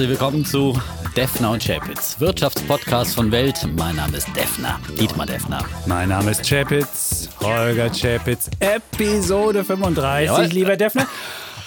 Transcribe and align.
Herzlich 0.00 0.18
willkommen 0.18 0.46
zu 0.46 0.80
Defner 1.14 1.50
und 1.50 1.62
Chapitz, 1.62 2.18
Wirtschaftspodcast 2.18 3.14
von 3.14 3.30
Welt. 3.30 3.68
Mein 3.76 3.96
Name 3.96 4.16
ist 4.16 4.34
Defner, 4.34 4.80
Dietmar 4.98 5.26
Defner. 5.26 5.62
Mein 5.84 6.08
Name 6.08 6.30
ist 6.30 6.42
Chapitz, 6.48 7.28
Holger 7.42 7.90
Chapitz, 7.92 8.48
Episode 8.60 9.62
35, 9.62 10.26
Jawohl. 10.26 10.44
lieber 10.46 10.78
Defner. 10.78 11.06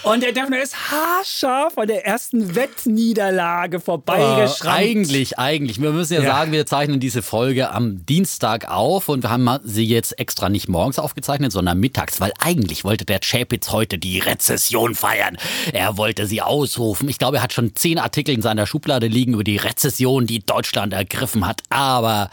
Und 0.03 0.21
der 0.21 0.33
Defner 0.33 0.61
ist 0.61 0.75
haarscharf 0.91 1.73
von 1.75 1.87
der 1.87 2.05
ersten 2.05 2.55
Wettniederlage 2.55 3.79
vorbeigeschrammt. 3.79 4.77
eigentlich, 4.77 5.39
eigentlich. 5.39 5.81
Wir 5.81 5.91
müssen 5.91 6.13
ja, 6.15 6.21
Ja. 6.21 6.31
sagen, 6.35 6.51
wir 6.51 6.65
zeichnen 6.65 6.99
diese 6.99 7.21
Folge 7.21 7.71
am 7.71 8.05
Dienstag 8.05 8.69
auf 8.69 9.07
und 9.07 9.23
wir 9.23 9.29
haben 9.29 9.49
sie 9.63 9.85
jetzt 9.85 10.19
extra 10.19 10.49
nicht 10.49 10.67
morgens 10.67 10.99
aufgezeichnet, 10.99 11.53
sondern 11.53 11.79
mittags, 11.79 12.19
weil 12.19 12.33
eigentlich 12.39 12.83
wollte 12.83 13.05
der 13.05 13.19
Chapitz 13.21 13.71
heute 13.71 13.97
die 13.97 14.19
Rezession 14.19 14.93
feiern. 14.93 15.37
Er 15.71 15.95
wollte 15.97 16.27
sie 16.27 16.41
ausrufen. 16.41 17.07
Ich 17.07 17.17
glaube, 17.17 17.37
er 17.37 17.43
hat 17.43 17.53
schon 17.53 17.73
zehn 17.75 17.97
Artikel 17.97 18.35
in 18.35 18.41
seiner 18.41 18.67
Schublade 18.67 19.07
liegen 19.07 19.33
über 19.33 19.43
die 19.45 19.57
Rezession, 19.57 20.27
die 20.27 20.45
Deutschland 20.45 20.91
ergriffen 20.93 21.47
hat, 21.47 21.61
aber 21.69 22.29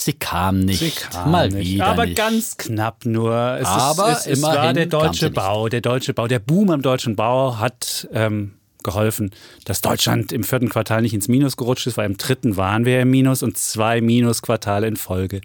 sie 0.00 0.12
kam 0.14 0.60
nicht. 0.60 0.80
Sie 0.80 0.90
kam 0.90 1.30
Mal 1.30 1.48
nicht. 1.48 1.68
wieder 1.72 1.86
Aber 1.86 2.06
nicht. 2.06 2.16
ganz 2.16 2.56
knapp 2.56 3.04
nur. 3.04 3.58
Es 3.60 3.66
Aber 3.66 4.12
ist, 4.12 4.26
es, 4.26 4.38
es 4.38 4.42
war 4.42 4.72
der 4.72 4.86
deutsche. 4.86 5.30
Bau. 5.30 5.68
Der 5.68 5.80
deutsche 5.80 6.14
Bau, 6.14 6.26
der 6.26 6.38
Boom 6.38 6.70
am 6.70 6.82
deutschen 6.82 7.16
Bau 7.16 7.58
hat 7.58 8.08
ähm, 8.12 8.52
geholfen, 8.82 9.30
dass 9.64 9.80
Deutschland 9.80 10.32
im 10.32 10.44
vierten 10.44 10.68
Quartal 10.68 11.02
nicht 11.02 11.14
ins 11.14 11.28
Minus 11.28 11.56
gerutscht 11.56 11.86
ist, 11.86 11.96
weil 11.96 12.06
im 12.06 12.16
dritten 12.16 12.56
waren 12.56 12.84
wir 12.84 13.00
im 13.00 13.10
Minus 13.10 13.42
und 13.42 13.58
zwei 13.58 14.00
Minusquartale 14.00 14.86
in 14.86 14.96
Folge. 14.96 15.40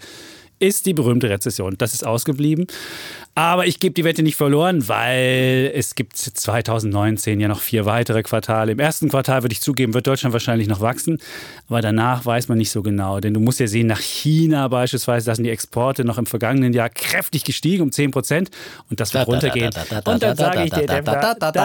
Ist 0.60 0.86
die 0.86 0.94
berühmte 0.94 1.30
Rezession. 1.30 1.76
Das 1.78 1.94
ist 1.94 2.06
ausgeblieben. 2.06 2.68
Aber 3.36 3.66
ich 3.66 3.80
gebe 3.80 3.96
die 3.96 4.04
Wette 4.04 4.22
nicht 4.22 4.36
verloren, 4.36 4.88
weil 4.88 5.72
es 5.74 5.96
gibt 5.96 6.18
2019 6.18 7.40
ja 7.40 7.48
noch 7.48 7.62
vier 7.62 7.86
weitere 7.86 8.22
Quartale. 8.22 8.74
Im 8.74 8.80
ersten 8.80 9.10
Quartal 9.10 9.42
würde 9.42 9.54
ich 9.54 9.62
zugeben, 9.62 9.96
wird 9.96 10.06
Deutschland 10.06 10.34
wahrscheinlich 10.34 10.68
noch 10.68 10.82
wachsen. 10.82 11.18
Aber 11.68 11.82
danach 11.82 12.28
weiß 12.28 12.48
man 12.48 12.60
nicht 12.60 12.70
so 12.70 12.84
genau. 12.84 13.20
Denn 13.22 13.34
du 13.34 13.40
musst 13.40 13.60
ja 13.60 13.66
sehen, 13.66 13.88
nach 13.88 14.00
China 14.00 14.68
beispielsweise, 14.68 15.26
da 15.26 15.34
sind 15.34 15.46
die 15.46 15.50
Exporte 15.50 16.06
noch 16.06 16.20
im 16.20 16.28
vergangenen 16.28 16.74
Jahr 16.74 16.90
kräftig 16.90 17.44
gestiegen 17.44 17.82
um 17.82 17.92
10 17.92 18.12
Prozent. 18.12 18.52
Und 18.92 19.00
das 19.00 19.16
wird 19.16 19.28
runtergehen. 19.28 19.72
Und 20.06 20.22
dann 20.22 20.38
sage 20.38 20.66
ich 20.66 20.70
dir, 20.70 20.86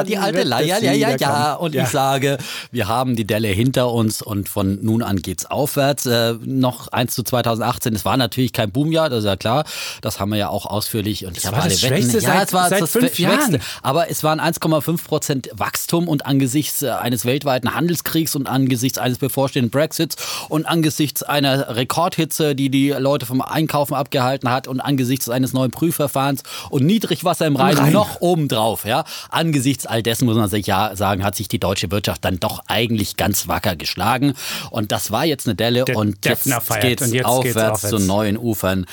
die 0.04 0.16
alte 0.16 0.38
es 0.38 0.66
ja, 0.66 0.92
ja, 0.92 1.16
ja. 1.16 1.52
Und 1.52 1.74
ich 1.74 1.88
sage, 1.88 2.38
wir 2.72 2.88
haben 2.88 3.14
die 3.14 3.26
Delle 3.26 3.48
hinter 3.48 3.92
uns 3.92 4.22
und 4.22 4.48
von 4.48 4.78
nun 4.82 5.02
an 5.02 5.18
geht's 5.18 5.44
aufwärts. 5.44 6.06
Äh, 6.06 6.34
noch 6.44 6.88
eins 6.88 7.14
zu 7.14 7.22
2018. 7.22 7.94
Es 7.94 8.06
war 8.06 8.16
natürlich 8.16 8.54
kein 8.54 8.70
Boomjahr, 8.70 9.10
das 9.10 9.20
ist 9.20 9.26
ja 9.26 9.36
klar. 9.36 9.64
Das 10.00 10.18
haben 10.18 10.30
wir 10.30 10.38
ja 10.38 10.48
auch 10.48 10.64
ausführlich. 10.64 11.26
Und 11.26 11.36
ich 11.36 11.44
habe 11.44 11.57
war 11.58 11.64
alle 11.64 11.72
das 11.72 11.82
Wetten. 11.82 11.94
Schwächste 11.96 12.18
ja, 12.18 12.34
seit- 12.38 12.48
es 12.48 12.52
war 12.54 12.68
seit 12.68 12.80
das 12.82 12.90
fünf 12.90 13.04
Schwächste. 13.14 13.22
Jahren. 13.22 13.60
Aber 13.82 14.10
es 14.10 14.24
waren 14.24 14.40
1,5 14.40 15.04
Prozent 15.04 15.50
Wachstum 15.54 16.08
und 16.08 16.26
angesichts 16.26 16.82
äh, 16.82 16.90
eines 16.90 17.24
weltweiten 17.24 17.74
Handelskriegs 17.74 18.34
und 18.34 18.46
angesichts 18.46 18.98
eines 18.98 19.18
bevorstehenden 19.18 19.70
Brexits 19.70 20.16
und 20.48 20.66
angesichts 20.66 21.22
einer 21.22 21.76
Rekordhitze, 21.76 22.54
die 22.54 22.70
die 22.70 22.90
Leute 22.90 23.26
vom 23.26 23.40
Einkaufen 23.42 23.94
abgehalten 23.94 24.50
hat 24.50 24.68
und 24.68 24.80
angesichts 24.80 25.28
eines 25.28 25.52
neuen 25.52 25.70
Prüfverfahrens 25.70 26.42
und 26.70 26.84
Niedrigwasser 26.86 27.46
im 27.46 27.56
Rhein, 27.56 27.76
Rhein. 27.76 27.92
noch 27.92 28.20
obendrauf, 28.20 28.84
ja. 28.84 29.04
Angesichts 29.30 29.86
all 29.86 30.02
dessen 30.02 30.24
muss 30.26 30.36
man 30.36 30.48
sich 30.48 30.66
ja 30.66 30.94
sagen, 30.96 31.24
hat 31.24 31.34
sich 31.34 31.48
die 31.48 31.58
deutsche 31.58 31.90
Wirtschaft 31.90 32.24
dann 32.24 32.38
doch 32.40 32.62
eigentlich 32.66 33.16
ganz 33.16 33.48
wacker 33.48 33.76
geschlagen. 33.76 34.34
Und 34.70 34.92
das 34.92 35.10
war 35.10 35.24
jetzt 35.24 35.46
eine 35.46 35.54
Delle 35.56 35.84
Der 35.84 35.96
und 35.96 36.24
jetzt 36.24 36.46
Und 36.46 36.52
jetzt 36.52 36.80
geht's 36.80 37.24
aufwärts 37.24 37.84
aufwärts. 37.84 37.88
zu 37.88 37.98
neuen 37.98 38.36
Ufern 38.36 38.86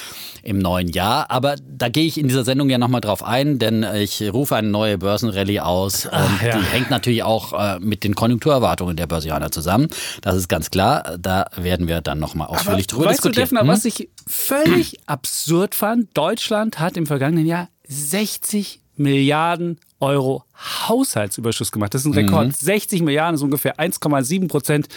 im 0.43 0.59
neuen 0.59 0.89
Jahr. 0.89 1.30
Aber 1.31 1.55
da 1.67 1.89
gehe 1.89 2.05
ich 2.05 2.17
in 2.17 2.27
dieser 2.27 2.43
Sendung 2.43 2.55
ja 2.70 2.78
nochmal 2.78 3.02
drauf 3.02 3.23
ein, 3.23 3.59
denn 3.59 3.86
ich 3.95 4.22
rufe 4.34 4.56
eine 4.56 4.70
neue 4.70 4.98
Börsenrallye 4.98 5.59
aus. 5.59 6.06
Und 6.06 6.42
ja. 6.45 6.58
die 6.58 6.64
hängt 6.66 6.89
natürlich 6.89 7.23
auch 7.23 7.53
äh, 7.53 7.80
mit 7.80 8.03
den 8.03 8.16
Konjunkturerwartungen 8.16 8.95
der 8.95 9.08
Börsianer 9.08 9.52
zusammen. 9.52 9.88
Das 10.22 10.36
ist 10.36 10.48
ganz 10.48 10.72
klar. 10.72 11.17
Da 11.20 11.45
werden 11.56 11.88
wir 11.88 12.02
dann 12.02 12.20
nochmal 12.20 12.48
ausführlich 12.48 12.88
drüber 12.88 13.05
weißt 13.05 13.20
diskutieren. 13.20 13.33
Du, 13.33 13.42
Defner, 13.42 13.61
Hm? 13.61 13.67
was 13.67 13.86
ich 13.86 14.10
völlig 14.27 14.99
absurd 15.08 15.76
fand? 15.76 16.16
Deutschland 16.17 16.80
hat 16.80 16.98
im 16.98 17.05
vergangenen 17.05 17.45
Jahr 17.45 17.70
60 17.88 18.80
Milliarden 18.98 19.80
Euro 19.99 20.43
Haushaltsüberschuss 20.87 21.72
gemacht. 21.72 21.93
Das 21.93 22.02
ist 22.02 22.08
ein 22.08 22.14
Rekord. 22.14 22.48
Mhm. 22.48 22.52
60 22.52 23.02
Milliarden 23.02 23.36
ist 23.36 23.42
ungefähr 23.42 23.77
1,7 23.77 24.48
Prozent 24.48 24.87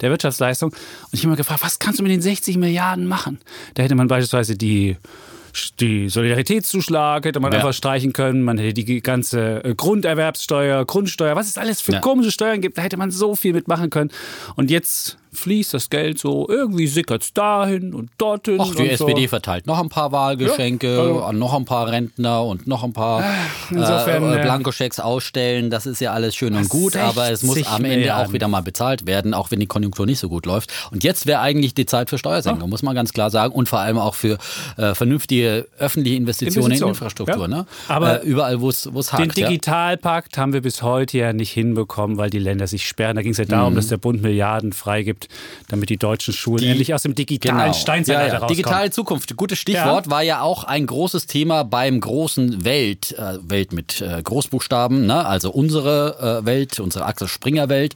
der 0.00 0.10
Wirtschaftsleistung. 0.10 0.70
Und 0.70 0.78
ich 1.12 1.20
habe 1.20 1.30
mir 1.30 1.36
gefragt, 1.36 1.62
was 1.62 1.78
kannst 1.78 1.98
du 1.98 2.02
mit 2.02 2.12
den 2.12 2.20
60 2.20 2.56
Milliarden 2.58 3.06
machen? 3.06 3.38
Da 3.74 3.82
hätte 3.82 3.94
man 3.94 4.08
beispielsweise 4.08 4.56
die 4.56 4.96
die 5.80 6.08
Solidaritätszuschlag 6.08 7.24
hätte 7.24 7.40
man 7.40 7.52
Ja. 7.52 7.58
einfach 7.58 7.72
streichen 7.72 8.12
können, 8.12 8.42
man 8.42 8.58
hätte 8.58 8.74
die 8.84 9.00
ganze 9.00 9.64
äh, 9.64 9.74
Grunderwerbssteuer, 9.74 10.84
Grundsteuer, 10.84 11.36
was 11.36 11.48
es 11.48 11.58
alles 11.58 11.80
für 11.80 11.92
Ja. 11.92 12.00
komische 12.00 12.30
Steuern 12.30 12.60
gibt, 12.60 12.78
da 12.78 12.82
hätte 12.82 12.96
man 12.96 13.10
so 13.10 13.34
viel 13.36 13.52
mitmachen 13.52 13.90
können. 13.90 14.10
Und 14.56 14.70
jetzt 14.70 15.18
fließt 15.36 15.74
das 15.74 15.90
Geld 15.90 16.18
so, 16.18 16.48
irgendwie 16.48 16.86
sickert 16.86 17.22
es 17.22 17.32
dahin 17.32 17.94
und 17.94 18.10
dorthin. 18.18 18.58
Ach, 18.60 18.74
die 18.74 18.88
SPD 18.90 19.22
so. 19.22 19.28
verteilt 19.28 19.66
noch 19.66 19.78
ein 19.80 19.88
paar 19.88 20.10
Wahlgeschenke 20.12 20.94
Ja, 20.94 21.00
also- 21.00 21.22
an 21.22 21.38
noch 21.38 21.54
ein 21.54 21.64
paar 21.64 21.88
Rentner 21.90 22.44
und 22.44 22.66
noch 22.66 22.82
ein 22.82 22.92
paar 22.92 23.22
insofern, 23.70 24.22
äh, 24.32 24.38
äh, 24.38 24.42
Blankoschecks 24.42 25.00
ausstellen. 25.00 25.70
Das 25.70 25.86
ist 25.86 26.00
ja 26.00 26.12
alles 26.12 26.34
schön 26.34 26.54
und 26.54 26.68
gut, 26.68 26.96
aber 26.96 27.30
es 27.30 27.42
muss 27.42 27.56
60 27.56 27.72
am 27.72 27.84
Ende 27.84 27.96
Milliarden. 27.98 28.28
auch 28.28 28.32
wieder 28.32 28.48
mal 28.48 28.62
bezahlt 28.62 29.06
werden, 29.06 29.34
auch 29.34 29.50
wenn 29.50 29.60
die 29.60 29.66
Konjunktur 29.66 30.06
nicht 30.06 30.18
so 30.18 30.28
gut 30.28 30.46
läuft. 30.46 30.72
Und 30.90 31.04
jetzt 31.04 31.26
wäre 31.26 31.40
eigentlich 31.40 31.74
die 31.74 31.86
Zeit 31.86 32.10
für 32.10 32.18
Steuersenkung, 32.18 32.68
muss 32.70 32.82
man 32.82 32.94
ganz 32.94 33.12
klar 33.12 33.30
sagen. 33.30 33.52
Und 33.54 33.68
vor 33.68 33.80
allem 33.80 33.98
auch 33.98 34.14
für 34.14 34.38
äh, 34.76 34.94
vernünftige 34.94 35.66
öffentliche 35.78 36.16
Investitionen 36.16 36.66
in 36.72 36.72
Investitionen, 36.78 36.90
Infrastruktur. 36.94 37.42
ja. 37.42 37.48
Ne? 37.48 37.66
Aber 37.88 38.22
äh, 38.22 38.26
überall, 38.26 38.60
wo 38.60 38.68
es 38.68 38.86
es 38.86 38.92
Den 39.10 39.28
hakt. 39.28 39.38
Ja. 39.38 39.48
Digitalpakt 39.48 40.38
haben 40.38 40.52
wir 40.52 40.62
bis 40.62 40.82
heute 40.82 41.18
ja 41.18 41.32
nicht 41.32 41.52
hinbekommen, 41.52 42.16
weil 42.16 42.30
die 42.30 42.38
Länder 42.38 42.66
sich 42.66 42.86
sperren. 42.86 43.16
Da 43.16 43.22
ging 43.22 43.32
es 43.32 43.38
ja 43.38 43.44
darum, 43.44 43.72
Mhm. 43.72 43.76
dass 43.76 43.88
der 43.88 43.96
Bund 43.98 44.22
Milliarden 44.22 44.72
freigibt, 44.72 45.25
damit 45.68 45.90
die 45.90 45.96
deutschen 45.96 46.34
Schulen 46.34 46.64
endlich 46.64 46.94
aus 46.94 47.02
dem 47.02 47.14
digitalen 47.14 47.56
Genau. 47.56 47.72
Steinzeitalter 47.72 48.26
ja, 48.26 48.32
ja. 48.32 48.38
rauskommen. 48.38 48.56
Digitale 48.56 48.90
Zukunft, 48.90 49.36
gutes 49.36 49.58
Stichwort, 49.58 50.10
war 50.10 50.22
ja 50.22 50.42
auch 50.42 50.64
ein 50.64 50.86
großes 50.86 51.26
Thema 51.26 51.64
beim 51.64 52.00
großen 52.00 52.64
Welt, 52.64 53.12
äh, 53.18 53.38
Welt 53.42 53.72
mit 53.72 54.00
äh, 54.00 54.22
Großbuchstaben, 54.22 55.06
ne? 55.06 55.26
also 55.26 55.50
unsere 55.50 56.40
äh, 56.42 56.46
Welt, 56.46 56.80
unsere 56.80 57.04
Axel 57.06 57.28
Springer 57.28 57.68
Welt, 57.68 57.94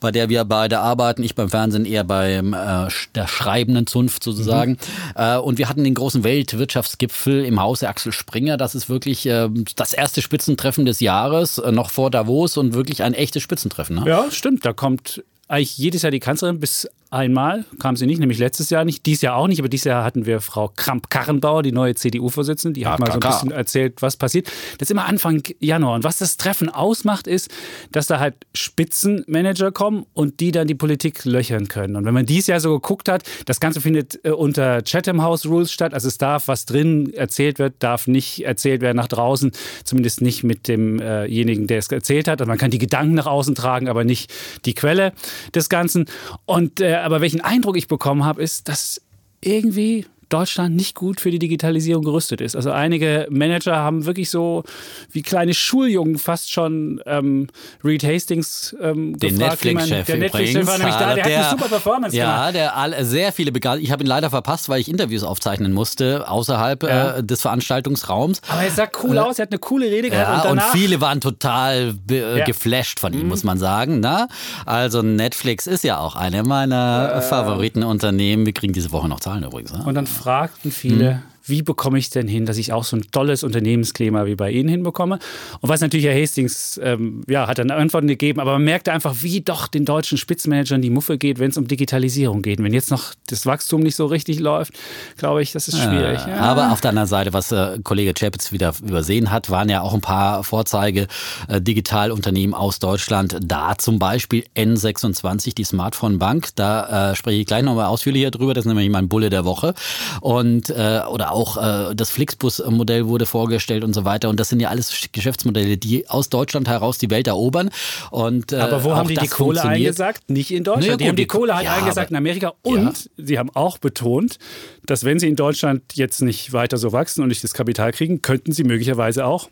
bei 0.00 0.10
der 0.10 0.28
wir 0.28 0.44
beide 0.44 0.80
arbeiten, 0.80 1.22
ich 1.22 1.34
beim 1.34 1.50
Fernsehen 1.50 1.84
eher 1.84 2.04
beim 2.04 2.54
äh, 2.54 2.88
der 3.14 3.26
schreibenden 3.26 3.86
Zunft 3.86 4.24
sozusagen. 4.24 4.78
Äh, 5.14 5.36
und 5.36 5.58
wir 5.58 5.68
hatten 5.68 5.84
den 5.84 5.94
großen 5.94 6.24
Weltwirtschaftsgipfel 6.24 7.44
im 7.44 7.60
Hause 7.60 7.88
Axel 7.88 8.12
Springer. 8.12 8.56
Das 8.56 8.74
ist 8.74 8.88
wirklich 8.88 9.26
äh, 9.26 9.48
das 9.76 9.92
erste 9.92 10.22
Spitzentreffen 10.22 10.84
des 10.84 11.00
Jahres, 11.00 11.58
äh, 11.58 11.72
noch 11.72 11.90
vor 11.90 12.10
Davos 12.10 12.56
und 12.56 12.74
wirklich 12.74 13.02
ein 13.02 13.14
echtes 13.14 13.42
Spitzentreffen. 13.42 13.96
Ne? 13.96 14.04
Ja, 14.06 14.30
stimmt. 14.30 14.64
Da 14.64 14.72
kommt 14.72 15.22
eigentlich 15.50 15.76
jedes 15.78 16.02
Jahr 16.02 16.12
die 16.12 16.20
Kanzlerin 16.20 16.60
bis 16.60 16.88
einmal 17.10 17.64
kam 17.80 17.96
sie 17.96 18.06
nicht, 18.06 18.20
nämlich 18.20 18.38
letztes 18.38 18.70
Jahr 18.70 18.84
nicht, 18.84 19.04
dieses 19.04 19.22
Jahr 19.22 19.36
auch 19.36 19.48
nicht, 19.48 19.58
aber 19.58 19.68
dieses 19.68 19.84
Jahr 19.84 20.04
hatten 20.04 20.26
wir 20.26 20.40
Frau 20.40 20.68
Kramp-Karrenbauer, 20.74 21.62
die 21.62 21.72
neue 21.72 21.94
CDU-Vorsitzende, 21.94 22.78
die 22.78 22.86
hat 22.86 23.00
Ja, 23.00 23.06
mal 23.06 23.12
so 23.12 23.18
ein 23.18 23.32
bisschen 23.32 23.50
erzählt, 23.50 24.00
was 24.00 24.16
passiert. 24.16 24.46
Das 24.78 24.86
ist 24.86 24.92
immer 24.92 25.06
Anfang 25.06 25.42
Januar. 25.58 25.94
Und 25.94 26.04
was 26.04 26.18
das 26.18 26.36
Treffen 26.36 26.68
ausmacht, 26.68 27.26
ist, 27.26 27.50
dass 27.90 28.06
da 28.06 28.20
halt 28.20 28.34
Spitzenmanager 28.54 29.72
kommen 29.72 30.06
und 30.14 30.40
die 30.40 30.52
dann 30.52 30.68
die 30.68 30.74
Politik 30.76 31.24
löchern 31.24 31.66
können. 31.66 31.96
Und 31.96 32.04
wenn 32.04 32.14
man 32.14 32.26
dieses 32.26 32.46
Jahr 32.46 32.60
so 32.60 32.74
geguckt 32.74 33.08
hat, 33.08 33.24
das 33.46 33.58
Ganze 33.58 33.80
findet 33.80 34.24
äh, 34.24 34.30
unter 34.30 34.82
Chatham 34.82 35.20
House 35.20 35.46
Rules 35.46 35.72
statt. 35.72 35.94
Also 35.94 36.06
es 36.06 36.16
darf, 36.16 36.46
was 36.46 36.64
drin 36.64 37.12
erzählt 37.12 37.58
wird, 37.58 37.74
darf 37.80 38.06
nicht 38.06 38.44
erzählt 38.44 38.82
werden 38.82 38.96
nach 38.96 39.08
draußen, 39.08 39.50
zumindest 39.82 40.20
nicht 40.20 40.44
mit 40.44 40.68
demjenigen, 40.68 41.66
der 41.66 41.78
es 41.78 41.90
erzählt 41.90 42.28
hat. 42.28 42.40
Also 42.40 42.48
man 42.48 42.58
kann 42.58 42.70
die 42.70 42.78
Gedanken 42.78 43.14
nach 43.14 43.26
außen 43.26 43.56
tragen, 43.56 43.88
aber 43.88 44.04
nicht 44.04 44.32
die 44.64 44.74
Quelle 44.74 45.12
des 45.54 45.68
Ganzen. 45.68 46.06
Und 46.46 46.80
äh, 46.80 46.99
aber 47.00 47.20
welchen 47.20 47.40
Eindruck 47.40 47.76
ich 47.76 47.88
bekommen 47.88 48.24
habe, 48.24 48.42
ist, 48.42 48.68
dass 48.68 49.00
irgendwie 49.40 50.06
Deutschland 50.30 50.74
nicht 50.76 50.94
gut 50.94 51.20
für 51.20 51.30
die 51.30 51.38
Digitalisierung 51.38 52.04
gerüstet 52.04 52.40
ist. 52.40 52.56
Also 52.56 52.70
einige 52.70 53.26
Manager 53.30 53.76
haben 53.76 54.06
wirklich 54.06 54.30
so 54.30 54.64
wie 55.12 55.22
kleine 55.22 55.52
Schuljungen 55.54 56.18
fast 56.18 56.50
schon 56.52 57.00
ähm, 57.06 57.48
Reed 57.84 58.02
Hastings 58.04 58.74
ähm, 58.80 59.18
Den 59.18 59.38
gefragt, 59.38 59.64
Netflix-Chef 59.64 60.06
Der 60.06 60.16
Netflix-Chef 60.16 60.66
war 60.66 60.78
nämlich 60.78 60.94
da, 60.94 61.14
der, 61.14 61.24
hat 61.24 61.32
eine 61.32 61.50
super 61.50 61.68
Performance 61.68 62.16
ja, 62.16 62.36
gemacht. 62.50 62.54
der 62.54 62.76
all, 62.76 63.04
sehr 63.04 63.32
viele 63.32 63.52
begeistert. 63.52 63.82
Ich 63.84 63.92
habe 63.92 64.02
ihn 64.02 64.06
leider 64.06 64.30
verpasst, 64.30 64.68
weil 64.68 64.80
ich 64.80 64.88
Interviews 64.88 65.22
aufzeichnen 65.22 65.72
musste 65.72 66.28
außerhalb 66.28 66.82
Ja. 66.82 67.16
äh, 67.16 67.24
des 67.24 67.42
Veranstaltungsraums. 67.42 68.40
Aber 68.48 68.62
er 68.62 68.70
sah 68.70 68.88
cool 69.02 69.18
aus, 69.18 69.38
er 69.38 69.42
hat 69.42 69.52
eine 69.52 69.58
coole 69.58 69.86
Rede 69.86 70.10
gehabt. 70.10 70.44
Ja, 70.44 70.50
und, 70.50 70.58
und, 70.58 70.62
viele 70.72 71.00
waren 71.00 71.20
total 71.20 71.94
äh, 72.10 72.20
Ja. 72.20 72.36
Mhm. 72.42 72.44
geflasht 72.46 73.00
von 73.00 73.12
ihm, 73.12 73.28
muss 73.28 73.44
man 73.44 73.58
sagen. 73.58 74.00
Ne? 74.00 74.28
Also 74.66 75.02
Netflix 75.02 75.66
ist 75.66 75.84
ja 75.84 75.98
auch 75.98 76.16
eine 76.16 76.42
meiner 76.42 77.20
Favoritenunternehmen. 77.22 78.46
Wir 78.46 78.52
kriegen 78.52 78.72
diese 78.72 78.92
Woche 78.92 79.08
noch 79.08 79.20
Zahlen 79.20 79.44
übrigens. 79.44 79.72
Ne? 79.72 79.82
Und 79.84 79.94
dann 79.94 80.06
fragten 80.20 80.70
viele, 80.70 81.22
wie 81.50 81.62
bekomme 81.62 81.98
ich 81.98 82.10
denn 82.10 82.28
hin, 82.28 82.46
dass 82.46 82.56
ich 82.56 82.72
auch 82.72 82.84
so 82.84 82.96
ein 82.96 83.02
tolles 83.10 83.42
Unternehmensklima 83.42 84.26
wie 84.26 84.34
bei 84.34 84.50
Ihnen 84.50 84.68
hinbekomme? 84.68 85.18
Und 85.60 85.68
was 85.68 85.80
natürlich 85.80 86.06
Herr 86.06 86.20
Hastings, 86.20 86.80
ähm, 86.82 87.22
ja, 87.28 87.46
hat 87.46 87.58
dann 87.58 87.70
Antworten 87.70 88.08
gegeben, 88.08 88.40
aber 88.40 88.52
man 88.52 88.64
merkte 88.64 88.92
einfach, 88.92 89.16
wie 89.20 89.40
doch 89.40 89.68
den 89.68 89.84
deutschen 89.84 90.18
Spitzenmanagern 90.18 90.80
die 90.80 90.90
Muffe 90.90 91.18
geht, 91.18 91.38
wenn 91.38 91.50
es 91.50 91.56
um 91.56 91.68
Digitalisierung 91.68 92.42
geht. 92.42 92.62
wenn 92.62 92.72
jetzt 92.72 92.90
noch 92.90 93.14
das 93.26 93.46
Wachstum 93.46 93.82
nicht 93.82 93.96
so 93.96 94.06
richtig 94.06 94.38
läuft, 94.38 94.74
glaube 95.16 95.42
ich, 95.42 95.52
das 95.52 95.68
ist 95.68 95.78
schwierig. 95.78 96.20
Ja. 96.26 96.36
Aber 96.36 96.72
auf 96.72 96.80
der 96.80 96.90
anderen 96.90 97.08
Seite, 97.08 97.32
was 97.32 97.52
äh, 97.52 97.78
Kollege 97.82 98.14
Chapitz 98.14 98.52
wieder 98.52 98.74
übersehen 98.82 99.30
hat, 99.30 99.50
waren 99.50 99.68
ja 99.68 99.80
auch 99.80 99.94
ein 99.94 100.00
paar 100.00 100.44
Vorzeige 100.44 101.06
äh, 101.48 101.60
Digitalunternehmen 101.60 102.54
aus 102.54 102.78
Deutschland. 102.78 103.36
Da 103.42 103.76
zum 103.78 103.98
Beispiel 103.98 104.44
N26, 104.56 105.54
die 105.54 105.64
Smartphone 105.64 106.18
Bank. 106.18 106.48
Da 106.54 107.10
äh, 107.10 107.16
spreche 107.16 107.40
ich 107.40 107.46
gleich 107.46 107.62
nochmal 107.62 107.86
ausführlicher 107.86 108.30
drüber. 108.30 108.54
Das 108.54 108.64
ist 108.64 108.68
nämlich 108.68 108.90
mein 108.90 109.08
Bulle 109.08 109.30
der 109.30 109.44
Woche. 109.44 109.74
Und 110.20 110.70
äh, 110.70 111.00
oder 111.08 111.32
auch 111.32 111.39
äh, 111.56 111.94
das 111.94 112.10
Flixbus-Modell 112.10 113.06
wurde 113.06 113.26
vorgestellt 113.26 113.84
und 113.84 113.94
so 113.94 114.04
weiter. 114.04 114.28
Und 114.28 114.40
das 114.40 114.48
sind 114.48 114.60
ja 114.60 114.68
alles 114.68 115.08
Geschäftsmodelle, 115.12 115.76
die 115.76 116.08
aus 116.08 116.28
Deutschland 116.28 116.68
heraus 116.68 116.98
die 116.98 117.10
Welt 117.10 117.26
erobern. 117.26 117.70
Und, 118.10 118.52
äh, 118.52 118.56
Aber 118.56 118.84
wo 118.84 118.94
haben 118.94 119.08
die 119.08 119.16
die 119.16 119.28
Kohle 119.28 119.62
eingesagt? 119.62 120.30
Nicht 120.30 120.50
in 120.50 120.64
Deutschland. 120.64 120.86
Naja, 120.86 120.96
die 120.96 121.08
haben 121.08 121.16
die 121.16 121.26
Kohle 121.26 121.54
halt 121.54 121.66
ja, 121.66 121.74
eingesagt 121.74 122.10
in 122.10 122.16
Amerika. 122.16 122.54
Und 122.62 123.08
ja. 123.16 123.24
sie 123.24 123.38
haben 123.38 123.50
auch 123.54 123.78
betont, 123.78 124.38
dass 124.84 125.04
wenn 125.04 125.18
sie 125.18 125.28
in 125.28 125.36
Deutschland 125.36 125.82
jetzt 125.94 126.22
nicht 126.22 126.52
weiter 126.52 126.76
so 126.76 126.92
wachsen 126.92 127.22
und 127.22 127.28
nicht 127.28 127.44
das 127.44 127.54
Kapital 127.54 127.92
kriegen, 127.92 128.22
könnten 128.22 128.52
sie 128.52 128.64
möglicherweise 128.64 129.24
auch 129.24 129.48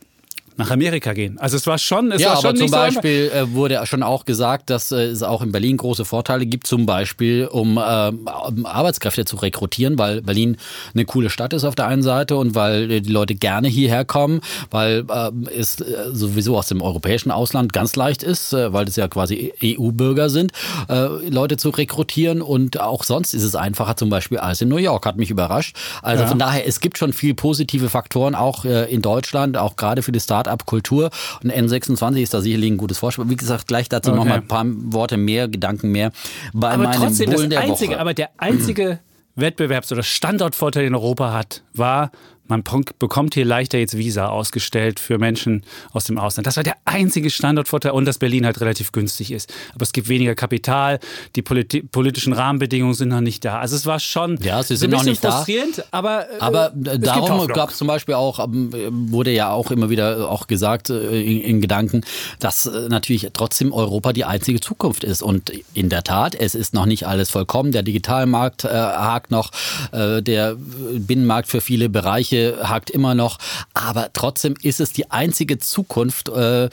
nach 0.58 0.72
Amerika 0.72 1.12
gehen. 1.12 1.38
Also 1.38 1.56
es 1.56 1.66
war 1.69 1.78
schon, 1.78 2.10
es 2.10 2.20
ja, 2.20 2.31
war 2.31 2.37
schon 2.37 2.50
aber 2.50 2.58
zum 2.58 2.70
Beispiel 2.70 3.31
so 3.32 3.52
wurde 3.52 3.81
schon 3.87 4.02
auch 4.02 4.25
gesagt, 4.25 4.70
dass 4.70 4.90
äh, 4.90 5.05
es 5.05 5.22
auch 5.22 5.40
in 5.40 5.52
Berlin 5.52 5.76
große 5.76 6.05
Vorteile 6.05 6.46
gibt, 6.46 6.66
zum 6.66 6.84
Beispiel 6.84 7.46
um, 7.46 7.76
äh, 7.76 8.08
um 8.08 8.66
Arbeitskräfte 8.66 9.25
zu 9.25 9.37
rekrutieren, 9.37 9.99
weil 9.99 10.20
Berlin 10.20 10.56
eine 10.94 11.05
coole 11.05 11.31
Stadt 11.31 11.52
ist 11.52 11.64
auf 11.64 11.76
der 11.76 11.87
einen 11.87 12.02
Seite 12.02 12.37
und 12.37 12.56
weil 12.56 13.00
die 13.00 13.12
Leute 13.12 13.37
gerne 13.37 13.69
hierher 13.69 14.05
kommen, 14.05 14.40
weil 14.70 15.05
äh, 15.08 15.31
es 15.56 15.81
äh, 15.81 16.10
sowieso 16.12 16.58
aus 16.58 16.66
dem 16.66 16.82
europäischen 16.82 17.31
Ausland 17.31 17.72
ganz 17.72 17.94
leicht 17.94 18.25
ist, 18.25 18.52
äh, 18.52 18.72
weil 18.72 18.88
es 18.88 18.96
ja 18.96 19.06
quasi 19.06 19.52
EU-Bürger 19.62 20.28
sind, 20.28 20.50
äh, 20.88 21.06
Leute 21.28 21.56
zu 21.56 21.70
rekrutieren 21.70 22.43
und 22.43 22.81
auch 22.81 23.05
sonst 23.05 23.32
ist 23.32 23.44
es 23.44 23.55
einfacher, 23.55 23.96
zum 23.96 24.10
Beispiel 24.10 24.38
als 24.38 24.60
in 24.60 24.69
New 24.69 24.76
York, 24.76 25.06
hat 25.06 25.19
mich 25.19 25.31
überrascht. 25.31 25.76
Also 26.02 26.25
ja. 26.25 26.28
von 26.28 26.40
daher, 26.40 26.66
es 26.66 26.81
gibt 26.81 26.99
schon 26.99 27.12
viel 27.12 27.34
positive 27.34 27.88
Faktoren 27.88 28.34
auch 28.34 28.64
in 28.64 29.02
Deutschland, 29.02 29.56
auch 29.56 29.76
gerade 29.76 30.02
für 30.02 30.12
die 30.12 30.20
Start 30.20 30.47
Start-up-Kultur. 30.48 31.10
Und 31.42 31.52
N26 31.52 32.22
ist 32.22 32.34
da 32.34 32.40
sicherlich 32.40 32.70
ein 32.70 32.76
gutes 32.76 32.98
Vorspiel. 32.98 33.28
Wie 33.28 33.36
gesagt, 33.36 33.66
gleich 33.68 33.88
dazu 33.88 34.10
okay. 34.10 34.18
noch 34.18 34.24
mal 34.24 34.34
ein 34.34 34.48
paar 34.48 34.64
Worte 34.66 35.16
mehr, 35.16 35.48
Gedanken 35.48 35.92
mehr 35.92 36.12
bei 36.52 36.70
aber 36.70 36.84
meinem 36.84 37.00
trotzdem, 37.00 37.30
Bullen 37.30 37.50
der 37.50 37.60
einzige, 37.60 37.92
Woche. 37.92 38.00
Aber 38.00 38.14
der 38.14 38.30
einzige 38.38 39.00
Wettbewerbs- 39.36 39.92
oder 39.92 40.02
Standortvorteil, 40.02 40.84
den 40.84 40.94
Europa 40.94 41.32
hat, 41.32 41.62
war 41.74 42.10
man 42.48 42.64
bekommt 42.98 43.34
hier 43.34 43.44
leichter 43.44 43.78
jetzt 43.78 43.96
Visa 43.96 44.28
ausgestellt 44.28 45.00
für 45.00 45.18
Menschen 45.18 45.62
aus 45.92 46.04
dem 46.04 46.18
Ausland. 46.18 46.46
Das 46.46 46.56
war 46.56 46.64
der 46.64 46.76
einzige 46.84 47.30
Standortvorteil 47.30 47.92
und 47.92 48.06
dass 48.06 48.18
Berlin 48.18 48.46
halt 48.46 48.60
relativ 48.60 48.92
günstig 48.92 49.30
ist. 49.30 49.52
Aber 49.74 49.82
es 49.82 49.92
gibt 49.92 50.08
weniger 50.08 50.34
Kapital, 50.34 50.98
die 51.36 51.42
politi 51.42 51.82
politischen 51.82 52.32
Rahmenbedingungen 52.32 52.94
sind 52.94 53.10
noch 53.10 53.20
nicht 53.20 53.44
da. 53.44 53.58
Also 53.58 53.76
es 53.76 53.86
war 53.86 54.00
schon 54.00 54.38
ja, 54.42 54.62
sie 54.62 54.76
sind 54.76 54.92
ein 54.92 54.98
noch 54.98 55.04
nicht 55.04 55.20
frustrierend, 55.20 55.78
da. 55.78 55.84
aber 55.90 56.30
äh, 56.30 56.40
aber 56.40 56.72
äh, 56.84 56.98
darum 56.98 57.46
gab 57.48 57.70
es 57.70 57.76
zum 57.76 57.86
Beispiel 57.86 58.14
auch 58.14 58.38
ähm, 58.38 58.72
wurde 59.10 59.30
ja 59.30 59.50
auch 59.50 59.70
immer 59.70 59.90
wieder 59.90 60.30
auch 60.30 60.46
gesagt 60.46 60.90
äh, 60.90 61.20
in, 61.20 61.40
in, 61.40 61.60
Gedanken, 61.60 62.02
dass 62.38 62.70
natürlich 62.88 63.28
trotzdem 63.32 63.72
Europa 63.72 64.12
die 64.12 64.24
einzige 64.24 64.60
Zukunft 64.60 65.04
ist 65.04 65.22
und 65.22 65.52
in 65.74 65.88
der 65.88 66.02
Tat 66.02 66.34
es 66.34 66.54
ist 66.54 66.72
noch 66.72 66.86
nicht 66.86 67.06
alles 67.06 67.30
vollkommen. 67.30 67.72
Der 67.72 67.82
Digitalmarkt 67.82 68.64
äh, 68.64 68.68
hakt 68.68 69.30
noch, 69.30 69.50
äh, 69.92 70.22
der 70.22 70.56
Binnenmarkt 70.56 71.48
für 71.48 71.60
viele 71.60 71.88
Bereiche 71.88 72.38
Kirche 72.38 72.69
hakt 72.69 72.90
immer 72.90 73.14
noch. 73.14 73.38
Aber 73.75 74.11
trotzdem 74.12 74.55
ist 74.62 74.81
es 74.81 74.93
die 74.93 75.11
einzige 75.11 75.58
Zukunft, 75.58 76.29
äh, 76.29 76.69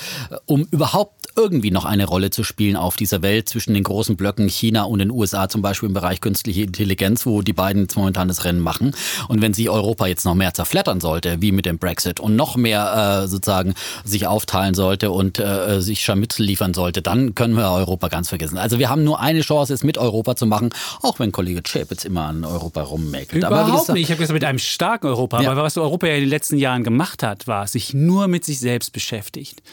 um 0.45 0.67
überhaupt 0.71 1.13
irgendwie 1.35 1.71
noch 1.71 1.85
eine 1.85 2.05
Rolle 2.05 2.29
zu 2.29 2.43
spielen 2.43 2.75
auf 2.75 2.95
dieser 2.95 3.21
Welt 3.21 3.49
zwischen 3.49 3.73
den 3.73 3.83
großen 3.83 4.15
Blöcken 4.15 4.47
China 4.47 4.83
und 4.83 4.99
den 4.99 5.11
USA, 5.11 5.49
zum 5.49 5.61
Beispiel 5.61 5.87
im 5.87 5.93
Bereich 5.93 6.21
künstliche 6.21 6.61
Intelligenz, 6.61 7.25
wo 7.25 7.41
die 7.41 7.53
beiden 7.53 7.83
jetzt 7.83 7.97
momentan 7.97 8.27
das 8.27 8.45
Rennen 8.45 8.61
machen. 8.61 8.95
Und 9.27 9.41
wenn 9.41 9.53
sich 9.53 9.69
Europa 9.69 10.07
jetzt 10.07 10.25
noch 10.25 10.35
mehr 10.35 10.53
zerflattern 10.53 11.01
sollte, 11.01 11.41
wie 11.41 11.51
mit 11.51 11.65
dem 11.65 11.77
Brexit, 11.77 12.19
und 12.19 12.35
noch 12.35 12.55
mehr 12.55 13.23
äh, 13.23 13.27
sozusagen 13.27 13.73
sich 14.03 14.27
aufteilen 14.27 14.75
sollte 14.75 15.11
und 15.11 15.39
äh, 15.39 15.81
sich 15.81 16.01
Scharmützel 16.01 16.45
liefern 16.45 16.73
sollte, 16.73 17.01
dann 17.01 17.35
können 17.35 17.57
wir 17.57 17.69
Europa 17.71 18.07
ganz 18.07 18.29
vergessen. 18.29 18.57
Also 18.57 18.79
wir 18.79 18.89
haben 18.89 19.03
nur 19.03 19.19
eine 19.19 19.41
Chance, 19.41 19.73
es 19.73 19.83
mit 19.83 19.97
Europa 19.97 20.35
zu 20.35 20.45
machen, 20.45 20.69
auch 21.01 21.19
wenn 21.19 21.31
Kollege 21.31 21.61
Chapitz 21.61 22.05
immer 22.05 22.25
an 22.25 22.45
Europa 22.45 22.81
rummäkelt. 22.81 23.43
Überhaupt 23.43 23.69
Aber 23.69 23.71
gesagt, 23.71 23.93
nicht. 23.93 24.03
Ich 24.03 24.11
habe 24.11 24.19
gesagt, 24.19 24.33
mit 24.33 24.43
einem 24.43 24.59
starken 24.59 25.07
Europa. 25.07 25.41
Ja. 25.41 25.54
Aber 25.55 25.63
was 25.63 25.77
Europa 25.77 26.07
ja 26.07 26.15
in 26.15 26.19
den 26.19 26.29
letzten 26.29 26.57
Jahren 26.57 26.83
gemacht 26.83 27.23
hat, 27.23 27.47
war, 27.47 27.65
sich 27.65 27.93
nur 27.93 28.27
mit 28.27 28.43
sich 28.43 28.59
selbst 28.59 28.91
beschäftigt. 28.91 29.63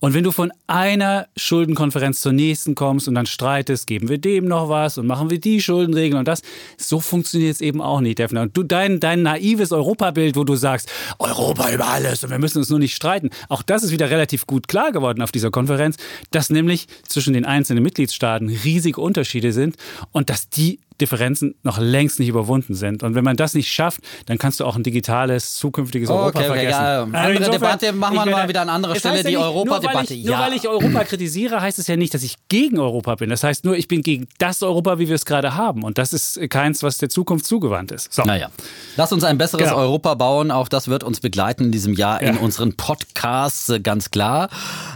Und 0.00 0.14
wenn 0.14 0.24
du 0.24 0.32
von 0.32 0.50
einer 0.66 1.28
Schuldenkonferenz 1.36 2.22
zur 2.22 2.32
nächsten 2.32 2.74
kommst 2.74 3.06
und 3.06 3.14
dann 3.16 3.26
streitest, 3.26 3.86
geben 3.86 4.08
wir 4.08 4.16
dem 4.16 4.46
noch 4.46 4.70
was 4.70 4.96
und 4.96 5.06
machen 5.06 5.28
wir 5.28 5.38
die 5.38 5.60
Schuldenregeln 5.60 6.18
und 6.18 6.26
das, 6.26 6.40
so 6.78 7.00
funktioniert 7.00 7.54
es 7.54 7.60
eben 7.60 7.82
auch 7.82 8.00
nicht, 8.00 8.18
Defner. 8.18 8.40
Und 8.40 8.56
du, 8.56 8.62
dein, 8.62 8.98
dein 8.98 9.20
naives 9.20 9.72
Europabild, 9.72 10.36
wo 10.36 10.44
du 10.44 10.56
sagst, 10.56 10.90
Europa 11.18 11.70
über 11.70 11.86
alles 11.86 12.24
und 12.24 12.30
wir 12.30 12.38
müssen 12.38 12.56
uns 12.56 12.70
nur 12.70 12.78
nicht 12.78 12.94
streiten, 12.94 13.28
auch 13.50 13.62
das 13.62 13.82
ist 13.82 13.90
wieder 13.90 14.08
relativ 14.08 14.46
gut 14.46 14.68
klar 14.68 14.90
geworden 14.90 15.20
auf 15.20 15.32
dieser 15.32 15.50
Konferenz, 15.50 15.98
dass 16.30 16.48
nämlich 16.48 16.86
zwischen 17.06 17.34
den 17.34 17.44
einzelnen 17.44 17.82
Mitgliedstaaten 17.82 18.48
riesige 18.48 19.02
Unterschiede 19.02 19.52
sind 19.52 19.76
und 20.12 20.30
dass 20.30 20.48
die 20.48 20.78
Differenzen 21.00 21.54
noch 21.62 21.78
längst 21.78 22.18
nicht 22.18 22.28
überwunden 22.28 22.74
sind. 22.74 23.02
Und 23.02 23.14
wenn 23.14 23.24
man 23.24 23.36
das 23.36 23.54
nicht 23.54 23.70
schafft, 23.70 24.00
dann 24.26 24.38
kannst 24.38 24.60
du 24.60 24.64
auch 24.64 24.76
ein 24.76 24.82
digitales, 24.82 25.56
zukünftiges 25.56 26.08
okay, 26.08 26.18
Europa 26.18 26.38
okay, 26.38 26.48
vergessen. 26.48 26.70
Ja, 26.70 26.78
also 26.78 27.16
andere 27.16 27.32
insofern, 27.32 27.52
Debatte 27.52 27.92
machen 27.92 28.16
wir 28.16 28.26
mal 28.26 28.48
wieder 28.48 28.62
an 28.62 28.68
anderer 28.68 28.96
Stelle, 28.96 29.22
die 29.22 29.36
Europa-Debatte. 29.36 30.14
Ja. 30.14 30.30
Nur 30.30 30.46
weil 30.46 30.52
ich 30.54 30.68
Europa 30.68 31.04
kritisiere, 31.04 31.60
heißt 31.60 31.78
es 31.78 31.86
ja 31.86 31.96
nicht, 31.96 32.14
dass 32.14 32.22
ich 32.22 32.36
gegen 32.48 32.78
Europa 32.78 33.16
bin. 33.16 33.30
Das 33.30 33.42
heißt 33.44 33.64
nur, 33.64 33.76
ich 33.76 33.88
bin 33.88 34.02
gegen 34.02 34.26
das 34.38 34.62
Europa, 34.62 34.98
wie 34.98 35.08
wir 35.08 35.14
es 35.14 35.24
gerade 35.24 35.54
haben. 35.54 35.82
Und 35.82 35.98
das 35.98 36.12
ist 36.12 36.40
keins, 36.50 36.82
was 36.82 36.98
der 36.98 37.08
Zukunft 37.08 37.46
zugewandt 37.46 37.92
ist. 37.92 38.12
So. 38.12 38.22
Naja, 38.22 38.50
lass 38.96 39.12
uns 39.12 39.24
ein 39.24 39.38
besseres 39.38 39.68
genau. 39.68 39.78
Europa 39.78 40.14
bauen. 40.14 40.50
Auch 40.50 40.68
das 40.68 40.88
wird 40.88 41.04
uns 41.04 41.20
begleiten 41.20 41.64
in 41.64 41.72
diesem 41.72 41.94
Jahr 41.94 42.22
ja. 42.22 42.30
in 42.30 42.36
unseren 42.38 42.74
Podcasts, 42.76 43.68
äh, 43.68 43.80
ganz 43.80 44.10
klar. 44.10 44.48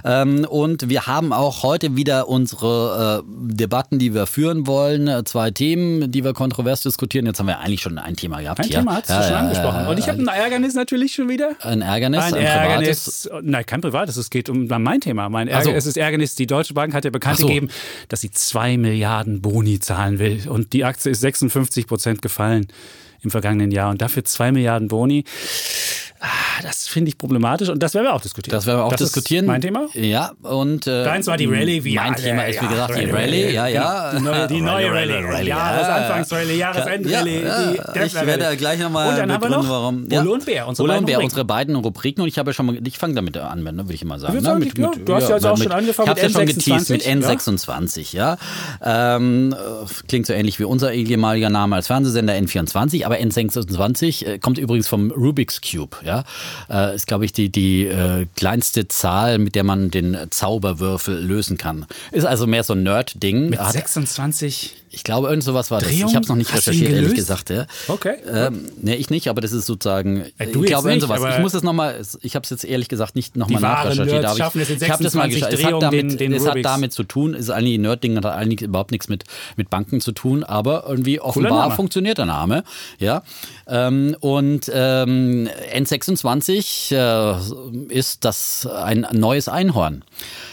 Ähm, 0.04 0.46
und 0.48 0.88
wir 0.88 1.06
haben 1.06 1.32
auch 1.32 1.62
heute 1.62 1.96
wieder 1.96 2.28
unsere 2.28 3.22
äh, 3.22 3.54
Debatten, 3.54 3.98
die 3.98 4.14
wir 4.14 4.26
führen 4.26 4.66
wollen. 4.66 5.08
Äh, 5.08 5.24
zwei 5.24 5.50
Themen 5.50 5.89
die 6.10 6.24
wir 6.24 6.32
kontrovers 6.32 6.82
diskutieren. 6.82 7.26
Jetzt 7.26 7.38
haben 7.38 7.46
wir 7.46 7.58
eigentlich 7.58 7.80
schon 7.80 7.98
ein 7.98 8.16
Thema 8.16 8.40
gehabt. 8.40 8.60
Ein 8.60 8.66
hier. 8.66 8.78
Thema, 8.78 8.96
hast 8.96 9.08
du 9.08 9.14
ja, 9.14 9.22
schon 9.22 9.34
angesprochen. 9.34 9.86
Und 9.86 9.98
ich 9.98 10.08
habe 10.08 10.18
ein 10.18 10.28
Ärgernis 10.28 10.74
natürlich 10.74 11.14
schon 11.14 11.28
wieder. 11.28 11.56
Ein 11.60 11.82
Ärgernis? 11.82 12.20
Ein, 12.20 12.34
ein 12.34 12.44
Ärgernis. 12.44 13.28
Privates? 13.28 13.30
Nein, 13.42 13.66
kein 13.66 13.80
privates. 13.80 14.16
Es 14.16 14.30
geht 14.30 14.48
um 14.48 14.66
mein 14.66 15.00
Thema. 15.00 15.28
Mein 15.28 15.48
Ärgernis 15.48 15.84
so. 15.84 15.88
ist 15.88 15.96
das 15.96 16.02
Ärgernis. 16.02 16.34
Die 16.34 16.46
Deutsche 16.46 16.74
Bank 16.74 16.94
hat 16.94 17.04
ja 17.04 17.10
bekannt 17.10 17.38
so. 17.38 17.46
gegeben, 17.46 17.68
dass 18.08 18.20
sie 18.20 18.30
zwei 18.30 18.76
Milliarden 18.76 19.40
Boni 19.42 19.80
zahlen 19.80 20.18
will. 20.18 20.48
Und 20.48 20.72
die 20.72 20.84
Aktie 20.84 21.10
ist 21.10 21.20
56 21.20 21.86
Prozent 21.86 22.22
gefallen 22.22 22.68
im 23.22 23.30
vergangenen 23.30 23.70
Jahr. 23.70 23.90
Und 23.90 24.00
dafür 24.00 24.24
zwei 24.24 24.52
Milliarden 24.52 24.88
Boni. 24.88 25.24
Ah, 26.22 26.60
das 26.62 26.86
finde 26.86 27.08
ich 27.08 27.16
problematisch 27.16 27.70
und 27.70 27.82
das 27.82 27.94
werden 27.94 28.04
wir 28.04 28.12
auch 28.12 28.20
diskutieren. 28.20 28.52
Das 28.52 28.66
werden 28.66 28.80
wir 28.80 28.84
auch 28.84 28.90
das 28.90 29.00
diskutieren. 29.00 29.46
mein 29.46 29.62
Thema? 29.62 29.86
Ja, 29.94 30.32
und. 30.42 30.86
Äh, 30.86 31.04
Deins 31.04 31.26
war 31.26 31.38
die 31.38 31.46
Rallye, 31.46 31.82
wie 31.82 31.94
Mein 31.94 32.12
alle, 32.12 32.22
Thema 32.22 32.42
ist, 32.42 32.60
wie 32.60 32.66
gesagt, 32.66 32.94
ja, 32.94 33.04
die 33.04 33.10
Rallye, 33.10 33.54
ja, 33.54 33.66
ja. 33.68 34.12
Die 34.14 34.20
neue, 34.20 34.46
die 34.46 34.60
neue 34.60 34.92
Rallye. 34.92 35.24
Rallye. 35.24 35.48
Jahresanfangsrallye, 35.48 36.58
Jahresendrallye. 36.58 37.42
Ja, 37.42 37.72
ja, 37.94 38.04
ich 38.04 38.14
werde 38.14 38.54
gleich 38.58 38.78
nochmal 38.80 39.26
begründen, 39.26 39.64
warum. 39.66 40.08
Ja. 40.10 40.20
Bulle 40.20 40.34
und 40.34 40.44
Bär, 40.44 40.68
unsere, 40.68 40.86
Bulle 40.86 40.98
und 40.98 41.06
Bär 41.06 41.20
unsere 41.22 41.44
beiden 41.46 41.74
Rubriken. 41.74 42.20
Und 42.20 42.28
ich 42.28 42.38
habe 42.38 42.50
ja 42.50 42.54
schon 42.54 42.66
mal, 42.66 42.78
ich 42.86 42.98
fange 42.98 43.14
damit 43.14 43.38
an, 43.38 43.62
ne, 43.62 43.78
würde 43.78 43.94
ich 43.94 44.04
mal 44.04 44.18
sagen. 44.18 44.42
Ne? 44.42 44.54
Mit, 44.56 44.76
mit, 44.76 45.08
du 45.08 45.14
hast 45.14 45.28
ja, 45.28 45.36
also 45.36 45.48
auch 45.48 45.56
schon 45.56 45.72
angefangen 45.72 46.10
mit 46.10 46.18
N26. 46.18 46.22
Ich 46.22 46.28
habe 46.28 46.28
ja 46.28 46.28
schon 46.28 46.46
geteased 46.46 46.90
mit 46.90 47.06
N26, 47.06 48.14
ja. 48.14 48.36
Ähm, 48.84 49.54
klingt 50.06 50.26
so 50.26 50.34
ähnlich 50.34 50.58
wie 50.58 50.64
unser 50.64 50.92
ehemaliger 50.92 51.48
Name 51.48 51.76
als 51.76 51.86
Fernsehsender 51.86 52.34
N24, 52.34 53.06
aber 53.06 53.16
N26 53.16 54.26
äh, 54.26 54.38
kommt 54.38 54.58
übrigens 54.58 54.86
vom 54.86 55.10
Rubik's 55.12 55.62
Cube, 55.62 55.96
ja 56.04 56.09
äh, 56.70 56.94
ist, 56.94 57.06
glaube 57.06 57.24
ich, 57.24 57.32
die, 57.32 57.50
die 57.50 57.86
äh, 57.86 58.26
kleinste 58.36 58.88
Zahl, 58.88 59.38
mit 59.38 59.54
der 59.54 59.64
man 59.64 59.90
den 59.90 60.16
Zauberwürfel 60.30 61.18
lösen 61.18 61.56
kann. 61.56 61.86
Ist 62.12 62.24
also 62.24 62.46
mehr 62.46 62.64
so 62.64 62.74
ein 62.74 62.82
Nerd-Ding. 62.82 63.50
Mit 63.50 63.60
26 63.60 64.79
ich 64.92 65.04
glaube, 65.04 65.28
irgend 65.28 65.44
sowas 65.44 65.70
war 65.70 65.80
das. 65.80 65.90
Ich 65.90 66.02
habe 66.02 66.18
es 66.18 66.28
noch 66.28 66.34
nicht 66.34 66.52
Hast 66.52 66.66
recherchiert, 66.66 66.92
ehrlich 66.92 67.14
gesagt. 67.14 67.50
Ja. 67.50 67.66
Okay. 67.86 68.16
Ähm, 68.28 68.66
nee, 68.82 68.96
ich 68.96 69.08
nicht, 69.08 69.28
aber 69.28 69.40
das 69.40 69.52
ist 69.52 69.66
sozusagen. 69.66 70.24
Ja, 70.38 70.46
ich 70.46 70.52
glaube, 70.52 70.88
irgend 70.88 71.02
sowas. 71.02 71.20
Ich 71.36 71.40
muss 71.40 71.54
es 71.54 71.62
nochmal, 71.62 72.02
ich 72.22 72.34
habe 72.34 72.42
es 72.42 72.50
jetzt 72.50 72.64
ehrlich 72.64 72.88
gesagt 72.88 73.14
nicht 73.14 73.36
nochmal 73.36 73.62
nachrecherchiert. 73.62 74.24
Aber 74.24 74.52
ich, 74.54 74.82
ich 74.82 74.90
habe 74.90 75.04
das 75.04 75.14
mal 75.14 75.28
geschaut. 75.28 75.52
Es, 75.52 75.64
hat 75.64 75.80
damit, 75.80 75.92
den, 75.92 76.16
den 76.18 76.32
es 76.32 76.44
hat 76.44 76.58
damit 76.64 76.92
zu 76.92 77.04
tun, 77.04 77.34
ist 77.34 77.50
eigentlich 77.50 77.78
ein 77.78 77.82
Nerd-Ding, 77.82 78.16
hat 78.16 78.26
eigentlich 78.26 78.62
überhaupt 78.62 78.90
nichts 78.90 79.08
mit, 79.08 79.24
mit 79.56 79.70
Banken 79.70 80.00
zu 80.00 80.10
tun, 80.10 80.42
aber 80.42 80.84
irgendwie 80.88 81.20
offenbar 81.20 81.70
funktioniert 81.76 82.18
der 82.18 82.26
Name. 82.26 82.64
Ja. 82.98 83.22
Ähm, 83.68 84.16
und 84.18 84.70
ähm, 84.74 85.48
N26 85.72 86.94
äh, 86.96 87.94
ist 87.94 88.24
das 88.24 88.66
ein 88.66 89.06
neues 89.12 89.48
Einhorn. 89.48 90.02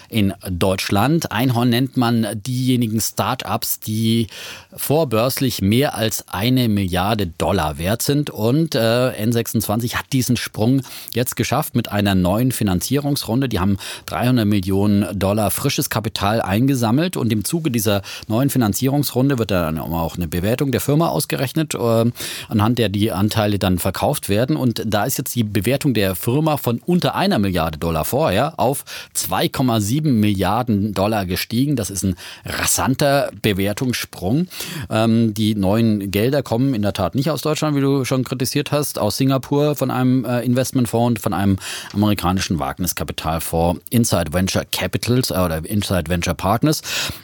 In 0.10 0.34
Deutschland. 0.50 1.32
Einhorn 1.32 1.70
nennt 1.70 1.98
man 1.98 2.28
diejenigen 2.34 3.00
Start-ups, 3.00 3.80
die 3.80 4.28
vorbörslich 4.76 5.62
mehr 5.62 5.96
als 5.96 6.28
eine 6.28 6.70
Milliarde 6.70 7.28
Dollar 7.28 7.78
wert 7.78 8.02
sind. 8.02 8.30
Und 8.30 8.76
äh, 8.76 8.80
N26 8.80 9.96
hat 9.96 10.06
diesen 10.14 10.38
Sprung 10.38 10.82
jetzt 11.14 11.36
geschafft 11.36 11.76
mit 11.76 11.92
einer 11.92 12.16
neuen 12.16 12.52
Finanzierungsrunde. 12.52 13.50
Die 13.50 13.60
haben 13.60 13.78
300 14.06 14.46
Millionen 14.46 15.18
Dollar 15.18 15.52
frisches 15.52 15.90
Kapital 15.90 16.42
eingesammelt 16.42 17.18
und 17.18 17.32
im 17.32 17.44
Zuge 17.44 17.72
dieser 17.72 18.02
neuen 18.28 18.50
Finanzierungsrunde 18.50 19.38
wird 19.38 19.52
dann 19.52 19.78
auch 19.80 20.16
eine 20.16 20.28
Bewertung 20.28 20.72
der 20.72 20.82
Firma 20.82 21.10
ausgerechnet, 21.10 21.76
äh, 21.76 22.06
anhand 22.48 22.80
der 22.80 22.90
die 22.90 23.12
Anteile 23.12 23.60
dann 23.60 23.80
verkauft 23.80 24.30
werden. 24.30 24.56
Und 24.56 24.84
da 24.86 25.06
ist 25.06 25.18
jetzt 25.18 25.36
die 25.36 25.44
Bewertung 25.44 25.94
der 25.94 26.16
Firma 26.16 26.58
von 26.58 26.80
unter 26.86 27.16
einer 27.16 27.40
Milliarde 27.40 27.78
Dollar 27.78 28.06
vorher 28.06 28.60
auf 28.60 28.86
2,7 29.16 29.97
Milliarden 30.02 30.94
Dollar 30.94 31.26
gestiegen. 31.26 31.76
Das 31.76 31.90
ist 31.90 32.04
ein 32.04 32.16
rasanter 32.46 33.32
Bewertungssprung. 33.42 34.48
Ähm, 34.90 35.34
die 35.34 35.56
neuen 35.56 36.12
Gelder 36.12 36.44
kommen 36.44 36.74
in 36.74 36.82
der 36.82 36.94
Tat 36.94 37.16
nicht 37.16 37.30
aus 37.30 37.42
Deutschland, 37.42 37.76
wie 37.76 37.82
du 37.82 38.06
schon 38.06 38.24
kritisiert 38.24 38.72
hast, 38.72 39.00
aus 39.00 39.18
Singapur 39.18 39.76
von 39.76 39.92
einem 39.92 40.26
äh, 40.26 40.42
Investmentfonds, 40.42 41.22
von 41.22 41.34
einem 41.34 41.58
amerikanischen 41.94 42.60
Wagniskapitalfonds 42.60 43.82
Inside 43.90 44.34
Venture 44.34 44.66
Capitals 44.72 45.32
äh, 45.32 45.36
oder 45.36 45.62
Inside 45.66 46.10
Venture 46.10 46.36
Partners. 46.36 46.82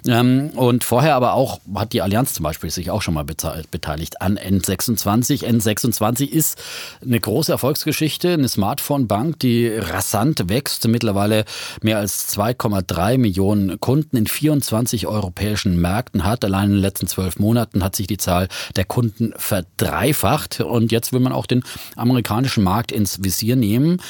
Ähm, 0.07 0.51
und 0.55 0.83
vorher 0.83 1.15
aber 1.15 1.33
auch 1.33 1.59
hat 1.75 1.93
die 1.93 2.01
Allianz 2.01 2.33
zum 2.33 2.43
Beispiel 2.43 2.69
sich 2.69 2.89
auch 2.89 3.01
schon 3.01 3.13
mal 3.13 3.25
beteiligt 3.25 4.21
an 4.21 4.37
N26. 4.37 5.43
N26 5.43 6.29
ist 6.29 6.61
eine 7.01 7.19
große 7.19 7.51
Erfolgsgeschichte, 7.51 8.33
eine 8.33 8.47
Smartphone-Bank, 8.47 9.39
die 9.39 9.67
rasant 9.67 10.49
wächst, 10.49 10.87
mittlerweile 10.87 11.45
mehr 11.81 11.97
als 11.97 12.27
2,3 12.63 13.17
Millionen 13.17 13.79
Kunden 13.79 14.15
in 14.17 14.27
24 14.27 15.08
europäischen 15.08 15.79
Märkten 15.79 16.24
hat. 16.24 16.46
Allein 16.46 16.65
in 16.65 16.74
den 16.74 16.82
letzten 16.82 17.08
zwölf 17.08 17.38
Monaten 17.39 17.84
hat 17.84 17.96
sich 17.96 18.08
die 18.08 18.17
Zahl 18.17 18.48
der 18.75 18.86
Kunden 18.86 19.34
verdreifacht 19.36 20.62
und 20.62 20.91
jetzt 20.91 21.12
will 21.13 21.20
man 21.20 21.34
auch 21.34 21.46
den 21.46 21.63
amerikanischen 21.96 22.63
Markt 22.63 22.91
ins 22.91 23.24
Visier 23.24 23.55
nehmen. 23.55 24.01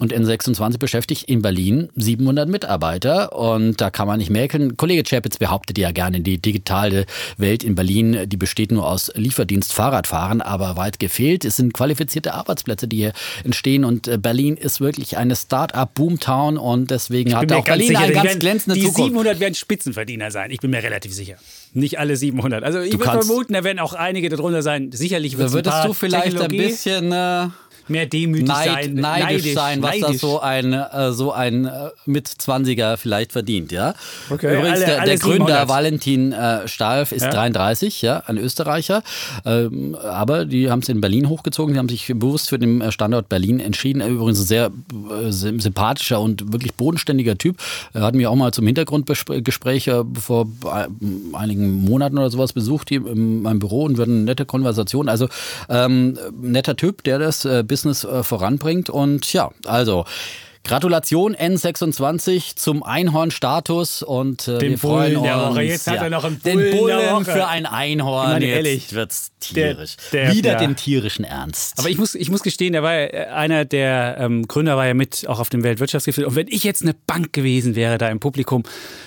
Und 0.00 0.12
N26 0.12 0.78
beschäftigt 0.78 1.28
in 1.28 1.40
Berlin 1.40 1.88
700 1.94 2.48
Mitarbeiter 2.48 3.32
und 3.32 3.80
da 3.80 3.90
kann 3.90 4.08
man 4.08 4.18
nicht 4.18 4.30
merken. 4.30 4.76
Kollege 4.76 5.04
Chapitz 5.04 5.38
behauptet 5.38 5.78
ja 5.78 5.92
gerne, 5.92 6.20
die 6.20 6.38
digitale 6.38 7.06
Welt 7.36 7.62
in 7.62 7.76
Berlin, 7.76 8.28
die 8.28 8.36
besteht 8.36 8.72
nur 8.72 8.88
aus 8.88 9.12
Lieferdienst, 9.14 9.72
Fahrradfahren, 9.72 10.40
aber 10.40 10.76
weit 10.76 10.98
gefehlt. 10.98 11.44
Es 11.44 11.56
sind 11.56 11.74
qualifizierte 11.74 12.34
Arbeitsplätze, 12.34 12.88
die 12.88 12.96
hier 12.96 13.12
entstehen 13.44 13.84
und 13.84 14.08
äh, 14.08 14.18
Berlin 14.18 14.56
ist 14.56 14.80
wirklich 14.80 15.16
eine 15.16 15.36
Start-up-Boomtown 15.36 16.58
und 16.58 16.90
deswegen 16.90 17.36
hat 17.36 17.52
auch 17.52 17.64
Berlin 17.64 17.88
sicher, 17.88 18.00
eine 18.00 18.12
ganz 18.12 18.38
glänzende 18.40 18.74
die 18.74 18.86
Zukunft. 18.86 18.98
Die 18.98 19.12
700 19.12 19.38
werden 19.38 19.54
Spitzenverdiener 19.54 20.32
sein, 20.32 20.50
ich 20.50 20.58
bin 20.58 20.72
mir 20.72 20.82
relativ 20.82 21.14
sicher. 21.14 21.36
Nicht 21.72 22.00
alle 22.00 22.16
700. 22.16 22.64
Also 22.64 22.80
ich 22.80 22.98
würde 22.98 23.04
vermuten, 23.04 23.52
da 23.52 23.62
werden 23.62 23.78
auch 23.78 23.94
einige 23.94 24.28
darunter 24.28 24.62
sein. 24.62 24.90
Sicherlich 24.92 25.38
wird 25.38 25.48
es 25.48 25.54
Würdest 25.54 25.84
du 25.84 25.92
vielleicht 25.92 26.40
ein 26.40 26.48
bisschen... 26.48 27.12
Äh 27.12 27.48
mehr 27.88 28.06
demütig 28.06 28.48
Neid, 28.48 28.66
sein, 28.66 28.94
neidisch, 28.94 29.24
neidisch 29.24 29.54
sein, 29.54 29.82
was 29.82 29.90
neidisch. 29.90 30.06
das 30.06 30.20
so 30.20 30.40
ein 30.40 30.72
äh, 30.72 31.12
so 31.12 31.32
ein 31.32 31.64
äh, 31.66 31.90
mit 32.06 32.28
20er 32.28 32.96
vielleicht 32.96 33.32
verdient, 33.32 33.72
ja. 33.72 33.94
Okay, 34.30 34.56
Übrigens 34.56 34.78
alle, 34.78 34.86
der, 34.86 35.00
alle 35.00 35.10
der 35.10 35.18
Gründer 35.18 35.68
Valentin 35.68 36.32
äh, 36.32 36.66
Stalf 36.68 37.12
ist 37.12 37.22
ja. 37.22 37.30
33, 37.30 38.02
ja, 38.02 38.22
ein 38.26 38.38
Österreicher, 38.38 39.02
ähm, 39.44 39.96
aber 40.02 40.44
die 40.44 40.70
haben 40.70 40.80
es 40.80 40.88
in 40.88 41.00
Berlin 41.00 41.28
hochgezogen, 41.28 41.74
die 41.74 41.78
haben 41.78 41.88
sich 41.88 42.12
bewusst 42.14 42.50
für 42.50 42.58
den 42.58 42.90
Standort 42.92 43.28
Berlin 43.28 43.60
entschieden. 43.60 44.00
Übrigens 44.02 44.40
ein 44.40 44.46
sehr 44.46 44.70
äh, 45.10 45.30
sympathischer 45.30 46.20
und 46.20 46.52
wirklich 46.52 46.74
bodenständiger 46.74 47.36
Typ. 47.36 47.58
Er 47.92 48.02
hat 48.02 48.14
mich 48.14 48.26
auch 48.26 48.36
mal 48.36 48.52
zum 48.52 48.66
Hintergrundgespräch 48.66 49.88
äh, 49.88 50.04
vor 50.18 50.46
äh, 50.64 50.86
einigen 51.36 51.82
Monaten 51.82 52.18
oder 52.18 52.30
sowas 52.30 52.52
besucht 52.52 52.88
hier 52.88 53.06
in 53.06 53.42
meinem 53.42 53.58
Büro 53.58 53.84
und 53.84 53.96
wir 53.96 54.02
hatten 54.02 54.16
eine 54.16 54.24
nette 54.24 54.46
Konversation. 54.46 55.08
Also 55.08 55.28
ähm, 55.68 56.18
netter 56.40 56.76
Typ, 56.76 57.02
der 57.04 57.18
das 57.18 57.44
äh, 57.44 57.62
Business 57.74 58.04
äh, 58.04 58.22
voranbringt. 58.22 58.88
Und 58.88 59.32
ja, 59.32 59.50
also 59.66 60.04
Gratulation 60.64 61.36
N26 61.36 62.56
zum 62.56 62.82
Einhorn-Status 62.82 64.02
und 64.02 64.48
äh, 64.48 64.62
wir 64.62 64.78
freuen 64.78 65.16
uns. 65.16 65.26
Der 65.26 65.36
Woche. 65.36 65.62
Jetzt 65.62 65.86
ja, 65.86 65.92
hat 65.92 66.02
er 66.02 66.10
noch 66.10 66.24
einen 66.24 66.38
Bullen 66.38 66.58
den 66.58 66.78
Bullen 66.78 67.24
für 67.26 67.46
ein 67.46 67.66
Einhorn. 67.66 68.30
Meine, 68.30 68.46
Jetzt 68.46 68.56
ehrlich, 68.56 68.92
wird's 68.94 69.32
tierisch. 69.40 69.96
Der, 70.10 70.24
der, 70.24 70.34
Wieder 70.34 70.52
ja. 70.52 70.58
den 70.58 70.74
tierischen 70.74 71.26
Ernst. 71.26 71.78
Aber 71.78 71.90
ich 71.90 71.98
muss, 71.98 72.14
ich 72.14 72.30
muss 72.30 72.42
gestehen, 72.42 72.72
der 72.72 72.82
war 72.82 72.94
ja, 72.94 73.04
äh, 73.04 73.26
einer 73.26 73.66
der 73.66 74.16
ähm, 74.18 74.48
Gründer 74.48 74.78
war 74.78 74.86
ja 74.86 74.94
mit 74.94 75.28
auch 75.28 75.38
auf 75.38 75.50
dem 75.50 75.62
Weltwirtschaftsgipfel. 75.62 76.24
Und 76.24 76.34
wenn 76.34 76.48
ich 76.48 76.64
jetzt 76.64 76.80
eine 76.80 76.94
Bank 76.94 77.34
gewesen 77.34 77.74
wäre 77.74 77.98
da 77.98 78.08
im 78.08 78.18
Publikum, 78.18 78.62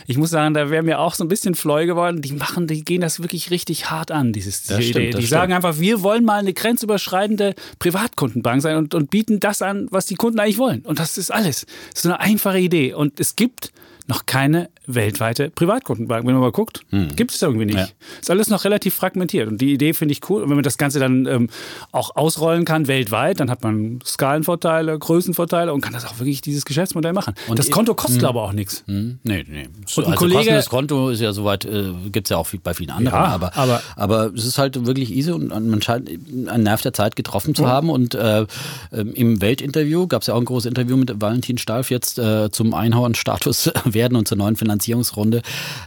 ich 0.05 0.17
muss 0.17 0.29
sagen, 0.29 0.53
da 0.53 0.69
wäre 0.69 0.83
mir 0.83 0.99
auch 0.99 1.15
so 1.15 1.23
ein 1.23 1.27
bisschen 1.27 1.55
fleu 1.55 1.87
geworden. 1.87 2.21
Die 2.21 2.33
machen, 2.33 2.67
die 2.67 2.83
gehen 2.83 3.01
das 3.01 3.19
wirklich 3.19 3.49
richtig 3.49 3.89
hart 3.89 4.11
an, 4.11 4.31
dieses 4.31 4.61
diese 4.61 4.75
Idee. 4.75 4.89
Stimmt, 4.89 5.05
die 5.05 5.11
stimmt. 5.13 5.27
sagen 5.29 5.53
einfach, 5.53 5.79
wir 5.79 6.03
wollen 6.03 6.23
mal 6.23 6.37
eine 6.37 6.53
grenzüberschreitende 6.53 7.55
Privatkundenbank 7.79 8.61
sein 8.61 8.77
und, 8.77 8.93
und 8.93 9.09
bieten 9.09 9.39
das 9.39 9.63
an, 9.63 9.87
was 9.89 10.05
die 10.05 10.15
Kunden 10.15 10.39
eigentlich 10.39 10.59
wollen. 10.59 10.81
Und 10.81 10.99
das 10.99 11.17
ist 11.17 11.31
alles. 11.31 11.46
Das 11.47 11.65
ist 11.95 12.05
eine 12.05 12.19
einfache 12.19 12.59
Idee. 12.59 12.93
Und 12.93 13.19
es 13.19 13.35
gibt 13.35 13.71
noch 14.07 14.25
keine 14.25 14.69
weltweite 14.85 15.49
Privatkundenbank. 15.49 16.25
Wenn 16.25 16.33
man 16.33 16.41
mal 16.41 16.51
guckt, 16.51 16.81
hm. 16.89 17.15
gibt 17.15 17.31
es 17.31 17.41
irgendwie 17.41 17.65
nicht. 17.65 17.77
Ja. 17.77 17.87
Ist 18.21 18.31
alles 18.31 18.49
noch 18.49 18.63
relativ 18.63 18.95
fragmentiert. 18.95 19.47
Und 19.49 19.59
die 19.59 19.73
Idee 19.73 19.93
finde 19.93 20.13
ich 20.13 20.29
cool. 20.29 20.41
Und 20.41 20.49
wenn 20.49 20.55
man 20.55 20.63
das 20.63 20.77
Ganze 20.77 20.99
dann 20.99 21.25
ähm, 21.25 21.49
auch 21.91 22.15
ausrollen 22.15 22.63
kann 22.63 22.87
weltweit, 22.87 23.39
dann 23.39 23.49
hat 23.49 23.63
man 23.63 23.99
Skalenvorteile, 24.05 24.97
Größenvorteile 24.97 25.73
und 25.73 25.81
kann 25.81 25.93
das 25.93 26.05
auch 26.05 26.19
wirklich 26.19 26.41
dieses 26.41 26.63
Geschäftsmodell 26.63 27.11
machen. 27.11 27.33
Und 27.47 27.59
das 27.59 27.69
Konto 27.69 27.95
kostet 27.95 28.21
hm. 28.21 28.29
aber 28.29 28.43
auch 28.43 28.53
nichts. 28.53 28.83
Hm. 28.87 29.19
Nee, 29.23 29.45
nee. 29.47 29.67
Und 29.95 30.05
ein 30.05 30.11
also 30.11 30.11
Kollege, 30.15 30.51
das 30.51 30.69
Konto 30.69 31.09
ist 31.09 31.19
ja 31.19 31.33
soweit, 31.33 31.65
äh, 31.65 31.91
gibt 32.11 32.27
es 32.27 32.29
ja 32.29 32.37
auch 32.37 32.47
bei 32.63 32.73
vielen 32.73 32.91
anderen. 32.91 33.19
Ja, 33.19 33.25
aber, 33.25 33.57
aber, 33.57 33.81
aber 33.97 34.33
es 34.33 34.45
ist 34.45 34.57
halt 34.57 34.85
wirklich 34.85 35.11
easy 35.11 35.31
und 35.31 35.49
man 35.49 35.81
scheint 35.81 36.09
einen 36.09 36.63
Nerv 36.63 36.81
der 36.81 36.93
Zeit 36.93 37.17
getroffen 37.17 37.55
zu 37.55 37.67
haben. 37.67 37.89
Und 37.89 38.15
äh, 38.15 38.45
ähm, 38.93 39.13
im 39.13 39.41
Weltinterview 39.41 40.07
gab 40.07 40.21
es 40.21 40.27
ja 40.27 40.33
auch 40.33 40.39
ein 40.39 40.45
großes 40.45 40.67
Interview 40.67 40.95
mit 40.95 41.19
Valentin 41.21 41.57
Stalf 41.57 41.89
jetzt 41.91 42.19
äh, 42.19 42.49
zum 42.51 42.73
Einhorn-Status 42.73 43.71
werden 43.97 44.15
und 44.15 44.27
zur 44.27 44.37
neuen 44.37 44.55
Finanzierungsrunde. 44.55 45.41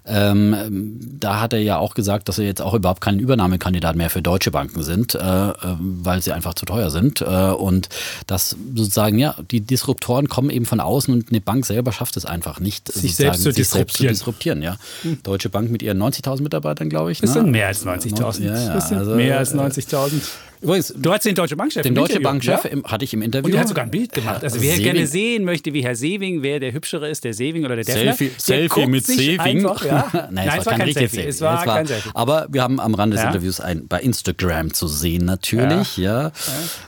Ähm, 0.05 0.99
da 1.19 1.41
hat 1.41 1.53
er 1.53 1.61
ja 1.61 1.79
auch 1.79 1.95
gesagt, 1.95 2.29
dass 2.29 2.39
er 2.39 2.45
jetzt 2.45 2.61
auch 2.61 2.75
überhaupt 2.75 3.01
kein 3.01 3.19
Übernahmekandidat 3.19 3.97
mehr 3.97 4.11
für 4.11 4.21
deutsche 4.21 4.51
Banken 4.51 4.83
sind, 4.83 5.15
äh, 5.15 5.19
äh, 5.19 5.55
weil 5.79 6.21
sie 6.21 6.33
einfach 6.33 6.55
zu 6.55 6.67
teuer 6.67 6.91
sind. 6.91 7.21
Äh, 7.21 7.25
und 7.25 7.89
dass 8.27 8.57
sozusagen, 8.75 9.19
ja, 9.19 9.37
die 9.51 9.61
Disruptoren 9.61 10.29
kommen 10.29 10.51
eben 10.51 10.67
von 10.67 10.81
außen 10.81 11.15
und 11.15 11.31
eine 11.31 11.41
Bank 11.41 11.65
selber 11.67 11.93
schafft 11.93 12.17
es 12.17 12.25
einfach 12.25 12.61
nicht, 12.61 12.93
sich, 12.93 13.15
selbst 13.15 13.43
zu, 13.43 13.53
sich 13.53 13.69
selbst 13.69 13.97
zu 13.97 14.07
disruptieren. 14.07 14.63
Ja. 14.63 14.77
Hm. 15.03 15.23
Deutsche 15.23 15.49
Bank 15.49 15.71
mit 15.71 15.83
ihren 15.83 16.03
90.000 16.03 16.43
Mitarbeitern, 16.43 16.91
glaube 16.91 17.13
ich. 17.13 17.21
Das 17.21 17.31
ne? 17.31 17.41
sind 17.41 17.51
mehr 17.51 17.69
als 17.69 17.87
90.000. 17.87 18.43
Ja, 18.43 18.59
ja, 18.59 18.73
also, 18.73 19.15
mehr 19.15 19.39
als 19.39 19.55
90.000. 19.55 20.21
Übrigens, 20.63 20.93
du 20.95 21.11
hast 21.11 21.25
den 21.25 21.35
Deutsche 21.35 21.57
Bankchef. 21.57 21.83
Den 21.83 21.95
Deutsche 21.95 22.21
Bankchef 22.21 22.65
ja? 22.65 22.83
hatte 22.85 23.05
ich 23.05 23.15
im 23.15 23.23
Interview. 23.23 23.47
Und 23.47 23.53
der 23.53 23.63
hat 23.63 23.69
sogar 23.69 23.85
ein 23.85 23.91
Bild 23.91 24.13
gemacht. 24.13 24.45
Also 24.45 24.61
wer 24.61 24.73
Seewing. 24.73 24.85
gerne 24.85 25.07
sehen 25.07 25.45
möchte, 25.45 25.73
wie 25.73 25.83
Herr 25.83 25.95
Seewing, 25.95 26.43
wer 26.43 26.61
der 26.61 26.73
hübschere 26.73 27.09
ist, 27.09 27.25
der 27.25 27.33
Seewing 27.33 27.65
oder 27.65 27.77
der 27.77 27.85
Defner. 27.87 28.13
Selfie, 28.13 28.31
Selfie 28.37 28.87
mit 28.87 29.07
Seewing. 29.07 29.41
Einfach, 29.41 29.85
ja. 29.87 30.09
Nein, 30.13 30.47
Nein, 30.47 30.59
es 30.59 30.67
war, 30.67 30.77
kein 30.77 30.93
Selfie. 30.93 31.17
Selfie. 31.17 31.29
Es 31.29 31.41
war, 31.41 31.61
es 31.61 31.67
war 31.67 31.77
kein 31.77 31.87
Selfie. 31.87 32.11
Aber 32.13 32.47
wir 32.51 32.63
haben 32.63 32.79
am 32.79 32.95
Rande 32.95 33.17
des 33.17 33.23
ja? 33.23 33.29
Interviews 33.29 33.61
ein, 33.61 33.89
bei 33.89 34.01
Instagram 34.01 34.75
zu 34.75 34.87
sehen 34.87 35.25
natürlich. 35.25 35.97
Ja. 35.97 36.31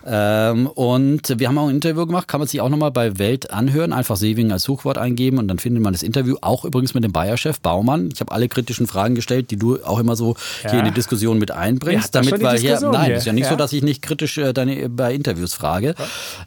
Ähm, 0.07 0.67
und 0.67 1.39
wir 1.39 1.49
haben 1.49 1.57
auch 1.57 1.69
ein 1.69 1.75
Interview 1.77 2.07
gemacht, 2.07 2.29
kann 2.29 2.41
man 2.41 2.49
sich 2.49 2.61
auch 2.61 2.69
nochmal 2.69 2.91
bei 2.91 3.19
Welt 3.19 3.53
anhören. 3.53 3.95
Einfach 3.95 4.17
Seewing 4.17 4.53
als 4.53 4.65
Suchwort 4.65 4.99
eingeben 4.99 5.39
und 5.39 5.49
dann 5.49 5.59
findet 5.59 5.83
man 5.83 5.95
das 5.95 6.03
Interview. 6.03 6.37
Auch 6.43 6.67
übrigens 6.67 6.93
mit 6.93 7.05
dem 7.05 7.13
Bayer-Chef 7.13 7.61
Baumann. 7.61 8.11
Ich 8.13 8.21
habe 8.21 8.33
alle 8.33 8.49
kritischen 8.49 8.87
Fragen 8.87 9.15
gestellt, 9.15 9.51
die 9.51 9.57
du 9.57 9.83
auch 9.83 9.99
immer 9.99 10.15
so 10.15 10.37
hier 10.61 10.81
in 10.81 10.85
die 10.85 10.91
Diskussion 10.91 11.39
mit 11.39 11.51
einbringst. 11.51 12.15
damit 12.15 12.39
wir 12.39 12.53
hier, 12.53 12.79
nein, 12.81 13.13
ist 13.13 13.25
ja 13.25 13.33
nicht 13.33 13.49
so, 13.49 13.62
dass 13.63 13.73
ich 13.73 13.83
nicht 13.83 14.03
kritisch 14.03 14.39
äh, 14.39 14.53
deine, 14.53 14.89
bei 14.89 15.15
Interviews 15.15 15.55
frage. 15.55 15.95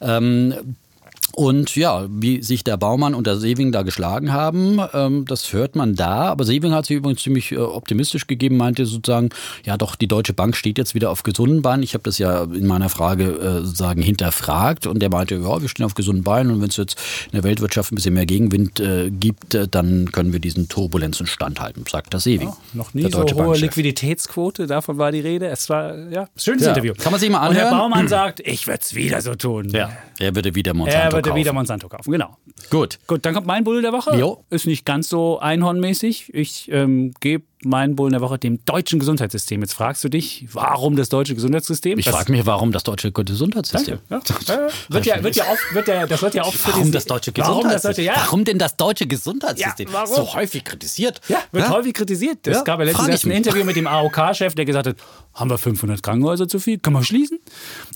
Ähm, 0.02 0.76
und 1.36 1.76
ja, 1.76 2.06
wie 2.10 2.42
sich 2.42 2.64
der 2.64 2.78
Baumann 2.78 3.14
und 3.14 3.28
der 3.28 3.36
Seewing 3.36 3.74
da 3.74 3.82
geschlagen 3.82 4.32
haben, 4.32 4.80
ähm, 4.94 5.26
das 5.26 5.52
hört 5.52 5.76
man 5.76 5.94
da. 5.94 6.30
Aber 6.30 6.46
Seewing 6.46 6.72
hat 6.72 6.86
sich 6.86 6.96
übrigens 6.96 7.22
ziemlich 7.22 7.52
äh, 7.52 7.58
optimistisch 7.58 8.26
gegeben, 8.26 8.56
meinte 8.56 8.86
sozusagen, 8.86 9.30
ja 9.66 9.76
doch, 9.76 9.96
die 9.96 10.08
Deutsche 10.08 10.34
Bank 10.34 10.56
steht 10.56 10.78
jetzt 10.78 10.96
wieder 10.96 11.12
auf 11.12 11.24
gesunden 11.24 11.62
Beinen. 11.62 11.84
Ich 11.84 11.94
habe 11.94 12.04
das 12.04 12.20
ja 12.20 12.44
in 12.44 12.66
meiner 12.66 12.88
Frage 12.88 13.26
äh, 13.26 13.66
sozusagen 13.66 14.02
hinterfragt 14.02 14.88
und 14.88 15.02
der 15.02 15.10
meinte, 15.10 15.36
ja, 15.36 15.62
wir 15.62 15.68
stehen 15.68 15.86
auf 15.86 15.94
gesunden 15.94 16.24
Beinen 16.24 16.54
und 16.54 16.62
wenn 16.62 16.70
es 16.70 16.78
jetzt 16.78 16.98
in 17.26 17.32
der 17.34 17.44
Weltwirtschaft 17.44 17.92
ein 17.92 17.96
bisschen 17.96 18.14
mehr 18.14 18.26
Gegenwind 18.26 18.80
äh, 18.80 19.12
gibt, 19.12 19.56
äh, 19.56 19.68
dann 19.68 20.12
können 20.14 20.32
wir 20.32 20.40
diesen 20.40 20.70
Turbulenzen 20.70 21.28
standhalten, 21.28 21.84
sagt 21.90 22.14
der 22.14 22.22
Seewing. 22.22 22.48
Ja, 22.48 22.58
noch 22.74 22.94
nie 22.94 23.12
so 23.12 23.26
hohe 23.26 23.58
Liquiditätsquote, 23.58 24.68
davon 24.68 24.98
war 24.98 25.12
die 25.12 25.20
Rede. 25.20 25.48
Es 25.48 25.70
war, 25.70 25.98
ja, 26.10 26.30
schönes 26.38 26.64
ja, 26.64 26.70
Interview. 26.70 26.94
Kann 26.98 27.12
man 27.12 27.20
sich 27.20 27.30
mal 27.30 27.40
anhören. 27.40 27.66
Und 27.66 27.72
der 27.72 27.78
Baumann 27.78 28.08
sagt, 28.08 28.40
ich 28.40 28.68
würde 28.68 28.80
es 28.82 28.96
wieder 28.96 29.22
so 29.22 29.36
tun. 29.36 29.68
Ja, 29.70 29.90
er 30.18 30.34
würde 30.34 30.56
wieder 30.56 30.74
Monsanto 30.74 31.25
würde 31.26 31.40
wieder 31.40 31.54
Monsanto 31.54 31.90
kaufen, 31.90 32.12
genau. 32.12 32.38
Gut. 32.70 33.00
Gut, 33.08 33.26
dann 33.26 33.34
kommt 33.34 33.48
mein 33.48 33.64
Bulle 33.64 33.82
der 33.82 33.94
Woche. 33.94 34.16
Jo. 34.18 34.44
Ist 34.50 34.66
nicht 34.68 34.86
ganz 34.86 35.10
so 35.10 35.40
einhornmäßig. 35.40 36.34
Ich 36.34 36.72
ähm, 36.72 37.14
gebe 37.20 37.46
meinen 37.66 37.96
Bullen 37.96 38.12
der 38.12 38.22
Woche 38.22 38.38
dem 38.38 38.64
deutschen 38.66 39.00
Gesundheitssystem. 39.00 39.62
Jetzt 39.62 39.74
fragst 39.74 40.04
du 40.04 40.10
dich, 40.10 40.48
warum 40.54 40.96
das 40.96 41.10
deutsche 41.10 41.36
Gesundheitssystem? 41.36 42.00
Ich 42.00 42.10
frage 42.10 42.32
mich, 42.32 42.46
warum 42.46 42.72
das 42.72 42.84
deutsche 42.84 43.12
Gesundheitssystem? 43.12 44.00
Ja. 44.10 44.22
Ja. 44.48 44.68
Wird 44.90 45.06
ja, 45.06 45.24
wird 45.24 45.36
ja 45.36 45.44
oft, 45.52 45.74
wird 45.74 45.88
ja, 45.88 46.08
das 46.08 46.22
wird 46.22 46.36
ja 46.36 46.44
oft 46.44 46.68
warum 46.68 46.92
das 46.92 47.06
deutsche 47.06 47.32
Gesundheitssystem? 47.32 48.06
Warum, 48.06 48.18
ja. 48.18 48.26
warum 48.26 48.46
denn 48.46 48.60
das 48.60 48.78
deutsche 48.78 49.08
Gesundheitssystem? 49.08 49.90
so 50.06 50.34
häufig 50.34 50.64
kritisiert? 50.64 51.22
Ja, 51.28 51.40
wird 51.52 51.70
häufig 51.70 51.94
kritisiert. 51.94 52.46
Es 52.48 52.64
gab 52.64 52.80
ja 52.80 52.86
letztens 52.86 53.26
ein 53.26 53.32
Interview 53.32 53.64
mit 53.64 53.76
dem 53.76 53.88
AOK-Chef, 53.88 54.56
der 54.56 54.66
gesagt 54.66 54.88
hat, 54.88 54.98
haben 55.34 55.50
wir 55.50 55.58
500 55.58 56.02
Krankenhäuser 56.02 56.48
zu 56.48 56.60
viel? 56.60 56.80
Können 56.80 56.96
wir 56.96 57.04
schließen? 57.04 57.40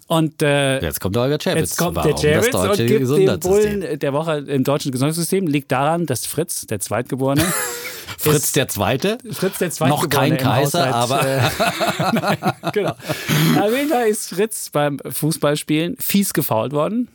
Und 0.08 0.42
äh, 0.42 0.82
jetzt 0.82 1.00
kommt 1.00 1.16
der 1.16 1.24
Holger 1.24 1.38
Chapitz. 1.38 1.62
Jetzt 1.62 1.78
kommt 1.78 1.96
warum 1.96 2.20
der 2.22 2.42
Chapitz 2.42 2.54
und 2.54 2.88
gibt 2.88 3.10
den 3.10 3.40
Bullen 3.40 4.00
der 4.00 4.14
Woche 4.14 4.40
im 4.40 4.64
deutschen 4.64 4.92
Gesundheitssystem 4.92 5.48
liegt 5.48 5.72
daran, 5.72 6.06
dass 6.06 6.26
Fritz, 6.26 6.68
der 6.68 6.80
Zweitgeborene, 6.80 7.46
Fritz 8.20 8.52
der 8.52 8.68
Zweite. 8.68 9.18
Fritz 9.32 9.60
der 9.60 9.72
Zweite. 9.72 9.90
Noch 9.92 10.10
kein 10.10 10.38
Kaiser, 10.38 10.94
aber. 10.94 11.26
Äh, 11.26 11.42
nein, 12.14 12.38
genau. 12.74 12.92
Auf 12.92 13.72
jeden 13.72 13.90
Fall 13.90 14.08
ist 14.08 14.30
Fritz 14.30 14.70
beim 14.70 15.00
Fußballspielen 15.10 15.96
fies 16.00 16.34
gefault 16.34 16.74
worden 16.74 17.08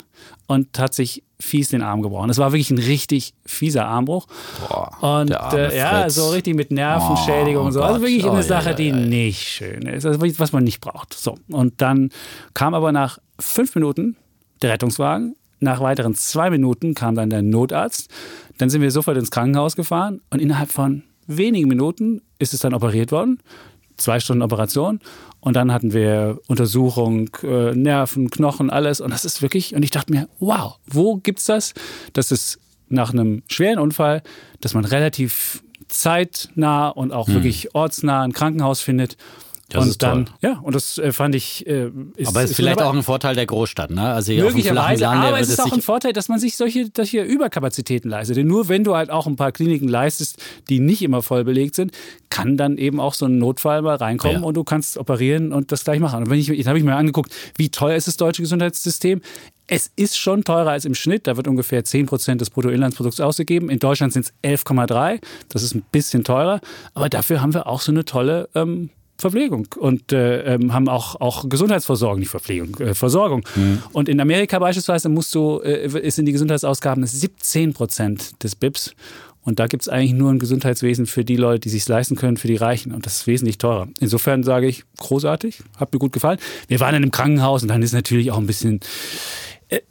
und 0.46 0.78
hat 0.78 0.94
sich 0.94 1.22
fies 1.38 1.68
den 1.68 1.82
Arm 1.82 2.00
gebrochen. 2.00 2.30
Es 2.30 2.38
war 2.38 2.52
wirklich 2.52 2.70
ein 2.70 2.78
richtig 2.78 3.34
fieser 3.44 3.86
Armbruch. 3.86 4.26
Boah, 4.68 5.20
und 5.20 5.30
äh, 5.30 5.76
ja, 5.76 6.08
so 6.08 6.30
richtig 6.30 6.54
mit 6.54 6.70
Nervenschädigung 6.70 7.64
oh, 7.64 7.66
und 7.66 7.72
so. 7.72 7.82
Also 7.82 8.00
wirklich 8.00 8.24
oh, 8.24 8.30
eine 8.30 8.42
Sache, 8.42 8.70
ja, 8.70 8.74
die 8.74 8.88
ja, 8.88 8.96
ja. 8.96 9.06
nicht 9.06 9.42
schön 9.42 9.82
ist. 9.82 10.06
Also 10.06 10.20
was 10.38 10.52
man 10.52 10.64
nicht 10.64 10.80
braucht. 10.80 11.12
So. 11.12 11.36
Und 11.48 11.82
dann 11.82 12.10
kam 12.54 12.72
aber 12.72 12.92
nach 12.92 13.18
fünf 13.38 13.74
Minuten 13.74 14.16
der 14.62 14.70
Rettungswagen. 14.70 15.36
Nach 15.60 15.80
weiteren 15.80 16.14
zwei 16.14 16.50
Minuten 16.50 16.94
kam 16.94 17.14
dann 17.14 17.30
der 17.30 17.42
Notarzt. 17.42 18.10
Dann 18.58 18.70
sind 18.70 18.82
wir 18.82 18.90
sofort 18.90 19.16
ins 19.16 19.30
Krankenhaus 19.30 19.76
gefahren 19.76 20.20
und 20.30 20.40
innerhalb 20.40 20.70
von 20.70 21.02
wenigen 21.26 21.68
Minuten 21.68 22.22
ist 22.38 22.54
es 22.54 22.60
dann 22.60 22.74
operiert 22.74 23.12
worden. 23.12 23.38
Zwei 23.96 24.18
Stunden 24.18 24.42
Operation 24.42 25.00
und 25.40 25.54
dann 25.54 25.72
hatten 25.72 25.92
wir 25.92 26.40
Untersuchung, 26.48 27.30
äh, 27.42 27.74
Nerven, 27.74 28.30
Knochen, 28.30 28.70
alles. 28.70 29.00
Und 29.00 29.12
das 29.12 29.24
ist 29.24 29.42
wirklich, 29.42 29.74
und 29.74 29.82
ich 29.82 29.90
dachte 29.90 30.12
mir, 30.12 30.28
wow, 30.40 30.78
wo 30.86 31.16
gibt's 31.16 31.44
das? 31.44 31.74
Das 32.12 32.32
ist 32.32 32.58
nach 32.88 33.12
einem 33.12 33.42
schweren 33.48 33.78
Unfall, 33.78 34.22
dass 34.60 34.74
man 34.74 34.84
relativ 34.84 35.62
zeitnah 35.88 36.88
und 36.88 37.12
auch 37.12 37.28
hm. 37.28 37.34
wirklich 37.34 37.74
ortsnah 37.74 38.22
ein 38.22 38.32
Krankenhaus 38.32 38.80
findet 38.80 39.16
das 39.70 39.84
und 39.84 40.02
dann, 40.02 40.26
toll. 40.26 40.34
ja, 40.42 40.58
und 40.58 40.74
das 40.74 40.98
äh, 40.98 41.12
fand 41.12 41.34
ich. 41.34 41.66
Äh, 41.66 41.90
ist, 42.16 42.28
aber 42.28 42.42
es 42.42 42.50
ist 42.50 42.56
vielleicht 42.56 42.82
auch 42.82 42.92
ein 42.92 43.02
Vorteil 43.02 43.34
der 43.34 43.46
Großstadt, 43.46 43.90
ne? 43.90 44.12
Also 44.12 44.32
hier 44.32 44.44
möglicherweise, 44.44 45.04
Land, 45.04 45.24
aber 45.24 45.40
es 45.40 45.48
ist 45.48 45.60
auch 45.60 45.72
ein 45.72 45.80
Vorteil, 45.80 46.12
dass 46.12 46.28
man 46.28 46.38
sich 46.38 46.56
solche, 46.56 46.90
solche 46.94 47.22
Überkapazitäten 47.22 48.10
leistet. 48.10 48.36
Denn 48.36 48.46
nur 48.46 48.68
wenn 48.68 48.84
du 48.84 48.94
halt 48.94 49.10
auch 49.10 49.26
ein 49.26 49.36
paar 49.36 49.52
Kliniken 49.52 49.88
leistest, 49.88 50.36
die 50.68 50.80
nicht 50.80 51.00
immer 51.02 51.22
voll 51.22 51.44
belegt 51.44 51.76
sind, 51.76 51.92
kann 52.28 52.56
dann 52.56 52.76
eben 52.76 53.00
auch 53.00 53.14
so 53.14 53.26
ein 53.26 53.38
Notfall 53.38 53.80
mal 53.82 53.96
reinkommen 53.96 54.42
ja. 54.42 54.46
und 54.46 54.54
du 54.54 54.64
kannst 54.64 54.98
operieren 54.98 55.52
und 55.52 55.72
das 55.72 55.84
gleich 55.84 56.00
machen. 56.00 56.24
Und 56.24 56.30
wenn 56.30 56.38
ich, 56.38 56.48
jetzt 56.48 56.66
habe 56.66 56.78
ich 56.78 56.84
mir 56.84 56.96
angeguckt, 56.96 57.32
wie 57.56 57.70
teuer 57.70 57.96
ist 57.96 58.06
das 58.06 58.16
deutsche 58.16 58.42
Gesundheitssystem? 58.42 59.22
Es 59.66 59.90
ist 59.96 60.18
schon 60.18 60.44
teurer 60.44 60.72
als 60.72 60.84
im 60.84 60.94
Schnitt. 60.94 61.26
Da 61.26 61.36
wird 61.38 61.48
ungefähr 61.48 61.84
10 61.84 62.04
Prozent 62.06 62.40
des 62.42 62.50
Bruttoinlandsprodukts 62.50 63.20
ausgegeben. 63.20 63.70
In 63.70 63.78
Deutschland 63.78 64.12
sind 64.12 64.26
es 64.26 64.58
11,3. 64.58 65.20
Das 65.48 65.62
ist 65.62 65.74
ein 65.74 65.84
bisschen 65.90 66.22
teurer. 66.22 66.60
Aber 66.92 67.08
dafür 67.08 67.40
haben 67.40 67.54
wir 67.54 67.66
auch 67.66 67.80
so 67.80 67.90
eine 67.90 68.04
tolle 68.04 68.50
ähm, 68.54 68.90
Verpflegung 69.16 69.68
und 69.78 70.12
äh, 70.12 70.54
ähm, 70.54 70.72
haben 70.72 70.88
auch, 70.88 71.20
auch 71.20 71.48
Gesundheitsversorgung, 71.48 72.18
nicht 72.18 72.30
Verpflegung, 72.30 72.76
äh, 72.80 72.94
Versorgung. 72.94 73.46
Mhm. 73.54 73.82
Und 73.92 74.08
in 74.08 74.20
Amerika 74.20 74.58
beispielsweise 74.58 75.08
musst 75.08 75.34
du, 75.34 75.60
äh, 75.60 75.86
ist 75.86 76.18
in 76.18 76.26
die 76.26 76.32
Gesundheitsausgaben 76.32 77.06
17 77.06 77.74
Prozent 77.74 78.42
des 78.42 78.56
BIPs. 78.56 78.94
Und 79.44 79.58
da 79.58 79.66
gibt 79.66 79.82
es 79.82 79.88
eigentlich 79.88 80.14
nur 80.14 80.30
ein 80.30 80.38
Gesundheitswesen 80.38 81.06
für 81.06 81.24
die 81.24 81.36
Leute, 81.36 81.60
die 81.60 81.68
sich 81.68 81.86
leisten 81.86 82.16
können, 82.16 82.38
für 82.38 82.48
die 82.48 82.56
Reichen. 82.56 82.92
Und 82.92 83.04
das 83.04 83.18
ist 83.18 83.26
wesentlich 83.26 83.58
teurer. 83.58 83.88
Insofern 84.00 84.42
sage 84.42 84.66
ich, 84.66 84.84
großartig, 84.96 85.62
hat 85.76 85.92
mir 85.92 85.98
gut 85.98 86.12
gefallen. 86.12 86.38
Wir 86.66 86.80
waren 86.80 86.94
in 86.94 87.02
einem 87.02 87.10
Krankenhaus 87.10 87.62
und 87.62 87.68
dann 87.68 87.82
ist 87.82 87.92
natürlich 87.92 88.30
auch 88.32 88.38
ein 88.38 88.46
bisschen, 88.46 88.80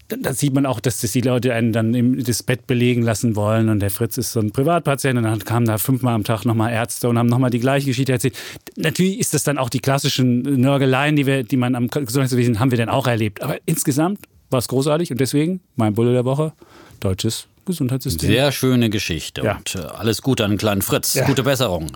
da 0.08 0.34
sieht 0.34 0.54
man 0.54 0.66
auch, 0.66 0.80
dass 0.80 1.02
das 1.02 1.12
die 1.12 1.22
Leute 1.22 1.54
einen 1.54 1.72
dann 1.72 1.94
im, 1.94 2.24
das 2.24 2.44
Bett 2.44 2.68
belegen 2.68 3.02
lassen 3.02 3.36
wollen 3.36 3.70
und 3.70 3.80
der 3.80 3.90
Fritz 3.90 4.18
ist 4.18 4.32
so 4.32 4.40
ein 4.40 4.52
Privatpatient 4.52 5.18
und 5.18 5.24
dann 5.24 5.40
kamen 5.40 5.66
da 5.66 5.78
fünfmal 5.78 6.14
am 6.14 6.24
Tag 6.24 6.46
nochmal 6.46 6.72
Ärzte 6.72 7.10
und 7.10 7.18
haben 7.18 7.28
nochmal 7.28 7.50
die 7.50 7.60
gleiche 7.60 7.88
Geschichte 7.88 8.12
erzählt. 8.12 8.36
Natürlich 8.76 9.20
ist 9.20 9.34
das 9.34 9.44
dann 9.44 9.58
auch 9.58 9.70
die 9.70 9.80
klassischen 9.80 10.42
Nörgeleien, 10.42 11.16
die, 11.16 11.26
wir, 11.26 11.44
die 11.44 11.58
man 11.58 11.76
am 11.76 11.88
Gesundheitswesen 11.88 12.60
haben 12.60 12.72
wir 12.72 12.78
dann 12.78 12.90
auch 12.90 13.08
erlebt. 13.08 13.42
Aber 13.42 13.58
insgesamt 13.66 14.20
war 14.50 14.60
es 14.60 14.68
großartig 14.68 15.12
und 15.12 15.20
deswegen 15.20 15.62
mein 15.76 15.94
Bulle 15.94 16.14
der 16.14 16.26
Woche, 16.26 16.54
deutsches 17.00 17.48
Gesundheitssystem. 17.66 18.30
Sehr 18.30 18.52
schöne 18.52 18.90
Geschichte 18.90 19.42
ja. 19.42 19.58
und 19.58 19.76
äh, 19.76 19.80
alles 19.80 20.22
Gute 20.22 20.46
an 20.46 20.52
den 20.52 20.58
kleinen 20.58 20.82
Fritz. 20.82 21.14
Ja. 21.14 21.26
Gute 21.26 21.44
Besserung. 21.44 21.92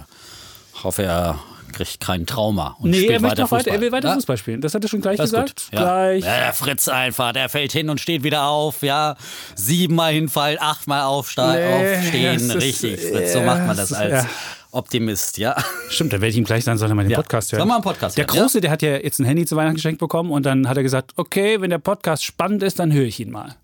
Ich 0.76 0.84
hoffe, 0.84 1.04
er 1.04 1.40
kriegt 1.78 2.00
kein 2.00 2.26
Trauma. 2.26 2.76
Und 2.80 2.92
nee, 2.92 3.06
er, 3.06 3.22
möchte 3.22 3.50
weiter, 3.50 3.72
er 3.72 3.82
will 3.82 3.92
weiter 3.92 4.10
ja? 4.10 4.16
Fußball 4.16 4.38
spielen. 4.38 4.62
Das 4.62 4.74
hat 4.74 4.84
er 4.84 4.90
schon 4.90 5.02
gleich 5.02 5.18
das 5.18 5.32
gesagt. 5.32 5.70
Ja. 5.72 5.80
Gleich. 5.80 6.26
Ja, 6.26 6.38
der 6.38 6.54
Fritz 6.54 6.88
einfach, 6.88 7.32
der 7.34 7.50
fällt 7.50 7.72
hin 7.72 7.90
und 7.90 8.02
steht 8.02 8.24
wieder 8.24 8.48
auf. 8.48 8.82
Ja, 8.82 9.16
siebenmal 9.56 10.14
hinfallen, 10.14 10.58
achtmal 10.60 11.04
aufstehen. 11.04 12.12
Nee, 12.12 12.54
Richtig, 12.54 13.00
Fritz, 13.00 13.34
so 13.34 13.42
macht 13.42 13.66
man 13.66 13.78
das 13.78 13.94
als 13.94 14.26
Optimist, 14.72 15.38
ja. 15.38 15.56
Stimmt, 15.90 16.14
da 16.14 16.18
werde 16.18 16.28
ich 16.28 16.38
ihm 16.38 16.44
gleich 16.44 16.64
sagen, 16.64 16.78
soll 16.78 16.90
er 16.90 16.96
mal 16.96 17.04
den 17.04 17.12
ja. 17.12 17.18
Podcast 17.18 17.52
hören. 17.52 17.60
Soll 17.60 17.68
mal 17.68 17.76
einen 17.76 17.84
Podcast 17.84 18.18
Der 18.18 18.26
Große, 18.26 18.62
der 18.62 18.72
hat 18.72 18.82
ja 18.82 18.98
jetzt 18.98 19.20
ein 19.20 19.26
Handy 19.26 19.46
zu 19.46 19.56
Weihnachten 19.56 19.76
geschenkt 19.76 20.00
bekommen 20.00 20.32
und 20.32 20.46
dann 20.46 20.68
hat 20.68 20.78
er 20.78 20.84
gesagt, 20.84 21.14
okay, 21.16 21.62
wenn 21.62 21.70
der 21.70 21.80
Podcast 21.80 22.24
spannend 22.26 22.64
ist, 22.64 22.80
dann 22.80 22.92
höre 22.92 23.06
ich 23.06 23.20
ihn 23.20 23.32
mal. 23.32 23.56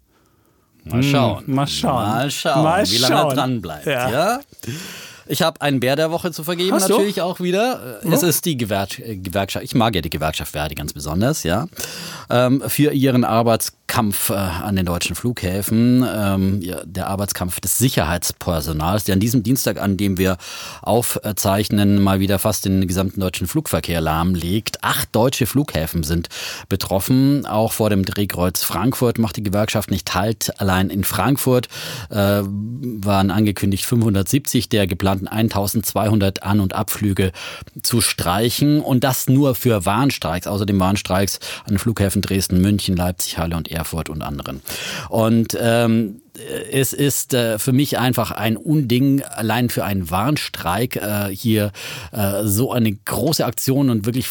Mal 0.86 1.04
schauen. 1.04 1.46
Hm, 1.46 1.56
mal 1.56 1.68
schauen. 1.68 2.10
Mal 2.10 2.32
schauen, 2.32 2.64
mal 2.64 2.90
wie 2.90 2.98
lange 2.98 3.16
er 3.16 3.34
dran 3.34 3.62
bleibt. 3.62 3.86
Ja. 3.86 4.10
ja? 4.10 4.40
Ich 5.26 5.42
habe 5.42 5.62
einen 5.62 5.80
Bär 5.80 5.96
der 5.96 6.12
Woche 6.12 6.32
zu 6.32 6.44
vergeben, 6.44 6.74
Hast 6.74 6.90
natürlich 6.90 7.16
du? 7.16 7.24
auch 7.24 7.40
wieder. 7.40 8.00
Oh. 8.04 8.12
Es 8.12 8.24
ist 8.24 8.46
die 8.46 8.58
Gewer 8.58 8.88
Gewerkschaft. 8.88 9.64
Ich 9.64 9.76
mag 9.76 9.96
ja 9.96 10.02
die 10.02 10.10
Gewerkschaft 10.10 10.52
Verdi 10.52 10.76
ganz 10.76 10.94
besonders, 10.94 11.44
ja. 11.44 11.68
Ähm, 12.30 12.64
für 12.68 12.92
ihren 12.92 13.24
Arbeitskampf 13.24 14.30
äh, 14.30 14.34
an 14.34 14.76
den 14.76 14.86
deutschen 14.86 15.16
Flughäfen, 15.16 16.06
ähm, 16.08 16.62
ja, 16.62 16.78
der 16.86 17.08
Arbeitskampf 17.08 17.60
des 17.60 17.78
Sicherheitspersonals, 17.78 19.06
der 19.06 19.14
an 19.14 19.20
diesem 19.20 19.44
Dienstag, 19.44 19.80
an 19.80 19.98
dem 19.98 20.18
wir 20.18 20.38
aufzeichnen, 20.82 22.02
mal 22.02 22.20
wieder 22.20 22.40
fast 22.40 22.66
den 22.66 22.88
gesamten 22.88 23.22
deutschen 23.22 23.48
Flugverkehr 23.48 24.02
lahmlegt. 24.02 24.84
Acht 24.84 25.10
deutsche 25.14 25.46
Flughäfen 25.46 26.04
sind 26.04 26.30
betroffen. 26.68 27.46
Auch 27.46 27.72
vor 27.72 27.90
dem 27.90 28.04
Drehkreuz 28.04 28.64
Frankfurt 28.64 29.18
macht 29.20 29.38
die 29.38 29.44
Gewerkschaft 29.44 29.92
nicht 29.92 30.14
Halt. 30.14 30.60
Allein 30.60 30.90
in 30.90 31.04
Frankfurt 31.04 31.70
äh, 32.10 32.42
waren 32.44 33.32
angekündigt 33.32 33.86
570 33.86 34.70
der 34.70 34.88
geplanten 34.88 35.13
geplanten 35.14 35.28
1200 35.28 36.44
An- 36.44 36.60
und 36.60 36.74
Abflüge 36.74 37.32
zu 37.82 38.02
streichen 38.02 38.82
und 38.82 39.04
das 39.04 39.28
nur 39.28 39.56
für 39.56 39.86
Warnstreiks, 39.86 40.48
außerdem 40.48 40.80
Warnstreiks 40.80 41.40
an 41.66 41.78
Flughäfen 41.78 42.22
Dresden, 42.22 42.62
München, 42.62 42.96
Leipzig, 42.96 43.38
Halle 43.38 43.56
und 43.56 43.72
Erfurt 43.72 44.10
und 44.10 44.22
anderen. 44.22 44.62
Und 45.10 45.58
ähm, 45.60 46.22
es 46.72 46.94
ist 46.94 47.34
äh, 47.34 47.60
für 47.60 47.74
mich 47.74 48.00
einfach 48.00 48.32
ein 48.32 48.58
Unding, 48.58 49.22
allein 49.22 49.70
für 49.70 49.86
einen 49.86 50.10
Warnstreik 50.10 50.96
äh, 50.96 51.30
hier 51.30 51.72
äh, 52.12 52.44
so 52.44 52.72
eine 52.72 52.92
große 52.92 53.46
Aktion 53.46 53.90
und 53.90 54.06
wirklich 54.06 54.28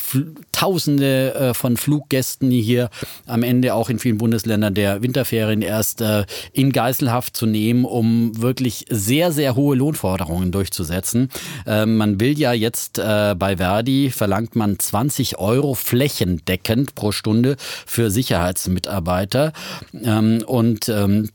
Tausende 0.52 1.34
äh, 1.34 1.54
von 1.54 1.76
Fluggästen 1.76 2.50
hier 2.50 2.88
am 3.26 3.42
Ende 3.42 3.74
auch 3.74 3.88
in 3.88 3.98
vielen 3.98 4.18
Bundesländern 4.18 4.74
der 4.74 5.02
Winterferien 5.02 5.60
erst 5.60 6.00
äh, 6.00 6.24
in 6.52 6.70
Geiselhaft 6.70 7.36
zu 7.36 7.46
nehmen, 7.46 7.84
um 7.84 8.40
wirklich 8.40 8.84
sehr, 8.88 9.32
sehr 9.32 9.56
hohe 9.56 9.74
Lohnforderungen 9.74 10.52
durchzusetzen. 10.52 11.30
Ähm, 11.66 11.96
man 11.96 12.20
will 12.20 12.38
ja 12.38 12.52
jetzt 12.52 12.98
äh, 12.98 13.34
bei 13.36 13.56
Verdi 13.56 14.10
verlangt 14.10 14.54
man 14.54 14.78
20 14.78 15.38
Euro 15.38 15.74
flächendeckend 15.74 16.94
pro 16.94 17.10
Stunde 17.10 17.56
für 17.58 18.10
Sicherheitsmitarbeiter 18.10 19.52
ähm, 20.04 20.44
und 20.46 20.88
ähm, 20.88 21.28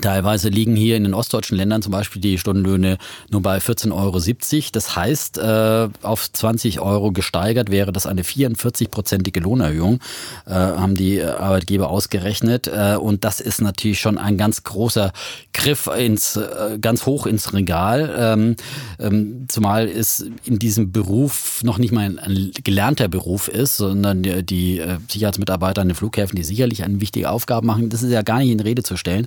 Teilweise 0.00 0.48
liegen 0.48 0.76
hier 0.76 0.96
in 0.96 1.04
den 1.04 1.14
ostdeutschen 1.14 1.56
Ländern 1.56 1.82
zum 1.82 1.92
Beispiel 1.92 2.22
die 2.22 2.38
Stundenlöhne 2.38 2.98
nur 3.28 3.42
bei 3.42 3.58
14,70 3.58 3.92
Euro. 3.92 4.70
Das 4.72 4.96
heißt, 4.96 5.38
äh, 5.38 5.88
auf 6.02 6.32
20 6.32 6.80
Euro 6.80 7.12
gesteigert 7.12 7.70
wäre 7.70 7.92
das 7.92 8.06
eine 8.06 8.22
44-prozentige 8.22 9.40
Lohnerhöhung, 9.40 10.00
äh, 10.46 10.52
haben 10.52 10.94
die 10.94 11.22
Arbeitgeber 11.22 11.90
ausgerechnet. 11.90 12.66
Äh, 12.68 12.96
und 12.96 13.24
das 13.24 13.40
ist 13.40 13.60
natürlich 13.60 14.00
schon 14.00 14.18
ein 14.18 14.38
ganz 14.38 14.64
großer 14.64 15.12
Griff 15.52 15.86
ins, 15.86 16.38
ganz 16.80 17.06
hoch 17.06 17.26
ins 17.26 17.52
Regal. 17.52 18.14
Ähm, 18.16 18.56
ähm, 18.98 19.46
zumal 19.48 19.88
es 19.88 20.26
in 20.44 20.58
diesem 20.58 20.92
Beruf 20.92 21.62
noch 21.62 21.78
nicht 21.78 21.92
mal 21.92 22.18
ein 22.18 22.50
gelernter 22.64 23.08
Beruf 23.08 23.48
ist, 23.48 23.76
sondern 23.76 24.22
die 24.22 24.82
Sicherheitsmitarbeiter 25.08 25.82
an 25.82 25.88
den 25.88 25.94
Flughäfen, 25.94 26.36
die 26.36 26.44
sicherlich 26.44 26.84
eine 26.84 27.00
wichtige 27.00 27.30
Aufgabe 27.30 27.66
machen, 27.66 27.90
das 27.90 28.02
ist 28.02 28.10
ja 28.10 28.22
gar 28.22 28.38
nicht 28.38 28.50
in 28.50 28.60
Rede 28.60 28.82
zu 28.82 28.96
stellen. 28.96 29.26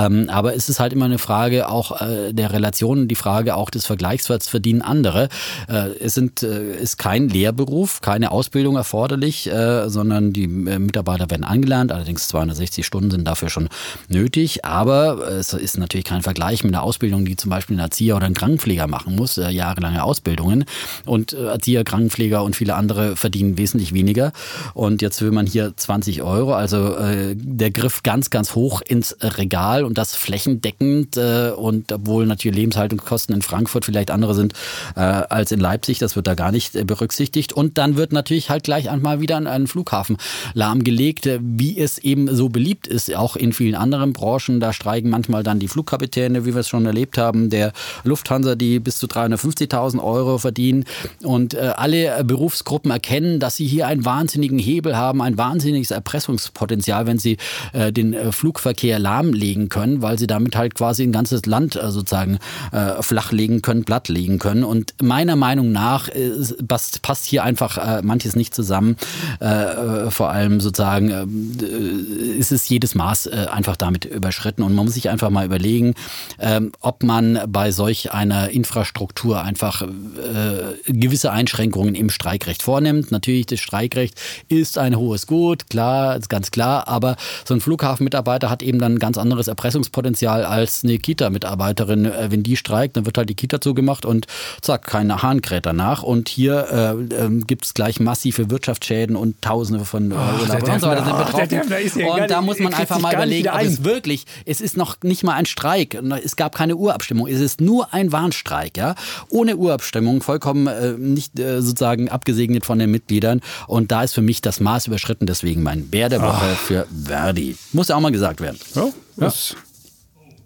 Ähm, 0.00 0.30
aber 0.30 0.54
es 0.54 0.68
ist 0.68 0.80
halt 0.80 0.92
immer 0.92 1.04
eine 1.04 1.18
Frage 1.18 1.68
auch 1.68 2.00
äh, 2.00 2.32
der 2.32 2.52
Relation, 2.52 3.08
die 3.08 3.14
Frage 3.14 3.54
auch 3.54 3.70
des 3.70 3.86
Vergleichswerts 3.86 4.48
verdienen 4.48 4.82
andere. 4.82 5.28
Äh, 5.68 5.90
es 6.00 6.14
sind, 6.14 6.42
äh, 6.42 6.76
ist 6.76 6.96
kein 6.96 7.28
Lehrberuf, 7.28 8.00
keine 8.00 8.30
Ausbildung 8.30 8.76
erforderlich, 8.76 9.50
äh, 9.50 9.88
sondern 9.88 10.32
die 10.32 10.44
äh, 10.44 10.78
Mitarbeiter 10.78 11.30
werden 11.30 11.44
angelernt. 11.44 11.92
Allerdings 11.92 12.28
260 12.28 12.86
Stunden 12.86 13.10
sind 13.10 13.24
dafür 13.26 13.50
schon 13.50 13.68
nötig. 14.08 14.64
Aber 14.64 15.28
es 15.28 15.52
ist 15.52 15.78
natürlich 15.78 16.06
kein 16.06 16.22
Vergleich 16.22 16.64
mit 16.64 16.74
einer 16.74 16.82
Ausbildung, 16.82 17.24
die 17.24 17.36
zum 17.36 17.50
Beispiel 17.50 17.76
ein 17.76 17.80
Erzieher 17.80 18.16
oder 18.16 18.26
ein 18.26 18.34
Krankenpfleger 18.34 18.86
machen 18.86 19.16
muss, 19.16 19.36
äh, 19.36 19.50
jahrelange 19.50 20.02
Ausbildungen. 20.02 20.64
Und 21.04 21.32
Erzieher, 21.32 21.84
Krankenpfleger 21.84 22.42
und 22.42 22.56
viele 22.56 22.74
andere 22.74 23.16
verdienen 23.16 23.58
wesentlich 23.58 23.92
weniger. 23.92 24.32
Und 24.72 25.02
jetzt 25.02 25.20
will 25.20 25.30
man 25.30 25.46
hier 25.46 25.76
20 25.76 26.22
Euro, 26.22 26.54
also 26.54 26.96
äh, 26.96 27.34
der 27.36 27.70
Griff 27.70 28.02
ganz, 28.02 28.30
ganz 28.30 28.54
hoch 28.54 28.80
ins 28.80 29.16
Regal 29.20 29.79
und 29.84 29.98
das 29.98 30.14
flächendeckend. 30.14 31.16
Äh, 31.16 31.50
und 31.50 31.92
obwohl 31.92 32.26
natürlich 32.26 32.58
Lebenshaltungskosten 32.58 33.34
in 33.34 33.42
Frankfurt 33.42 33.84
vielleicht 33.84 34.10
andere 34.10 34.34
sind 34.34 34.54
äh, 34.96 35.00
als 35.00 35.52
in 35.52 35.60
Leipzig, 35.60 35.98
das 35.98 36.16
wird 36.16 36.26
da 36.26 36.34
gar 36.34 36.52
nicht 36.52 36.76
äh, 36.76 36.84
berücksichtigt. 36.84 37.52
Und 37.52 37.78
dann 37.78 37.96
wird 37.96 38.12
natürlich 38.12 38.50
halt 38.50 38.64
gleich 38.64 38.90
einmal 38.90 39.20
wieder 39.20 39.36
an 39.36 39.46
einen 39.46 39.66
Flughafen 39.66 40.16
lahmgelegt, 40.54 41.26
äh, 41.26 41.38
wie 41.42 41.78
es 41.78 41.98
eben 41.98 42.34
so 42.34 42.48
beliebt 42.48 42.86
ist, 42.86 43.14
auch 43.14 43.36
in 43.36 43.52
vielen 43.52 43.74
anderen 43.74 44.12
Branchen. 44.12 44.60
Da 44.60 44.72
streiken 44.72 45.10
manchmal 45.10 45.42
dann 45.42 45.58
die 45.58 45.68
Flugkapitäne, 45.68 46.44
wie 46.44 46.54
wir 46.54 46.60
es 46.60 46.68
schon 46.68 46.86
erlebt 46.86 47.18
haben, 47.18 47.50
der 47.50 47.72
Lufthansa, 48.04 48.54
die 48.54 48.78
bis 48.78 48.98
zu 48.98 49.06
350.000 49.06 50.02
Euro 50.02 50.38
verdienen. 50.38 50.84
Und 51.22 51.54
äh, 51.54 51.72
alle 51.76 52.22
Berufsgruppen 52.24 52.90
erkennen, 52.90 53.40
dass 53.40 53.56
sie 53.56 53.66
hier 53.66 53.86
einen 53.86 54.04
wahnsinnigen 54.04 54.58
Hebel 54.58 54.96
haben, 54.96 55.22
ein 55.22 55.38
wahnsinniges 55.38 55.90
Erpressungspotenzial, 55.90 57.06
wenn 57.06 57.18
sie 57.18 57.38
äh, 57.72 57.92
den 57.92 58.12
äh, 58.12 58.32
Flugverkehr 58.32 58.98
lahmlegen 58.98 59.68
können, 59.70 60.02
weil 60.02 60.18
sie 60.18 60.26
damit 60.26 60.56
halt 60.56 60.74
quasi 60.74 61.02
ein 61.02 61.12
ganzes 61.12 61.46
Land 61.46 61.76
äh, 61.76 61.90
sozusagen 61.90 62.38
äh, 62.72 63.02
flachlegen 63.02 63.62
können, 63.62 63.84
plattlegen 63.84 64.38
können. 64.38 64.64
Und 64.64 64.94
meiner 65.02 65.36
Meinung 65.36 65.72
nach 65.72 66.08
äh, 66.08 66.30
passt, 66.68 67.02
passt 67.02 67.26
hier 67.26 67.44
einfach 67.44 67.78
äh, 67.78 68.02
manches 68.02 68.36
nicht 68.36 68.54
zusammen. 68.54 68.96
Äh, 69.40 70.10
vor 70.10 70.30
allem 70.30 70.60
sozusagen 70.60 71.10
äh, 71.10 72.38
ist 72.38 72.52
es 72.52 72.68
jedes 72.68 72.94
Maß 72.94 73.26
äh, 73.26 73.46
einfach 73.50 73.76
damit 73.76 74.04
überschritten. 74.04 74.62
Und 74.62 74.74
man 74.74 74.84
muss 74.84 74.94
sich 74.94 75.08
einfach 75.08 75.30
mal 75.30 75.46
überlegen, 75.46 75.94
äh, 76.38 76.60
ob 76.80 77.02
man 77.02 77.40
bei 77.48 77.72
solch 77.72 78.12
einer 78.12 78.50
Infrastruktur 78.50 79.42
einfach 79.42 79.82
äh, 79.82 80.92
gewisse 80.92 81.30
Einschränkungen 81.32 81.94
im 81.94 82.10
Streikrecht 82.10 82.62
vornimmt. 82.62 83.10
Natürlich, 83.10 83.46
das 83.46 83.60
Streikrecht 83.60 84.20
ist 84.48 84.78
ein 84.78 84.96
hohes 84.96 85.26
Gut, 85.26 85.70
klar, 85.70 86.16
ist 86.16 86.28
ganz 86.28 86.50
klar, 86.50 86.88
aber 86.88 87.16
so 87.44 87.54
ein 87.54 87.60
Flughafenmitarbeiter 87.60 88.50
hat 88.50 88.62
eben 88.62 88.78
dann 88.78 88.94
ein 88.94 88.98
ganz 88.98 89.18
anderes 89.18 89.48
Erpressungspotenzial 89.60 90.46
als 90.46 90.84
eine 90.84 90.98
Kita-Mitarbeiterin. 90.98 92.06
Äh, 92.06 92.30
wenn 92.30 92.42
die 92.42 92.56
streikt, 92.56 92.96
dann 92.96 93.04
wird 93.04 93.18
halt 93.18 93.28
die 93.28 93.34
Kita 93.34 93.60
zugemacht 93.60 94.06
und 94.06 94.26
zack, 94.62 94.86
keine 94.86 95.22
Hahn 95.22 95.42
kräht 95.42 95.66
danach. 95.66 96.02
Und 96.02 96.30
hier 96.30 96.96
äh, 97.10 97.24
äh, 97.26 97.40
gibt 97.46 97.66
es 97.66 97.74
gleich 97.74 98.00
massive 98.00 98.50
Wirtschaftsschäden 98.50 99.16
und 99.16 99.42
Tausende 99.42 99.84
von 99.84 100.12
äh, 100.12 100.14
oh, 100.14 100.40
Urlaubern 100.40 100.70
und 100.70 100.80
so 100.80 100.86
weiter 100.86 101.04
sind 101.04 101.18
betroffen. 101.18 102.06
Oh, 102.08 102.14
und 102.14 102.30
da 102.30 102.40
muss 102.40 102.58
man 102.58 102.72
einfach 102.72 103.00
mal 103.00 103.12
überlegen, 103.12 103.48
ob 103.48 103.60
es 103.60 103.84
wirklich, 103.84 104.24
es 104.46 104.62
ist 104.62 104.78
noch 104.78 104.96
nicht 105.02 105.24
mal 105.24 105.34
ein 105.34 105.46
Streik, 105.46 105.94
es 106.24 106.36
gab 106.36 106.54
keine 106.54 106.76
Urabstimmung, 106.76 107.26
es 107.26 107.40
ist 107.40 107.60
nur 107.60 107.92
ein 107.92 108.12
Warnstreik, 108.12 108.78
ja, 108.78 108.94
ohne 109.28 109.56
Urabstimmung, 109.56 110.22
vollkommen 110.22 110.66
äh, 110.68 110.92
nicht 110.92 111.38
äh, 111.38 111.60
sozusagen 111.60 112.08
abgesegnet 112.08 112.64
von 112.64 112.78
den 112.78 112.90
Mitgliedern. 112.90 113.40
Und 113.66 113.92
da 113.92 114.04
ist 114.04 114.14
für 114.14 114.22
mich 114.22 114.40
das 114.40 114.60
Maß 114.60 114.86
überschritten, 114.86 115.26
deswegen 115.26 115.62
mein 115.62 115.88
Bär 115.88 116.08
der 116.08 116.22
Woche 116.22 116.48
Ach. 116.54 116.58
für 116.58 116.86
Verdi. 117.04 117.56
Muss 117.72 117.88
ja 117.88 117.96
auch 117.96 118.00
mal 118.00 118.12
gesagt 118.12 118.40
werden. 118.40 118.58
Ja, 118.74 118.88
ja. 119.20 119.32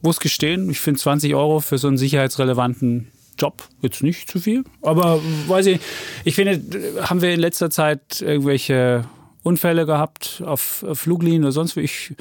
muss 0.02 0.20
gestehen, 0.20 0.70
ich 0.70 0.80
finde 0.80 1.00
20 1.00 1.34
Euro 1.34 1.60
für 1.60 1.78
so 1.78 1.88
einen 1.88 1.98
sicherheitsrelevanten 1.98 3.08
Job 3.38 3.62
jetzt 3.80 4.02
nicht 4.02 4.30
zu 4.30 4.40
viel. 4.40 4.64
Aber 4.82 5.20
weiß 5.48 5.66
ich, 5.66 5.80
ich 6.24 6.34
finde, 6.34 6.60
haben 7.02 7.20
wir 7.20 7.32
in 7.32 7.40
letzter 7.40 7.70
Zeit 7.70 8.20
irgendwelche 8.20 9.04
Unfälle 9.42 9.87
gehabt 9.87 10.42
auf 10.44 10.84
Fluglinien 10.92 11.42
oder 11.42 11.52
sonst 11.52 11.76
wie. 11.76 11.80
Ich, 11.80 12.14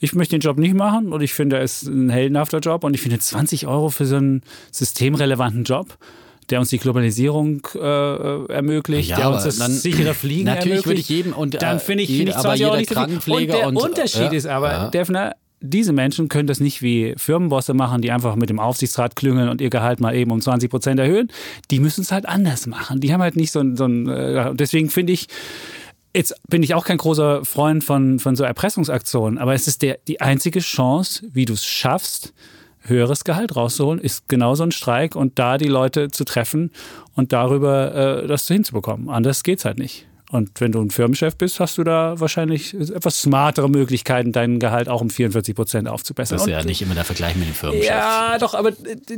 ich 0.00 0.14
möchte 0.14 0.36
den 0.36 0.40
Job 0.40 0.58
nicht 0.58 0.74
machen 0.74 1.12
und 1.12 1.22
ich 1.22 1.32
finde, 1.32 1.58
es 1.58 1.82
ist 1.82 1.88
ein 1.88 2.08
heldenhafter 2.08 2.60
Job 2.60 2.84
und 2.84 2.94
ich 2.94 3.00
finde 3.00 3.18
20 3.18 3.66
Euro 3.66 3.90
für 3.90 4.06
so 4.06 4.16
einen 4.16 4.42
systemrelevanten 4.70 5.64
Job 5.64 5.98
der 6.50 6.60
uns 6.60 6.70
die 6.70 6.78
Globalisierung 6.78 7.60
äh, 7.74 8.52
ermöglicht, 8.52 9.10
ja, 9.10 9.16
der 9.16 9.30
uns 9.30 9.44
das 9.44 9.58
dann, 9.58 9.70
sichere 9.70 10.14
Fliegen 10.14 10.44
natürlich 10.44 10.86
ermöglicht. 10.86 10.86
Würde 10.86 11.00
ich 11.00 11.08
jedem 11.08 11.32
und, 11.34 11.60
dann 11.62 11.78
finde 11.80 12.04
ich, 12.04 12.10
find 12.10 12.30
ich 12.30 12.36
20 12.36 12.66
Euro 12.66 12.76
nicht 12.76 12.88
so 12.88 13.06
viel. 13.20 13.34
Und 13.34 13.46
der 13.48 13.68
und, 13.68 13.76
Unterschied 13.76 14.22
ja, 14.22 14.32
ist 14.32 14.46
aber, 14.46 14.70
ja. 14.70 14.88
Defner, 14.88 15.34
diese 15.60 15.92
Menschen 15.92 16.28
können 16.28 16.46
das 16.46 16.60
nicht 16.60 16.82
wie 16.82 17.14
Firmenbosse 17.16 17.74
machen, 17.74 18.02
die 18.02 18.12
einfach 18.12 18.36
mit 18.36 18.50
dem 18.50 18.60
Aufsichtsrat 18.60 19.16
klüngeln 19.16 19.48
und 19.48 19.60
ihr 19.60 19.70
Gehalt 19.70 20.00
mal 20.00 20.14
eben 20.14 20.30
um 20.30 20.40
20 20.40 20.70
Prozent 20.70 21.00
erhöhen. 21.00 21.28
Die 21.70 21.80
müssen 21.80 22.02
es 22.02 22.12
halt 22.12 22.26
anders 22.26 22.66
machen. 22.66 23.00
Die 23.00 23.12
haben 23.12 23.22
halt 23.22 23.36
nicht 23.36 23.52
so 23.52 23.60
ein, 23.60 23.76
so 23.76 23.86
ein 23.86 24.08
äh, 24.08 24.54
deswegen 24.54 24.90
finde 24.90 25.12
ich, 25.12 25.28
Jetzt 26.14 26.34
bin 26.48 26.62
ich 26.62 26.74
auch 26.74 26.84
kein 26.84 26.96
großer 26.96 27.44
Freund 27.44 27.84
von, 27.84 28.18
von 28.18 28.34
so 28.34 28.42
Erpressungsaktionen, 28.42 29.38
aber 29.38 29.54
es 29.54 29.68
ist 29.68 29.82
der, 29.82 29.98
die 30.08 30.20
einzige 30.20 30.58
Chance, 30.58 31.28
wie 31.32 31.44
du 31.44 31.52
es 31.52 31.64
schaffst, 31.64 32.32
höheres 32.80 33.22
Gehalt 33.22 33.54
rauszuholen, 33.54 34.00
ist 34.00 34.26
genau 34.26 34.56
so 34.56 34.64
ein 34.64 34.72
Streik 34.72 35.14
und 35.14 35.38
da 35.38 35.58
die 35.58 35.68
Leute 35.68 36.08
zu 36.08 36.24
treffen 36.24 36.72
und 37.14 37.32
darüber 37.32 38.22
äh, 38.22 38.26
das 38.26 38.48
hinzubekommen. 38.48 39.10
Anders 39.10 39.44
geht 39.44 39.60
es 39.60 39.64
halt 39.64 39.78
nicht. 39.78 40.07
Und 40.30 40.60
wenn 40.60 40.72
du 40.72 40.80
ein 40.82 40.90
Firmenchef 40.90 41.36
bist, 41.36 41.58
hast 41.58 41.78
du 41.78 41.84
da 41.84 42.20
wahrscheinlich 42.20 42.74
etwas 42.74 43.22
smartere 43.22 43.70
Möglichkeiten, 43.70 44.32
deinen 44.32 44.58
Gehalt 44.58 44.88
auch 44.88 45.00
um 45.00 45.08
44 45.08 45.54
Prozent 45.54 45.88
aufzubessern. 45.88 46.36
Das 46.36 46.46
ist 46.46 46.52
ja 46.52 46.62
nicht 46.64 46.82
immer 46.82 46.94
der 46.94 47.04
Vergleich 47.04 47.34
mit 47.34 47.48
dem 47.48 47.54
Firmenchef. 47.54 47.88
Ja, 47.88 48.36
doch, 48.38 48.52
aber 48.52 48.72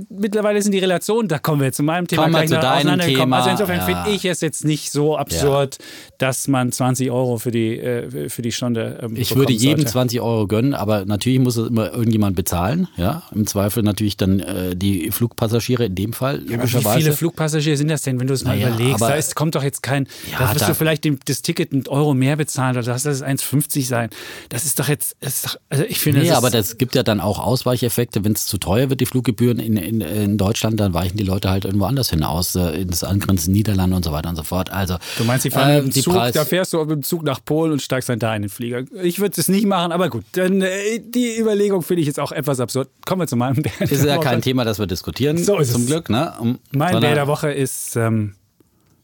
mittlerweile 0.08 0.62
sind 0.62 0.70
die 0.70 0.78
Relationen, 0.78 1.28
da 1.28 1.40
kommen 1.40 1.60
wir 1.60 1.66
jetzt 1.66 1.78
zu 1.78 1.82
meinem 1.82 2.06
Thema 2.06 2.22
Komm 2.22 2.32
gleich 2.32 2.48
zu 2.48 2.60
deinem 2.60 3.00
Thema. 3.00 3.38
Also 3.38 3.50
insofern 3.50 3.78
ja. 3.78 3.84
finde 3.84 4.10
ich 4.10 4.24
es 4.24 4.40
jetzt 4.40 4.64
nicht 4.64 4.92
so 4.92 5.16
absurd, 5.16 5.78
ja. 5.80 5.84
dass 6.18 6.46
man 6.46 6.70
20 6.70 7.10
Euro 7.10 7.38
für 7.38 7.50
die, 7.50 7.78
äh, 7.78 8.28
für 8.28 8.42
die 8.42 8.52
Stunde 8.52 9.00
ähm, 9.02 9.16
Ich 9.16 9.34
würde 9.34 9.52
jedem 9.52 9.78
sollte. 9.78 9.92
20 9.92 10.20
Euro 10.20 10.46
gönnen, 10.46 10.74
aber 10.74 11.06
natürlich 11.06 11.40
muss 11.40 11.56
es 11.56 11.68
immer 11.68 11.92
irgendjemand 11.92 12.36
bezahlen. 12.36 12.86
Ja, 12.96 13.24
Im 13.34 13.48
Zweifel 13.48 13.82
natürlich 13.82 14.16
dann 14.16 14.38
äh, 14.38 14.76
die 14.76 15.10
Flugpassagiere 15.10 15.86
in 15.86 15.96
dem 15.96 16.12
Fall. 16.12 16.40
Ja, 16.48 16.62
wie 16.62 17.00
viele 17.00 17.12
Flugpassagiere 17.14 17.76
sind 17.76 17.88
das 17.88 18.02
denn, 18.02 18.20
wenn 18.20 18.28
du 18.28 18.34
es 18.34 18.44
mal 18.44 18.56
naja, 18.56 18.68
überlegst? 18.68 19.00
Da 19.00 19.14
ist, 19.14 19.34
kommt 19.34 19.56
doch 19.56 19.64
jetzt 19.64 19.82
kein, 19.82 20.06
da 20.38 20.54
wirst 20.54 20.68
du 20.68 20.74
vielleicht 20.74 20.99
vielleicht 21.00 21.04
dem, 21.04 21.18
das 21.24 21.42
Ticket 21.42 21.72
einen 21.72 21.86
Euro 21.88 22.14
mehr 22.14 22.36
bezahlen 22.36 22.76
oder 22.76 22.86
lass 22.86 23.04
es 23.04 23.22
1,50 23.22 23.86
sein. 23.86 24.10
Das 24.48 24.64
ist 24.64 24.78
doch 24.78 24.88
jetzt, 24.88 25.16
ist 25.20 25.46
doch, 25.46 25.56
also 25.68 25.84
ich 25.84 25.98
finde. 26.00 26.20
Nee, 26.20 26.28
das 26.28 26.36
aber 26.36 26.50
das 26.50 26.78
gibt 26.78 26.94
ja 26.94 27.02
dann 27.02 27.20
auch 27.20 27.38
Ausweicheffekte. 27.38 28.24
Wenn 28.24 28.32
es 28.32 28.46
zu 28.46 28.58
teuer 28.58 28.90
wird, 28.90 29.00
die 29.00 29.06
Fluggebühren 29.06 29.58
in, 29.58 29.76
in, 29.76 30.00
in 30.00 30.38
Deutschland, 30.38 30.80
dann 30.80 30.94
weichen 30.94 31.16
die 31.16 31.24
Leute 31.24 31.50
halt 31.50 31.64
irgendwo 31.64 31.86
anders 31.86 32.10
hinaus, 32.10 32.54
äh, 32.54 32.80
ins 32.80 33.04
angrenzende 33.04 33.56
Niederlande 33.56 33.96
und 33.96 34.04
so 34.04 34.12
weiter 34.12 34.28
und 34.28 34.36
so 34.36 34.42
fort. 34.42 34.70
Also, 34.70 34.96
du 35.18 35.24
meinst, 35.24 35.44
die 35.44 35.50
fahren 35.50 35.70
äh, 35.70 35.82
mit 35.82 35.96
dem 35.96 36.02
Zug, 36.02 36.14
Preis 36.14 36.34
da 36.34 36.44
fährst 36.44 36.72
du 36.72 36.78
mit 36.80 36.90
dem 36.90 37.02
Zug 37.02 37.22
nach 37.22 37.44
Polen 37.44 37.72
und 37.72 37.82
steigst 37.82 38.08
dann 38.08 38.18
da 38.18 38.34
in 38.34 38.42
den 38.42 38.48
Flieger. 38.48 38.84
Ich 39.02 39.20
würde 39.20 39.40
es 39.40 39.48
nicht 39.48 39.66
machen, 39.66 39.92
aber 39.92 40.08
gut, 40.10 40.24
dann 40.32 40.62
äh, 40.62 41.00
die 41.00 41.38
Überlegung 41.38 41.82
finde 41.82 42.02
ich 42.02 42.06
jetzt 42.06 42.20
auch 42.20 42.32
etwas 42.32 42.60
absurd. 42.60 42.88
Kommen 43.04 43.22
wir 43.22 43.26
zu 43.26 43.36
meinem 43.36 43.62
Bär. 43.62 43.72
Ist 43.80 44.04
ja 44.04 44.18
kein 44.18 44.42
Thema, 44.42 44.64
das 44.64 44.78
wir 44.78 44.86
diskutieren. 44.86 45.38
So 45.38 45.58
ist 45.58 45.72
zum 45.72 45.82
es. 45.82 45.88
Glück, 45.88 46.10
ne? 46.10 46.32
Um, 46.38 46.58
mein 46.72 47.00
Bär 47.00 47.14
der 47.14 47.26
Woche 47.26 47.50
ist 47.50 47.96
ähm, 47.96 48.34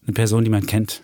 eine 0.06 0.14
Person, 0.14 0.44
die 0.44 0.50
man 0.50 0.66
kennt. 0.66 1.02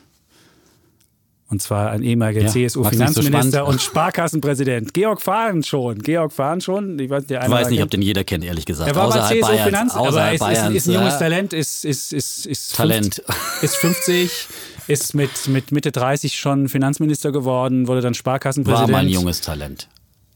Und 1.52 1.60
zwar 1.60 1.90
ein 1.90 2.02
ehemaliger 2.02 2.40
ja, 2.40 2.48
CSU-Finanzminister 2.48 3.58
so 3.58 3.64
und 3.66 3.78
Sparkassenpräsident. 3.78 4.94
Georg 4.94 5.20
Fahren 5.20 5.62
schon. 5.62 5.98
Georg 5.98 6.32
Fahren 6.32 6.62
schon. 6.62 6.98
Ich 6.98 7.10
weiß, 7.10 7.26
der 7.26 7.44
ich 7.44 7.50
weiß 7.50 7.68
nicht, 7.68 7.82
ob 7.82 7.90
den 7.90 8.00
jeder 8.00 8.24
kennt, 8.24 8.42
ehrlich 8.42 8.64
gesagt. 8.64 8.88
Er 8.88 8.96
war 8.96 9.10
bei 9.10 9.20
CSU-Finanz, 9.20 9.94
aber 9.94 10.32
ist, 10.32 10.40
Bayerns, 10.40 10.70
ist, 10.70 10.76
ist, 10.76 10.88
ein 10.88 10.94
junges 10.94 11.18
Talent, 11.18 11.52
ist, 11.52 11.84
ist, 11.84 12.14
ist, 12.14 12.46
ist, 12.46 12.74
Talent. 12.74 13.22
50, 13.26 13.62
ist 13.62 13.76
50, 13.76 14.48
ist 14.86 15.14
mit, 15.14 15.48
mit 15.48 15.72
Mitte 15.72 15.92
30 15.92 16.38
schon 16.38 16.70
Finanzminister 16.70 17.32
geworden, 17.32 17.86
wurde 17.86 18.00
dann 18.00 18.14
Sparkassenpräsident. 18.14 18.88
War 18.88 18.98
mal 19.02 19.04
ein 19.04 19.10
junges 19.10 19.42
Talent. 19.42 19.88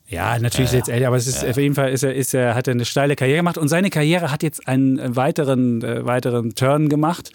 Ja, 0.08 0.38
natürlich 0.38 0.70
ja, 0.72 0.80
ist 0.80 0.86
jetzt 0.86 0.88
älter, 0.90 1.06
aber 1.06 1.16
es 1.16 1.26
ist 1.26 1.44
ja. 1.44 1.48
auf 1.48 1.56
jeden 1.56 1.74
Fall 1.74 1.92
ist 1.92 2.02
er, 2.02 2.14
ist 2.14 2.34
er, 2.34 2.54
hat 2.54 2.68
er 2.68 2.72
eine 2.72 2.84
steile 2.84 3.16
Karriere 3.16 3.38
gemacht 3.38 3.56
und 3.56 3.68
seine 3.68 3.88
Karriere 3.88 4.30
hat 4.30 4.42
jetzt 4.42 4.68
einen 4.68 5.16
weiteren, 5.16 5.82
äh, 5.82 6.04
weiteren 6.04 6.54
Turn 6.54 6.90
gemacht. 6.90 7.30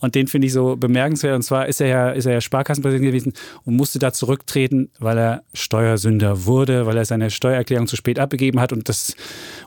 Und 0.00 0.14
den 0.14 0.28
finde 0.28 0.46
ich 0.46 0.52
so 0.52 0.76
bemerkenswert. 0.76 1.34
Und 1.34 1.42
zwar 1.42 1.66
ist 1.66 1.80
er 1.80 1.88
ja, 1.88 2.10
ist 2.10 2.26
er 2.26 2.34
ja 2.34 2.40
Sparkassenpräsident 2.40 3.04
gewesen 3.04 3.32
und 3.64 3.76
musste 3.76 3.98
da 3.98 4.12
zurücktreten, 4.12 4.90
weil 5.00 5.18
er 5.18 5.42
Steuersünder 5.54 6.44
wurde, 6.44 6.86
weil 6.86 6.96
er 6.96 7.04
seine 7.04 7.30
Steuererklärung 7.30 7.88
zu 7.88 7.96
spät 7.96 8.18
abgegeben 8.18 8.60
hat 8.60 8.72
und 8.72 8.88
das 8.88 9.16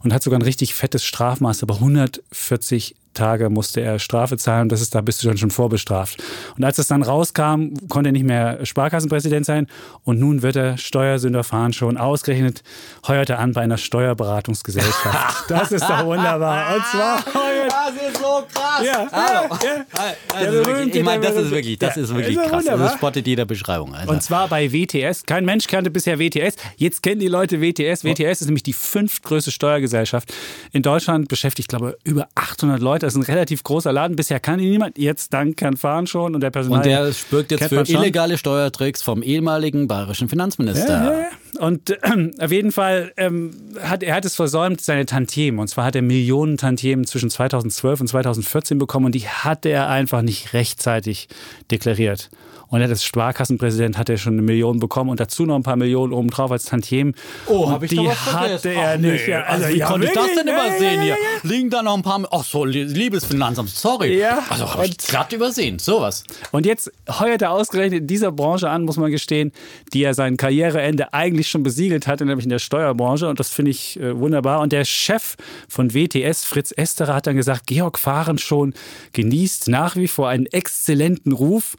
und 0.04 0.14
hat 0.14 0.24
sogar 0.24 0.40
ein 0.40 0.44
richtig 0.44 0.74
fettes 0.74 1.04
Strafmaß, 1.04 1.64
aber 1.64 1.76
140 1.76 2.96
Tage 3.14 3.50
musste 3.50 3.82
er 3.82 4.00
Strafe 4.00 4.38
zahlen. 4.38 4.70
Das 4.70 4.82
ist 4.82 4.96
da 4.96 5.02
bist 5.02 5.24
du 5.24 5.28
dann 5.28 5.38
schon 5.38 5.52
vorbestraft. 5.52 6.22
Und 6.58 6.64
als 6.64 6.78
das 6.78 6.88
dann 6.88 7.04
rauskam, 7.04 7.74
konnte 7.90 8.10
er 8.10 8.14
nicht 8.14 8.26
mehr 8.26 8.66
Sparkassenpräsident 8.66 9.46
sein. 9.46 9.68
Und 10.04 10.20
nun 10.20 10.42
wird 10.42 10.56
er 10.56 10.78
Steuersünder 10.78 11.44
fahren 11.44 11.74
schon 11.74 11.98
ausgerechnet 11.98 12.64
heuerte 13.08 13.38
an 13.38 13.54
bei 13.54 13.62
einer 13.62 13.78
Steuerberatungsgesellschaft. 13.78 15.46
Das 15.48 15.72
ist 15.72 15.84
doch 15.84 16.06
wunderbar. 16.06 16.76
Und 16.76 16.86
zwar 16.86 17.26
heuert 17.26 17.72
Das 17.72 18.10
ist 18.10 18.18
so 18.18 18.44
krass. 18.54 18.86
Ja, 18.86 19.08
Hallo. 19.12 19.56
ja, 19.64 19.76
ja. 19.76 19.86
Also 20.34 20.52
wirklich, 20.54 20.66
berühmte, 20.76 20.98
ich 21.00 21.04
meine, 21.06 21.22
das 21.24 21.36
ist 21.36 21.52
wirklich, 21.52 21.78
das 21.80 21.96
Ja, 21.96 22.02
ist 22.04 22.16
wirklich 22.16 22.38
ist 22.38 22.44
krass. 22.44 22.52
wunderbar. 22.64 22.88
Das 22.88 22.94
spottet 22.96 23.28
jeder 23.28 23.46
Beschreibung. 23.46 23.94
Alter. 23.94 24.12
Und 24.12 24.24
zwar 24.24 24.48
bei 24.48 24.72
WTS. 24.72 25.24
Kein 25.26 25.46
Mensch 25.46 25.68
kannte 25.68 25.90
bisher 25.92 26.20
WTS. 26.20 26.56
Jetzt 26.78 27.04
kennen 27.04 27.20
die 27.20 27.28
Leute 27.28 27.62
WTS. 27.62 28.04
WTS 28.04 28.42
ist 28.42 28.46
nämlich 28.48 28.64
die 28.64 28.74
fünftgrößte 28.74 29.52
Steuergesellschaft 29.52 30.34
in 30.72 30.82
Deutschland. 30.84 31.28
Beschäftigt, 31.28 31.68
glaube 31.70 31.98
ich, 32.04 32.12
über 32.12 32.28
800 32.36 32.80
Leute. 32.80 33.01
Das 33.04 33.14
ist 33.14 33.20
ein 33.20 33.24
relativ 33.24 33.64
großer 33.64 33.92
Laden. 33.92 34.16
Bisher 34.16 34.40
kann 34.40 34.60
ihn 34.60 34.72
niemand. 34.72 34.98
Jetzt 34.98 35.34
dank 35.34 35.60
Herrn 35.62 35.78
Fahren 35.78 36.08
schon 36.08 36.36
und 36.36 36.42
der 36.42 36.52
Personal. 36.52 36.80
Und 36.80 36.86
der 36.86 37.12
spürgt 37.14 37.52
jetzt 37.52 37.66
für 37.66 37.82
illegale 37.88 38.38
Steuertricks 38.38 39.02
vom 39.02 39.24
ehemaligen 39.24 39.88
bayerischen 39.88 40.30
Finanzminister. 40.30 40.94
Ja, 40.94 41.12
ja, 41.12 41.20
ja. 41.20 41.28
Und 41.60 41.90
äh, 41.90 41.98
auf 42.40 42.52
jeden 42.52 42.72
Fall 42.72 43.12
ähm, 43.18 43.52
hat 43.82 44.04
er 44.04 44.16
hat 44.16 44.26
es 44.26 44.36
versäumt, 44.36 44.82
seine 44.82 45.06
Tantiemen. 45.06 45.60
Und 45.60 45.68
zwar 45.68 45.86
hat 45.86 45.96
er 45.96 46.02
Millionen 46.02 46.58
Tantiemen 46.58 47.06
zwischen 47.06 47.30
2012 47.30 48.02
und 48.02 48.08
2014 48.08 48.78
bekommen 48.78 49.08
und 49.08 49.16
die 49.16 49.28
hat 49.28 49.66
er 49.66 49.90
einfach 49.90 50.22
nicht 50.22 50.54
rechtzeitig 50.54 51.28
deklariert. 51.70 52.30
Und 52.68 52.80
er 52.80 52.88
als 52.88 53.04
Sparkassenpräsident 53.04 53.98
hat 53.98 54.08
er 54.08 54.16
schon 54.16 54.32
eine 54.32 54.44
Million 54.44 54.80
bekommen 54.80 55.10
und 55.10 55.20
dazu 55.20 55.46
noch 55.46 55.58
ein 55.58 55.64
paar 55.64 55.76
Millionen 55.76 56.14
obendrauf 56.14 56.52
als 56.54 56.64
Tantiemen. 56.64 57.16
Oh, 57.48 57.66
und 57.66 57.72
hab 57.74 57.84
ich 57.84 57.90
die 57.90 58.10
hatte 58.10 58.70
er 58.70 58.94
Ach, 58.94 58.98
nicht. 58.98 59.26
nee. 59.28 59.32
Ja, 59.32 59.42
Also, 59.44 59.68
wie 59.68 59.78
ja, 59.80 59.88
konnte 59.88 60.08
ich 60.08 60.14
das 60.14 60.28
denn 60.38 60.48
Ja, 60.48 60.54
übersehen 60.54 60.94
ja, 60.96 61.02
hier? 61.02 61.10
ja, 61.10 61.16
ja. 61.44 61.50
Liegen 61.50 61.70
da 61.70 61.84
noch 61.84 61.98
ein 61.98 62.02
paar. 62.02 62.26
Ach 62.32 62.46
so, 62.46 62.64
liebes 62.64 63.26
Finanzamt, 63.26 63.72
sorry. 63.72 64.18
Ja, 64.18 64.42
Also 64.48 64.74
hab 64.74 64.86
ich 64.86 64.96
glatt 64.98 65.34
übersehen. 65.34 65.80
Sowas. 65.80 66.24
Und 66.54 66.66
jetzt 66.66 66.90
heuert 67.20 67.42
er 67.42 67.52
ausgerechnet 67.52 68.00
in 68.04 68.08
dieser 68.08 68.32
Branche 68.32 68.70
an, 68.70 68.84
muss 68.86 68.96
man 68.96 69.12
gestehen, 69.12 69.52
die 69.94 70.04
er 70.06 70.14
sein 70.14 70.38
Karriereende 70.38 71.14
eigentlich 71.14 71.41
schon 71.50 71.64
besiegelt 71.64 72.08
hatte, 72.08 72.26
nämlich 72.26 72.46
in 72.46 72.50
der 72.50 72.60
Steuerbranche. 72.60 73.28
Und 73.28 73.40
das 73.40 73.50
finde 73.50 73.72
ich 73.72 74.00
äh, 74.00 74.18
wunderbar. 74.18 74.62
Und 74.62 74.72
der 74.72 74.86
Chef 74.86 75.36
von 75.68 75.94
WTS, 75.94 76.46
Fritz 76.46 76.72
Esterer, 76.72 77.16
hat 77.16 77.28
dann 77.28 77.36
gesagt, 77.36 77.68
Georg 77.68 77.98
Fahren 78.00 78.38
schon 78.38 78.74
genießt 79.14 79.68
nach 79.70 79.96
wie 79.96 80.08
vor 80.08 80.30
einen 80.30 80.46
exzellenten 80.46 81.32
Ruf 81.32 81.76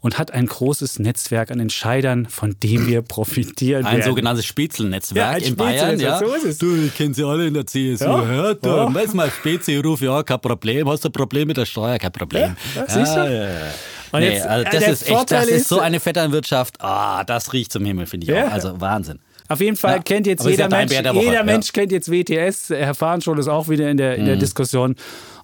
und 0.00 0.18
hat 0.18 0.32
ein 0.32 0.46
großes 0.46 1.00
Netzwerk 1.00 1.50
an 1.50 1.58
Entscheidern, 1.58 2.26
von 2.26 2.54
dem 2.62 2.86
wir 2.86 3.02
profitieren 3.16 3.84
Ein 3.84 3.98
werden. 3.98 4.08
sogenanntes 4.08 4.46
Spitzelnetzwerk 4.46 5.32
Ja, 5.32 5.36
ein 5.36 5.42
in 5.42 5.56
Bayern. 5.56 5.98
Ja. 5.98 6.18
So 6.18 6.32
ist 6.32 6.44
es. 6.44 6.58
Du, 6.58 6.76
ich 6.76 6.94
kenne 6.94 7.12
sie 7.12 7.24
alle 7.24 7.46
in 7.46 7.54
der 7.54 7.66
CSU. 7.66 8.04
Ja. 8.04 8.52
Ja. 8.52 8.56
ja. 8.64 8.94
Weiß 8.94 9.14
mal, 9.14 9.30
Spezi, 9.30 9.76
ruf 9.76 10.00
ja, 10.00 10.22
kein 10.22 10.40
Problem. 10.40 10.88
Hast 10.88 11.04
du 11.04 11.08
ein 11.08 11.12
Problem 11.12 11.48
mit 11.48 11.56
der 11.56 11.66
Steuer? 11.66 11.98
Kein 11.98 12.12
Problem. 12.12 12.54
Ja, 12.74 12.82
ja, 12.82 12.88
siehst 12.88 13.16
du? 13.16 13.20
ja, 13.20 13.48
ja. 13.48 13.74
Und 14.16 14.22
Nee, 14.22 14.34
jetzt, 14.34 14.46
also 14.46 14.64
äh, 14.66 14.70
das 14.70 14.80
der 14.84 14.92
ist 14.92 15.08
echt, 15.08 15.30
das 15.30 15.46
ist 15.46 15.68
so 15.68 15.80
eine 15.80 16.00
Vetternwirtschaft. 16.00 16.80
Ah, 16.80 17.22
das 17.24 17.52
riecht 17.52 17.72
zum 17.72 17.84
Himmel, 17.84 18.06
finde 18.06 18.24
ich 18.26 18.30
Ja. 18.32 18.46
auch. 18.48 18.52
Also 18.52 18.80
Wahnsinn. 18.80 19.18
Auf 19.48 19.60
jeden 19.60 19.76
Fall 19.76 19.96
Ja, 19.96 20.02
kennt 20.02 20.26
jetzt 20.26 20.40
aber 20.40 20.50
jeder 20.50 20.68
Mensch, 20.68 20.92
jeder 20.92 21.12
ja. 21.32 21.42
Mensch 21.44 21.72
kennt 21.72 21.92
jetzt 21.92 22.10
WTS. 22.10 22.70
Herr 22.70 22.94
Fahrenschon 22.94 23.38
ist 23.38 23.48
auch 23.48 23.68
wieder 23.68 23.88
in 23.90 23.96
der, 23.96 24.16
in 24.16 24.22
Mhm. 24.22 24.26
der 24.26 24.36
Diskussion. 24.36 24.96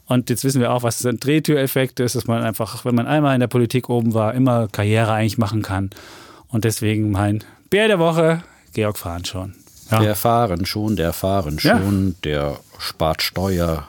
Und 0.06 0.28
jetzt 0.30 0.42
wissen 0.44 0.60
wir 0.60 0.72
auch, 0.72 0.82
was 0.82 1.04
ein 1.06 1.20
Drehtüreffekt 1.20 2.00
ist, 2.00 2.16
dass 2.16 2.26
man 2.26 2.42
einfach, 2.42 2.84
wenn 2.84 2.94
man 2.94 3.06
einmal 3.06 3.34
in 3.34 3.40
der 3.40 3.46
Politik 3.46 3.88
oben 3.88 4.12
war, 4.14 4.34
immer 4.34 4.66
Karriere 4.68 5.12
eigentlich 5.12 5.38
machen 5.38 5.62
kann. 5.62 5.90
Und 6.48 6.64
deswegen 6.64 7.10
mein 7.12 7.44
Bär 7.70 7.86
der 7.88 7.98
Woche, 7.98 8.42
Georg 8.74 8.98
Fahrenschon. 8.98 9.54
Ja. 9.90 10.00
Der 10.00 10.16
Fahren 10.16 10.66
schon, 10.66 10.96
der 10.96 11.12
Fahren 11.12 11.58
Ja. 11.62 11.78
schon, 11.78 12.16
der 12.24 12.56
spart 12.78 13.22
Steuer 13.22 13.86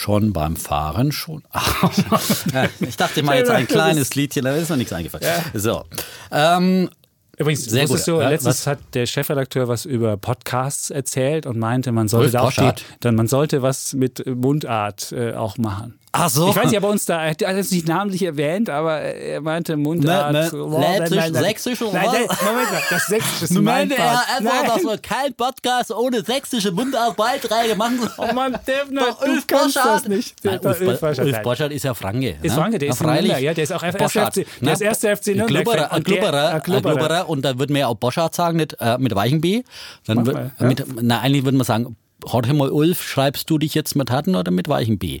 schon 0.00 0.32
beim 0.32 0.56
Fahren 0.56 1.12
schon. 1.12 1.42
Ach, 1.50 1.92
ja, 2.54 2.64
ich 2.80 2.96
dachte 2.96 3.22
mal 3.22 3.36
jetzt 3.36 3.50
ein 3.50 3.68
kleines 3.68 4.14
Liedchen, 4.14 4.44
da 4.44 4.54
ist 4.54 4.70
mir 4.70 4.78
nichts 4.78 4.92
eingefallen. 4.92 5.24
So. 5.54 5.84
Ähm, 6.32 6.88
Übrigens, 7.36 7.64
Sehr 7.64 7.84
wusstest 7.84 8.04
gut. 8.06 8.16
du, 8.16 8.20
Ja, 8.20 8.28
letztens 8.28 8.58
was? 8.60 8.66
hat 8.66 8.78
der 8.92 9.06
Chefredakteur 9.06 9.66
was 9.66 9.86
über 9.86 10.18
Podcasts 10.18 10.90
erzählt 10.90 11.46
und 11.46 11.58
meinte, 11.58 11.90
man 11.90 12.06
sollte 12.06 12.32
da 12.32 12.40
auch 12.42 12.52
die, 12.52 12.70
dann 13.00 13.14
man 13.14 13.28
sollte 13.28 13.62
was 13.62 13.94
mit 13.94 14.26
Mundart 14.26 15.12
äh, 15.12 15.32
auch 15.32 15.56
machen. 15.56 15.98
Ach 16.12 16.28
so. 16.28 16.50
Ich 16.50 16.56
weiß 16.56 16.66
nicht, 16.66 16.78
ob 16.78 16.84
er 16.84 16.90
uns 16.90 17.04
da, 17.04 17.22
er 17.22 17.30
hat 17.30 17.42
es 17.42 17.70
nicht 17.70 17.86
namentlich 17.86 18.24
erwähnt, 18.24 18.68
aber 18.68 19.00
er 19.00 19.40
meinte 19.40 19.76
Mundart. 19.76 20.32
Ne, 20.32 20.50
ne, 20.52 21.06
nein, 21.08 21.34
Sächsisch 21.34 21.80
oder 21.82 21.92
nein, 21.92 22.06
nein, 22.06 22.26
Moment 22.44 22.70
mal, 22.72 22.82
das 22.90 23.06
Sächsische 23.06 23.44
ist 23.44 23.60
mein 23.60 23.90
er 23.92 24.22
einfach, 24.38 24.74
dass 24.74 24.82
wir 24.82 24.98
keinen 24.98 25.34
Podcast 25.34 25.92
ohne 25.92 26.24
sächsische 26.24 26.72
Mundartbeiträge 26.72 27.76
machen. 27.76 28.00
Oh 28.18 28.32
Mann, 28.34 28.58
Devner, 28.66 29.04
Der 29.04 29.12
du 29.12 29.32
Ulf 29.32 29.46
kannst 29.46 29.76
das 29.76 29.84
Boschardt. 29.84 30.08
nicht. 30.08 30.34
Nein, 30.44 30.58
Ulf, 30.60 30.80
Ulf 30.80 30.88
Ulf, 30.88 31.00
Boschardt, 31.00 31.30
nein. 31.30 31.42
Boschardt 31.44 31.72
ist 31.72 31.84
ja 31.84 31.94
Franke. 31.94 32.30
Ist 32.42 32.42
ne? 32.42 32.50
Franke, 32.50 32.78
der 32.78 32.88
ja, 32.88 32.94
ist. 32.94 33.02
Nürnberg, 33.02 33.40
ja, 33.40 33.54
der 33.54 33.64
ist 33.64 33.72
auch 33.72 33.82
FC 33.82 34.46
der 34.60 34.72
ist 34.72 34.82
erst 34.82 35.06
FC 35.06 35.26
Nürnberg. 35.28 35.64
Glubberer, 35.64 35.92
ein 35.92 36.02
Glubberer, 36.02 36.48
ein 36.54 36.62
Glubberer. 36.62 37.28
Und 37.28 37.42
dann 37.42 37.58
würden 37.60 37.74
wir 37.74 37.80
ja 37.82 37.86
auch 37.86 37.94
Boschardt 37.94 38.34
sagen, 38.34 38.56
nicht 38.56 38.76
äh, 38.80 38.98
mit 38.98 39.14
weichen 39.14 39.40
B. 39.40 39.62
Dann 40.06 40.24
ja. 40.24 40.66
mit, 40.66 40.84
na, 41.00 41.20
eigentlich 41.20 41.44
würde 41.44 41.56
man 41.56 41.64
sagen, 41.64 41.96
heute 42.26 42.52
mal 42.52 42.70
Ulf, 42.70 43.00
schreibst 43.00 43.48
du 43.48 43.58
dich 43.58 43.74
jetzt 43.74 43.94
mit 43.94 44.10
Hatten 44.10 44.34
oder 44.34 44.50
mit 44.50 44.68
weichen 44.68 44.98
B? 44.98 45.20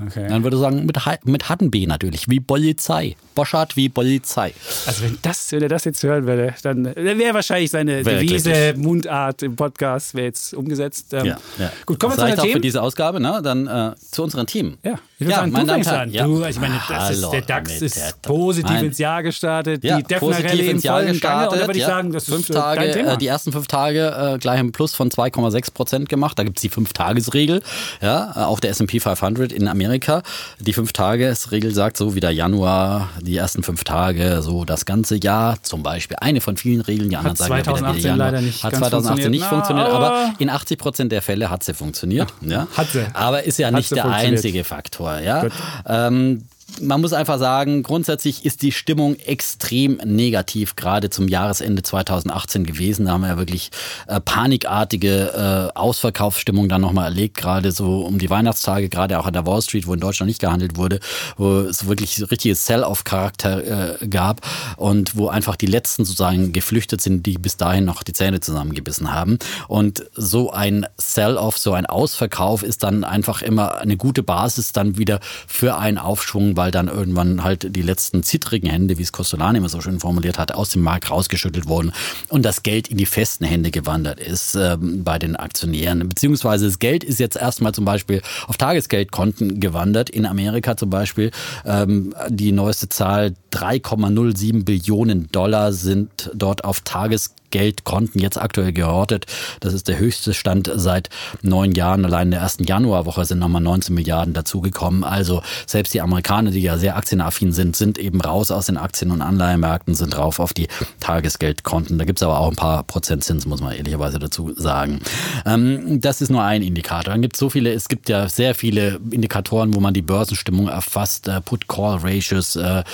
Okay. 0.00 0.26
Dann 0.28 0.42
würde 0.42 0.56
ich 0.56 0.60
sagen, 0.62 0.84
mit, 0.86 0.98
mit 1.24 1.48
Hatten 1.48 1.70
B 1.70 1.86
natürlich, 1.86 2.28
wie 2.28 2.40
Polizei. 2.40 3.16
Boschardt 3.34 3.76
wie 3.76 3.88
Polizei. 3.88 4.52
Also 4.86 5.04
wenn 5.04 5.18
das, 5.22 5.50
wenn 5.52 5.62
er 5.62 5.68
das 5.68 5.84
jetzt 5.84 6.02
hören 6.02 6.26
würde, 6.26 6.54
dann 6.62 6.84
wäre 6.96 7.34
wahrscheinlich 7.34 7.70
seine 7.70 8.04
Wäre 8.04 8.20
Devise, 8.20 8.50
kritisch. 8.50 8.82
Mundart 8.82 9.42
im 9.42 9.56
Podcast 9.56 10.14
wäre 10.14 10.26
jetzt 10.26 10.54
umgesetzt. 10.54 11.12
Ähm, 11.14 11.26
Ja, 11.26 11.38
ja. 11.58 11.72
Gut, 11.86 11.98
kommen 11.98 12.12
wir 12.12 12.18
zu 12.18 12.24
auch 12.24 12.36
für 12.40 12.46
Themen. 12.48 12.62
diese 12.62 12.82
Ausgabe, 12.82 13.20
ne? 13.20 13.40
Dann 13.42 13.66
äh, 13.66 13.94
zu 14.10 14.22
unseren 14.22 14.46
Themen. 14.46 14.78
Ja, 14.82 14.98
ich 15.22 15.26
würde 15.28 15.38
sagen, 15.40 15.52
meine 15.52 15.66
du 15.66 15.72
fängst 15.74 15.90
an. 15.90 16.10
ja. 16.12 16.24
Du, 16.24 16.44
ich 16.44 16.60
meine, 16.60 16.76
ist 17.10 17.32
der 17.32 17.40
DAX 17.42 17.80
ist 17.80 17.96
der- 17.96 18.12
positiv 18.22 18.70
Nein. 18.70 18.84
ins 18.86 18.98
Jahr 18.98 19.22
gestartet, 19.22 19.82
Ja, 19.84 19.96
die 19.96 20.02
Defner 20.04 20.18
positiv 20.28 20.50
Rallye 20.50 20.70
ins 20.70 20.82
Jahr 20.82 20.94
vollen 20.96 21.06
Gange. 21.06 21.12
gestartet. 21.12 21.52
Und 21.52 21.58
da 21.60 21.66
würde 21.66 21.78
ich 21.78 21.82
ja. 21.82 21.88
sagen, 21.88 22.12
das 22.12 22.24
fünf 22.24 22.40
ist 22.40 22.50
äh, 22.50 22.52
Tage, 22.58 22.80
dein 22.80 22.92
Thema. 22.92 23.12
Äh, 23.14 23.18
die 23.18 23.26
ersten 23.26 23.52
fünf 23.52 23.66
Tage 23.66 24.32
äh, 24.34 24.38
gleich 24.38 24.60
im 24.60 24.72
Plus 24.72 24.94
von 24.94 25.10
2,6 25.10 25.72
Prozent 25.74 26.08
gemacht. 26.08 26.38
Da 26.38 26.44
gibt 26.44 26.58
es 26.58 26.62
die 26.62 26.68
Fünf-Tages-Regel. 26.68 27.62
Ja, 28.00 28.32
äh, 28.36 28.38
auch 28.44 28.60
der 28.60 28.70
S&P 28.70 29.00
500 29.00 29.52
in 29.52 29.68
Amerika. 29.68 30.22
Die 30.60 30.72
Fünf-Tages-Regel 30.72 31.74
sagt 31.74 31.96
so 31.96 32.14
wie 32.14 32.20
der 32.20 32.30
Januar, 32.30 33.10
die 33.20 33.36
ersten 33.36 33.62
fünf 33.62 33.84
Tage, 33.84 34.42
so 34.42 34.64
das 34.64 34.84
ganze 34.84 35.16
Jahr 35.22 35.56
zum 35.62 35.82
Beispiel. 35.82 36.16
Eine 36.20 36.40
von 36.40 36.56
vielen 36.56 36.80
Regeln. 36.80 37.10
Die 37.10 37.16
anderen 37.16 37.32
Hat 37.32 37.38
sagen 37.38 37.52
ja 37.52 37.58
wieder, 37.58 37.64
2018 37.64 37.98
wieder 37.98 38.08
Januar. 38.10 38.26
leider 38.32 38.40
nicht 38.42 38.62
Hat 38.64 38.72
ganz 38.72 38.80
2018 38.88 39.30
nicht 39.30 39.44
funktioniert. 39.44 39.88
aber 39.88 40.06
aber- 40.12 40.34
in 40.38 40.50
80 40.50 40.78
Prozent 40.78 41.12
der 41.12 41.22
Fälle 41.22 41.50
hat 41.50 41.64
sie 41.64 41.74
funktioniert. 41.74 42.32
Ja. 42.40 42.66
Hat 42.76 42.90
sie. 42.90 43.04
Aber 43.14 43.42
ist 43.42 43.58
ja 43.58 43.70
nicht 43.70 43.90
der 43.92 44.06
einzige 44.06 44.64
Faktor. 44.64 45.11
Ja. 45.20 45.46
Ähm, 45.86 46.44
man 46.80 47.00
muss 47.00 47.12
einfach 47.12 47.38
sagen, 47.38 47.82
grundsätzlich 47.82 48.44
ist 48.44 48.62
die 48.62 48.72
Stimmung 48.72 49.16
extrem 49.16 50.00
negativ, 50.04 50.76
gerade 50.76 51.10
zum 51.10 51.28
Jahresende 51.28 51.82
2018 51.82 52.64
gewesen. 52.64 53.06
Da 53.06 53.12
haben 53.12 53.22
wir 53.22 53.28
ja 53.28 53.38
wirklich 53.38 53.70
äh, 54.06 54.20
panikartige 54.20 55.70
äh, 55.74 55.78
Ausverkaufsstimmung 55.78 56.68
dann 56.68 56.80
nochmal 56.80 57.06
erlebt, 57.06 57.36
gerade 57.36 57.72
so 57.72 58.00
um 58.00 58.18
die 58.18 58.30
Weihnachtstage, 58.30 58.88
gerade 58.88 59.18
auch 59.18 59.26
an 59.26 59.32
der 59.32 59.46
Wall 59.46 59.62
Street, 59.62 59.86
wo 59.86 59.94
in 59.94 60.00
Deutschland 60.00 60.28
nicht 60.28 60.40
gehandelt 60.40 60.76
wurde, 60.76 61.00
wo 61.36 61.60
es 61.60 61.86
wirklich 61.86 62.30
richtiges 62.30 62.66
Sell-off-Charakter 62.66 64.00
äh, 64.02 64.06
gab 64.06 64.40
und 64.76 65.16
wo 65.16 65.28
einfach 65.28 65.56
die 65.56 65.66
Letzten 65.66 66.04
sozusagen 66.04 66.52
geflüchtet 66.52 67.00
sind, 67.00 67.26
die 67.26 67.38
bis 67.38 67.56
dahin 67.56 67.84
noch 67.84 68.02
die 68.02 68.12
Zähne 68.12 68.40
zusammengebissen 68.40 69.12
haben. 69.12 69.38
Und 69.68 70.04
so 70.14 70.52
ein 70.52 70.86
Sell-off, 70.96 71.58
so 71.58 71.72
ein 71.72 71.86
Ausverkauf 71.86 72.62
ist 72.62 72.82
dann 72.82 73.04
einfach 73.04 73.42
immer 73.42 73.78
eine 73.78 73.96
gute 73.96 74.22
Basis 74.22 74.72
dann 74.72 74.96
wieder 74.98 75.20
für 75.46 75.76
einen 75.76 75.98
Aufschwung, 75.98 76.56
weil 76.62 76.70
dann 76.70 76.86
irgendwann 76.86 77.42
halt 77.42 77.74
die 77.74 77.82
letzten 77.82 78.22
zittrigen 78.22 78.70
Hände, 78.70 78.96
wie 78.96 79.02
es 79.02 79.10
Costolani 79.10 79.58
immer 79.58 79.68
so 79.68 79.80
schön 79.80 79.98
formuliert 79.98 80.38
hat, 80.38 80.54
aus 80.54 80.68
dem 80.68 80.82
Markt 80.82 81.10
rausgeschüttelt 81.10 81.66
wurden 81.66 81.92
und 82.28 82.44
das 82.44 82.62
Geld 82.62 82.86
in 82.86 82.98
die 82.98 83.06
festen 83.06 83.44
Hände 83.44 83.72
gewandert 83.72 84.20
ist 84.20 84.54
ähm, 84.54 85.02
bei 85.02 85.18
den 85.18 85.34
Aktionären. 85.34 86.08
Beziehungsweise 86.08 86.66
das 86.66 86.78
Geld 86.78 87.02
ist 87.02 87.18
jetzt 87.18 87.34
erstmal 87.34 87.74
zum 87.74 87.84
Beispiel 87.84 88.22
auf 88.46 88.58
Tagesgeldkonten 88.58 89.58
gewandert. 89.58 90.08
In 90.08 90.24
Amerika 90.24 90.76
zum 90.76 90.88
Beispiel 90.88 91.32
ähm, 91.64 92.14
die 92.28 92.52
neueste 92.52 92.88
Zahl 92.88 93.34
3,07 93.52 94.64
Billionen 94.64 95.28
Dollar 95.30 95.72
sind 95.72 96.30
dort 96.34 96.64
auf 96.64 96.80
Tagesgeldkonten 96.80 98.20
jetzt 98.20 98.40
aktuell 98.40 98.72
gehortet. 98.72 99.26
Das 99.60 99.74
ist 99.74 99.88
der 99.88 99.98
höchste 99.98 100.32
Stand 100.32 100.70
seit 100.74 101.10
neun 101.42 101.72
Jahren. 101.72 102.04
Allein 102.04 102.28
in 102.28 102.30
der 102.32 102.40
ersten 102.40 102.64
Januarwoche 102.64 103.24
sind 103.26 103.38
nochmal 103.38 103.60
19 103.60 103.94
Milliarden 103.94 104.32
dazugekommen. 104.32 105.04
Also 105.04 105.42
selbst 105.66 105.92
die 105.92 106.00
Amerikaner, 106.00 106.50
die 106.50 106.62
ja 106.62 106.78
sehr 106.78 106.96
aktienaffin 106.96 107.52
sind, 107.52 107.76
sind 107.76 107.98
eben 107.98 108.20
raus 108.20 108.50
aus 108.50 108.66
den 108.66 108.78
Aktien- 108.78 109.10
und 109.10 109.20
Anleihenmärkten, 109.20 109.94
sind 109.94 110.16
drauf 110.16 110.38
auf 110.40 110.54
die 110.54 110.68
Tagesgeldkonten. 111.00 111.98
Da 111.98 112.04
gibt's 112.04 112.22
aber 112.22 112.40
auch 112.40 112.48
ein 112.48 112.56
paar 112.56 112.82
Prozentzins, 112.84 113.44
muss 113.44 113.60
man 113.60 113.72
ehrlicherweise 113.72 114.18
dazu 114.18 114.54
sagen. 114.56 115.00
Ähm, 115.44 116.00
das 116.00 116.22
ist 116.22 116.30
nur 116.30 116.42
ein 116.42 116.62
Indikator. 116.62 117.12
Dann 117.12 117.22
gibt 117.22 117.36
es 117.36 117.40
so 117.40 117.50
viele, 117.50 117.72
es 117.72 117.88
gibt 117.88 118.08
ja 118.08 118.28
sehr 118.28 118.54
viele 118.54 118.98
Indikatoren, 119.10 119.74
wo 119.74 119.80
man 119.80 119.92
die 119.92 120.02
Börsenstimmung 120.02 120.68
erfasst, 120.68 121.28
äh, 121.28 121.40
Put-Call-Ratios, 121.40 122.56
äh, 122.56 122.84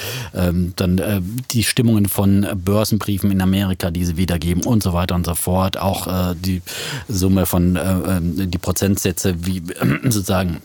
ähm, 0.48 0.72
dann 0.76 0.98
äh, 0.98 1.20
die 1.50 1.64
Stimmungen 1.64 2.06
von 2.06 2.46
Börsenbriefen 2.56 3.30
in 3.30 3.40
Amerika, 3.40 3.90
die 3.90 4.04
sie 4.04 4.16
wiedergeben 4.16 4.64
und 4.64 4.82
so 4.82 4.92
weiter 4.92 5.14
und 5.14 5.26
so 5.26 5.34
fort. 5.34 5.76
Auch 5.76 6.06
äh, 6.06 6.34
die 6.36 6.62
Summe 7.08 7.46
von, 7.46 7.76
äh, 7.76 7.80
äh, 7.80 8.46
die 8.46 8.58
Prozentsätze, 8.58 9.46
wie 9.46 9.62
sozusagen 10.04 10.58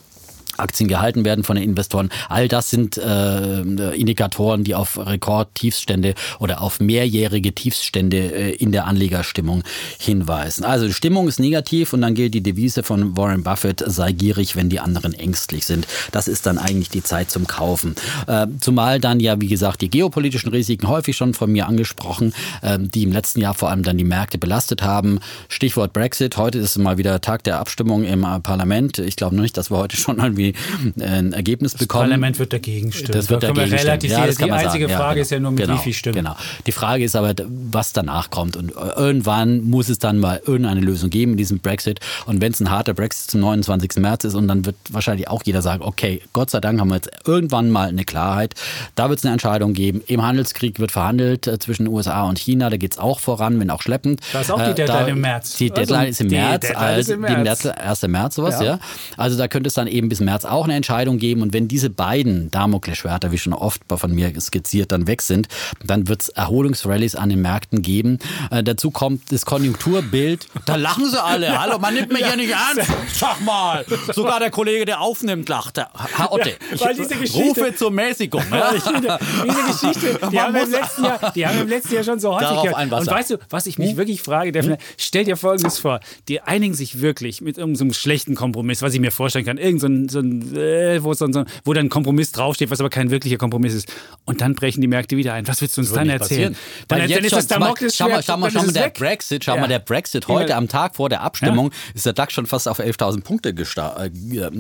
Aktien 0.58 0.88
gehalten 0.88 1.26
werden 1.26 1.44
von 1.44 1.56
den 1.56 1.66
Investoren. 1.66 2.10
All 2.30 2.48
das 2.48 2.70
sind 2.70 2.98
äh, 2.98 3.62
Indikatoren, 3.62 4.64
die 4.64 4.76
auf 4.76 4.98
Rekordtiefstände 4.98 6.16
oder 6.40 6.62
auf 6.62 6.80
mehrjährige 6.80 7.54
Tiefstände 7.54 8.18
äh, 8.18 8.52
in 8.52 8.72
der 8.72 8.86
Anlegerstimmung 8.86 9.64
hinweisen. 10.00 10.64
Also 10.64 10.88
die 10.88 10.94
Stimmung 10.94 11.28
ist 11.28 11.40
negativ 11.40 11.94
und 11.94 12.02
dann 12.02 12.16
gilt 12.16 12.34
die 12.34 12.42
Devise 12.42 12.84
von 12.84 13.18
Warren 13.18 13.44
Buffett, 13.44 13.84
sei 13.86 14.12
gierig, 14.12 14.56
wenn 14.56 14.70
die 14.70 14.80
anderen 14.80 15.14
ängstlich 15.14 15.66
sind. 15.66 15.88
Das 16.12 16.28
ist 16.28 16.46
dann 16.46 16.58
eigentlich 16.58 16.90
die 16.90 17.04
Zeit 17.04 17.32
zum 17.32 17.48
Kaufen. 17.48 17.96
Äh, 18.28 18.48
zumal 18.60 19.00
dann 19.00 19.20
ja, 19.20 19.40
wie 19.42 19.48
gesagt, 19.48 19.82
die 19.82 19.90
geopolitischen 19.90 20.52
Risiken 20.52 20.88
häufig 20.88 21.16
schon 21.16 21.34
von 21.34 21.52
mir 21.52 21.68
angesprochen, 21.68 22.34
äh, 22.62 22.78
die 22.80 23.04
im 23.04 23.12
letzten 23.12 23.42
Jahr 23.42 23.54
vor 23.54 23.70
allem 23.70 23.84
dann 23.84 23.98
die 23.98 24.04
Märkte 24.04 24.38
belastet 24.38 24.82
haben. 24.84 25.20
Stichwort 25.50 25.94
Brexit. 25.94 26.38
Heute 26.38 26.60
ist 26.60 26.78
mal 26.78 26.98
wieder 26.98 27.22
Tag 27.22 27.44
der 27.44 27.60
Abstimmung 27.60 28.04
im 28.04 28.22
Parlament. 28.44 29.00
Ich 29.00 29.16
glaube 29.16 29.36
nicht, 29.36 29.58
dass 29.58 29.72
wir 29.72 29.78
heute 29.78 29.98
schon 30.04 30.20
irgendwie 30.44 31.04
ein 31.04 31.34
Ergebnis 31.34 31.74
das 31.74 31.80
bekommen. 31.80 32.04
Das 32.04 32.10
Parlament 32.10 32.40
wird 32.40 32.54
dagegen 32.54 32.92
stimmen. 32.92 33.12
Das 33.14 33.30
wird 33.30 33.44
da 33.44 33.48
dagegen 33.48 33.76
relativ 33.76 34.12
stimmen. 34.12 34.22
Ja, 34.22 34.28
das 34.28 34.38
die 34.38 34.52
einzige 34.52 34.88
sagen. 34.88 34.98
Frage 34.98 35.20
ja, 35.20 35.22
ist 35.22 35.32
ja 35.32 35.40
nur, 35.40 35.52
mit 35.52 35.62
genau, 35.62 35.76
wie 35.76 35.84
viel 35.84 35.94
Stimmen. 35.94 36.16
Genau. 36.16 36.36
Die 36.66 36.72
Frage 36.72 37.04
ist 37.04 37.16
aber, 37.16 37.34
was 37.72 37.94
danach 37.94 38.30
kommt. 38.30 38.58
Und 38.58 38.74
irgendwann 38.96 39.62
muss 39.62 39.90
es 39.90 40.00
dann 40.00 40.20
mal 40.20 40.42
irgendeine 40.46 40.82
Lösung 40.82 41.10
geben 41.10 41.34
in 41.34 41.38
diesem 41.38 41.60
Brexit. 41.60 42.00
Und 42.26 42.42
wenn 42.42 42.52
es 42.52 42.60
ein 42.60 42.70
harter 42.70 42.94
Brexit 42.94 43.32
zum 43.32 43.42
29. 43.42 43.98
März 43.98 44.26
ist, 44.26 44.36
und 44.36 44.48
dann 44.48 44.66
wird 44.66 44.76
wahrscheinlich 44.90 45.28
auch 45.28 45.44
jeder 45.44 45.62
sagen, 45.62 45.84
okay, 45.84 46.22
Gott 46.34 46.50
sei 46.50 46.60
Dank 46.60 46.80
haben 46.80 46.90
wir 46.90 46.96
jetzt 46.96 47.12
irgendwann 47.26 47.70
mal 47.70 47.90
eine 47.90 48.06
Klarheit. 48.06 48.56
Da 48.96 49.10
wird 49.10 49.20
es 49.20 49.26
eine 49.26 49.34
Entscheidung 49.34 49.74
geben. 49.74 50.02
Im 50.08 50.24
Handelskrieg 50.24 50.80
wird 50.80 50.92
verhandelt 50.92 51.48
äh, 51.48 51.60
zwischen 51.60 51.88
USA 51.88 52.24
und 52.24 52.40
China. 52.40 52.70
Da 52.70 52.78
geht 52.78 52.94
es 52.94 52.98
auch 52.98 53.20
voran, 53.20 53.60
wenn 53.60 53.70
auch 53.70 53.82
schleppend. 53.82 54.22
Da 54.32 54.42
ist 54.42 54.52
auch 54.52 54.64
die 54.64 54.74
Deadline 54.74 55.08
äh, 55.08 55.12
im 55.12 55.22
März. 55.22 55.58
Die 55.58 55.70
Deadline 55.70 56.00
also, 56.00 56.10
ist 56.10 56.22
im 56.22 56.28
März. 56.28 56.68
Deadline 56.68 57.00
ist 57.00 57.10
im 57.10 57.22
März. 57.22 57.62
Die 57.62 57.70
1. 57.72 58.02
März 58.08 58.36
sowas, 58.36 58.60
ja. 58.60 58.66
ja. 58.66 58.80
Also 59.18 59.38
da 59.38 59.48
könnte 59.48 59.68
es 59.68 59.74
dann 59.74 59.88
eben 59.88 60.10
bis 60.10 60.20
März 60.20 60.33
auch 60.42 60.66
eine 60.66 60.76
Entscheidung 60.76 61.18
geben. 61.18 61.42
Und 61.42 61.54
wenn 61.54 61.68
diese 61.68 61.90
beiden 61.90 62.52
Damoklesschwerter, 62.52 63.32
wie 63.32 63.38
schon 63.38 63.54
oft 63.54 63.82
von 63.88 64.14
mir 64.14 64.34
skizziert, 64.40 64.92
dann 64.92 65.08
weg 65.08 65.22
sind, 65.22 65.48
dann 65.86 66.08
wird 66.08 66.24
es 66.24 66.30
Erholungsrallies 66.30 67.16
an 67.16 67.30
den 67.30 67.42
Märkten 67.42 67.82
geben. 67.82 68.20
Äh, 68.52 68.64
dazu 68.64 68.92
kommt 68.92 69.32
das 69.32 69.46
Konjunkturbild. 69.46 70.48
Da 70.66 70.76
lachen 70.76 71.10
sie 71.10 71.22
alle. 71.22 71.60
Hallo, 71.62 71.80
man 71.80 71.94
nimmt 71.94 72.12
mich 72.12 72.22
ja, 72.22 72.36
nicht 72.36 72.52
ernst. 72.52 72.92
Sag 73.14 73.42
mal. 73.42 73.86
Sogar 74.14 74.40
der 74.40 74.52
Kollege, 74.52 74.86
der 74.86 75.02
aufnimmt, 75.02 75.48
lacht. 75.50 75.78
Herr 75.78 76.32
Otte, 76.32 76.56
ja, 76.76 76.90
ich 76.90 76.98
diese 76.98 77.16
Geschichte, 77.16 77.62
rufe 77.62 77.76
zur 77.76 77.92
Mäßigung. 77.92 78.44
Ja? 78.52 78.72
diese 78.74 79.90
Geschichte, 79.92 80.20
die 80.32 80.40
haben, 80.40 80.56
im 80.56 80.72
letzten 80.72 81.04
Jahr, 81.04 81.32
die 81.32 81.48
haben 81.48 81.62
im 81.62 81.68
letzten 81.68 81.96
Jahr 81.96 82.04
schon 82.04 82.20
so 82.20 82.34
häufig 82.34 82.72
gehört. 82.72 82.92
Und 82.92 83.08
weißt 83.08 83.32
du, 83.32 83.38
was 83.50 83.66
ich 83.66 83.78
mich 83.78 83.92
hm? 83.92 83.98
wirklich 83.98 84.22
frage, 84.22 84.52
Defner, 84.52 84.78
stell 84.98 85.24
dir 85.24 85.38
Folgendes 85.38 85.80
vor. 85.80 86.00
Die 86.28 86.42
einigen 86.42 86.74
sich 86.74 87.02
wirklich 87.02 87.42
mit 87.42 87.58
irgendeinem 87.58 87.90
so 87.90 87.94
schlechten 87.94 88.36
Kompromiss, 88.36 88.82
was 88.82 88.94
ich 88.94 89.00
mir 89.00 89.12
vorstellen 89.12 89.46
kann. 89.46 89.58
Irgend 89.58 89.82
so 89.82 89.88
ein, 89.88 90.10
so 90.10 90.20
äh, 90.56 91.04
wo, 91.04 91.14
so 91.14 91.26
ein, 91.26 91.46
wo 91.64 91.74
dann 91.74 91.88
ein 91.88 91.90
Kompromiss 91.90 92.32
draufsteht, 92.32 92.70
was 92.70 92.80
aber 92.80 92.90
kein 92.90 93.12
wirklicher 93.12 93.38
Kompromiss 93.38 93.74
ist. 93.74 93.92
Und 94.26 94.42
dann 94.42 94.56
brechen 94.56 94.82
die 94.82 94.88
Märkte 94.88 95.18
wieder 95.18 95.34
ein. 95.34 95.48
Was 95.48 95.62
willst 95.62 95.78
du 95.78 95.82
uns 95.82 95.92
dann 95.92 96.10
erzählen? 96.10 96.56
Dann, 96.88 97.00
dann, 97.00 97.10
dann 97.10 97.24
ist 97.24 97.36
das 97.36 97.48
Damoklesschwert. 97.48 98.10
Schau 98.10 98.16
mal, 98.16 98.24
schau 98.24 98.38
mal, 98.38 98.52
schau 98.52 98.64
mal 98.64 98.74
der 98.74 98.90
Brexit, 98.90 99.44
schau 99.44 99.56
ja. 99.56 99.62
mal 99.62 99.68
der 99.68 99.80
Brexit. 99.80 100.28
Heute 100.28 100.56
am 100.56 100.68
Tag 100.68 100.96
vor 100.96 101.10
der 101.10 101.22
Abstimmung 101.22 101.72
ja. 101.72 101.92
ist 101.96 102.06
der 102.06 102.14
DAX 102.14 102.34
schon 102.34 102.46
fast 102.46 102.68
auf 102.68 102.80
11.000 102.80 103.24
Punkte 103.24 103.50
äh, 103.50 103.54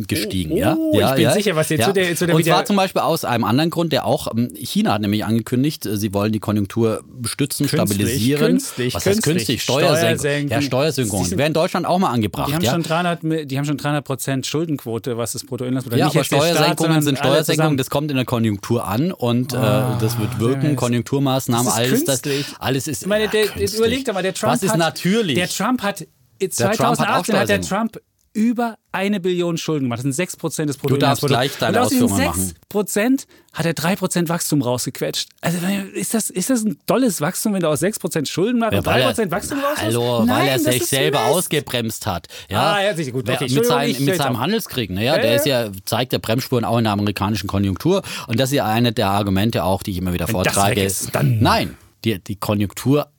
gestiegen. 0.07 0.53
Oh, 0.53 0.57
ja? 0.57 0.77
ja, 0.93 1.09
ich 1.09 1.15
bin 1.15 1.23
ja. 1.23 1.31
sicher, 1.31 1.55
was 1.55 1.69
jetzt 1.69 1.85
zu 1.85 1.93
der, 1.93 2.15
zu 2.15 2.25
der 2.25 2.35
Und 2.35 2.43
zwar 2.43 2.65
zum 2.65 2.75
Beispiel 2.75 3.01
aus 3.01 3.25
einem 3.25 3.43
anderen 3.43 3.69
Grund, 3.69 3.93
der 3.93 4.05
auch, 4.05 4.27
ähm, 4.35 4.49
China 4.55 4.93
hat 4.93 5.01
nämlich 5.01 5.25
angekündigt, 5.25 5.85
äh, 5.85 5.97
sie 5.97 6.13
wollen 6.13 6.31
die 6.31 6.39
Konjunktur 6.39 7.03
stützen, 7.25 7.67
künstlich, 7.67 7.79
stabilisieren. 7.79 8.45
Künstlich, 8.45 8.93
was 8.95 9.05
heißt 9.05 9.23
künstlich? 9.23 9.61
Steuersenkung. 9.61 10.19
Steuersenkung. 10.19 10.51
Ja, 10.51 10.61
Steuersenkung. 10.61 11.31
Wäre 11.31 11.47
in 11.47 11.53
Deutschland 11.53 11.85
auch 11.85 11.99
mal 11.99 12.11
angebracht. 12.11 12.49
Die 12.49 12.55
haben, 12.55 12.65
schon 12.65 12.83
300, 12.83 13.49
die 13.49 13.57
haben 13.57 13.65
schon 13.65 13.77
300 13.77 14.03
Prozent 14.03 14.45
Schuldenquote, 14.45 15.17
was 15.17 15.33
das 15.33 15.43
Bruttoinlandsprodukt 15.53 15.99
Ja, 15.99 16.07
aber 16.07 16.23
Steuersenkungen 16.23 17.01
sind 17.01 17.17
Steuersenkungen, 17.19 17.77
das 17.77 17.89
kommt 17.89 18.09
in 18.09 18.17
der 18.17 18.25
Konjunktur 18.25 18.87
an 18.87 19.11
und 19.11 19.53
oh, 19.53 19.57
äh, 19.57 19.59
das 19.99 20.17
wird 20.17 20.39
wirken. 20.39 20.69
Ja, 20.71 20.75
Konjunkturmaßnahmen, 20.75 21.65
das 21.65 21.75
alles, 21.75 22.05
das, 22.05 22.21
alles 22.59 22.87
ist. 22.87 23.03
Ich 23.03 23.07
meine, 23.07 23.27
der, 23.27 23.45
überlegt 23.55 24.09
aber, 24.09 24.21
der 24.21 24.33
Trump 24.33 24.53
Was 24.53 24.63
ist 24.63 24.71
hat, 24.71 24.79
natürlich? 24.79 25.35
Der 25.35 25.47
Trump 25.47 25.83
hat 25.83 26.05
2018 26.49 27.37
hat 27.37 27.49
der 27.49 27.61
Trump 27.61 27.99
über 28.33 28.77
eine 28.91 29.19
Billion 29.19 29.57
Schulden 29.57 29.85
gemacht. 29.85 29.99
Das 29.99 30.03
sind 30.03 30.13
6 30.13 30.37
Prozent 30.37 30.69
des 30.69 30.77
Bruttoinlandsprodukts. 30.77 31.21
Du 31.21 31.35
darfst 31.37 31.59
gleich 31.59 31.71
deine 31.71 31.77
Und 31.77 31.85
aus 31.85 31.89
diesen 31.89 32.07
6 32.09 32.53
Prozent 32.67 33.27
hat 33.53 33.65
er 33.65 33.73
3 33.73 33.95
Prozent 33.95 34.29
Wachstum 34.29 34.61
rausgequetscht. 34.61 35.29
Also 35.41 35.59
ist 35.93 36.13
das, 36.13 36.29
ist 36.29 36.49
das 36.49 36.63
ein 36.63 36.77
tolles 36.87 37.21
Wachstum, 37.21 37.53
wenn 37.53 37.61
du 37.61 37.69
aus 37.69 37.79
6 37.79 37.99
Prozent 37.99 38.27
Schulden 38.27 38.59
machst 38.59 38.73
ja, 38.73 38.79
und 38.79 38.87
3 38.87 39.03
Prozent 39.03 39.31
Wachstum 39.31 39.59
raus 39.59 39.77
Hallo, 39.77 40.25
Nein, 40.25 40.39
weil 40.39 40.47
er 40.47 40.59
sich 40.59 40.85
selber 40.85 41.25
ausgebremst 41.25 42.07
hat. 42.07 42.27
Ja, 42.49 42.73
ah, 42.73 42.83
ja 42.83 42.95
sicher, 42.95 43.11
gut. 43.11 43.29
Okay, 43.29 43.49
mit, 43.49 43.65
sein, 43.65 43.95
mit 43.99 44.15
seinem 44.15 44.39
Handelskrieg. 44.39 44.89
Ne? 44.89 45.05
Ja, 45.05 45.17
der 45.17 45.35
ist 45.35 45.45
ja, 45.45 45.69
zeigt 45.85 46.11
der 46.11 46.19
Bremsspuren 46.19 46.65
auch 46.65 46.77
in 46.79 46.85
der 46.85 46.93
amerikanischen 46.93 47.47
Konjunktur. 47.47 48.01
Und 48.27 48.39
das 48.39 48.49
ist 48.49 48.55
ja 48.55 48.65
eine 48.65 48.93
der 48.93 49.09
Argumente 49.09 49.63
auch, 49.63 49.83
die 49.83 49.91
ich 49.91 49.97
immer 49.97 50.13
wieder 50.13 50.27
wenn 50.27 50.33
vortrage. 50.33 50.83
Das 50.83 51.01
ist, 51.01 51.15
dann 51.15 51.39
Nein, 51.39 51.77
die, 52.03 52.19
die 52.19 52.35
Konjunktur 52.35 53.03
äh, 53.03 53.12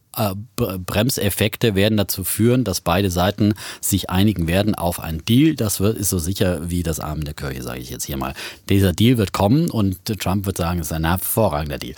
Bremseffekte 0.57 1.75
werden 1.75 1.97
dazu 1.97 2.25
führen, 2.25 2.65
dass 2.65 2.81
beide 2.81 3.11
Seiten 3.11 3.55
sich 3.81 4.11
einigen 4.11 4.47
werden 4.47 4.75
auf 4.75 5.01
einen 5.01 5.25
Deal. 5.25 5.55
Das 5.55 5.81
wird, 5.81 5.97
ist 5.99 6.11
so 6.11 6.19
sicher 6.19 6.71
wie 6.71 6.83
das 6.83 7.01
Arm 7.01 7.25
der 7.25 7.35
Kirche, 7.35 7.63
sage 7.63 7.81
ich 7.81 7.91
jetzt 7.91 8.05
hier 8.05 8.17
mal. 8.17 8.35
Dieser 8.69 8.93
Deal 8.93 9.19
wird 9.19 9.33
kommen 9.33 9.71
und 9.71 10.05
Trump 10.21 10.47
wird 10.47 10.57
sagen, 10.57 10.81
es 10.81 10.87
ist 10.87 10.93
ein 10.93 11.05
hervorragender 11.05 11.79
Deal. 11.79 11.95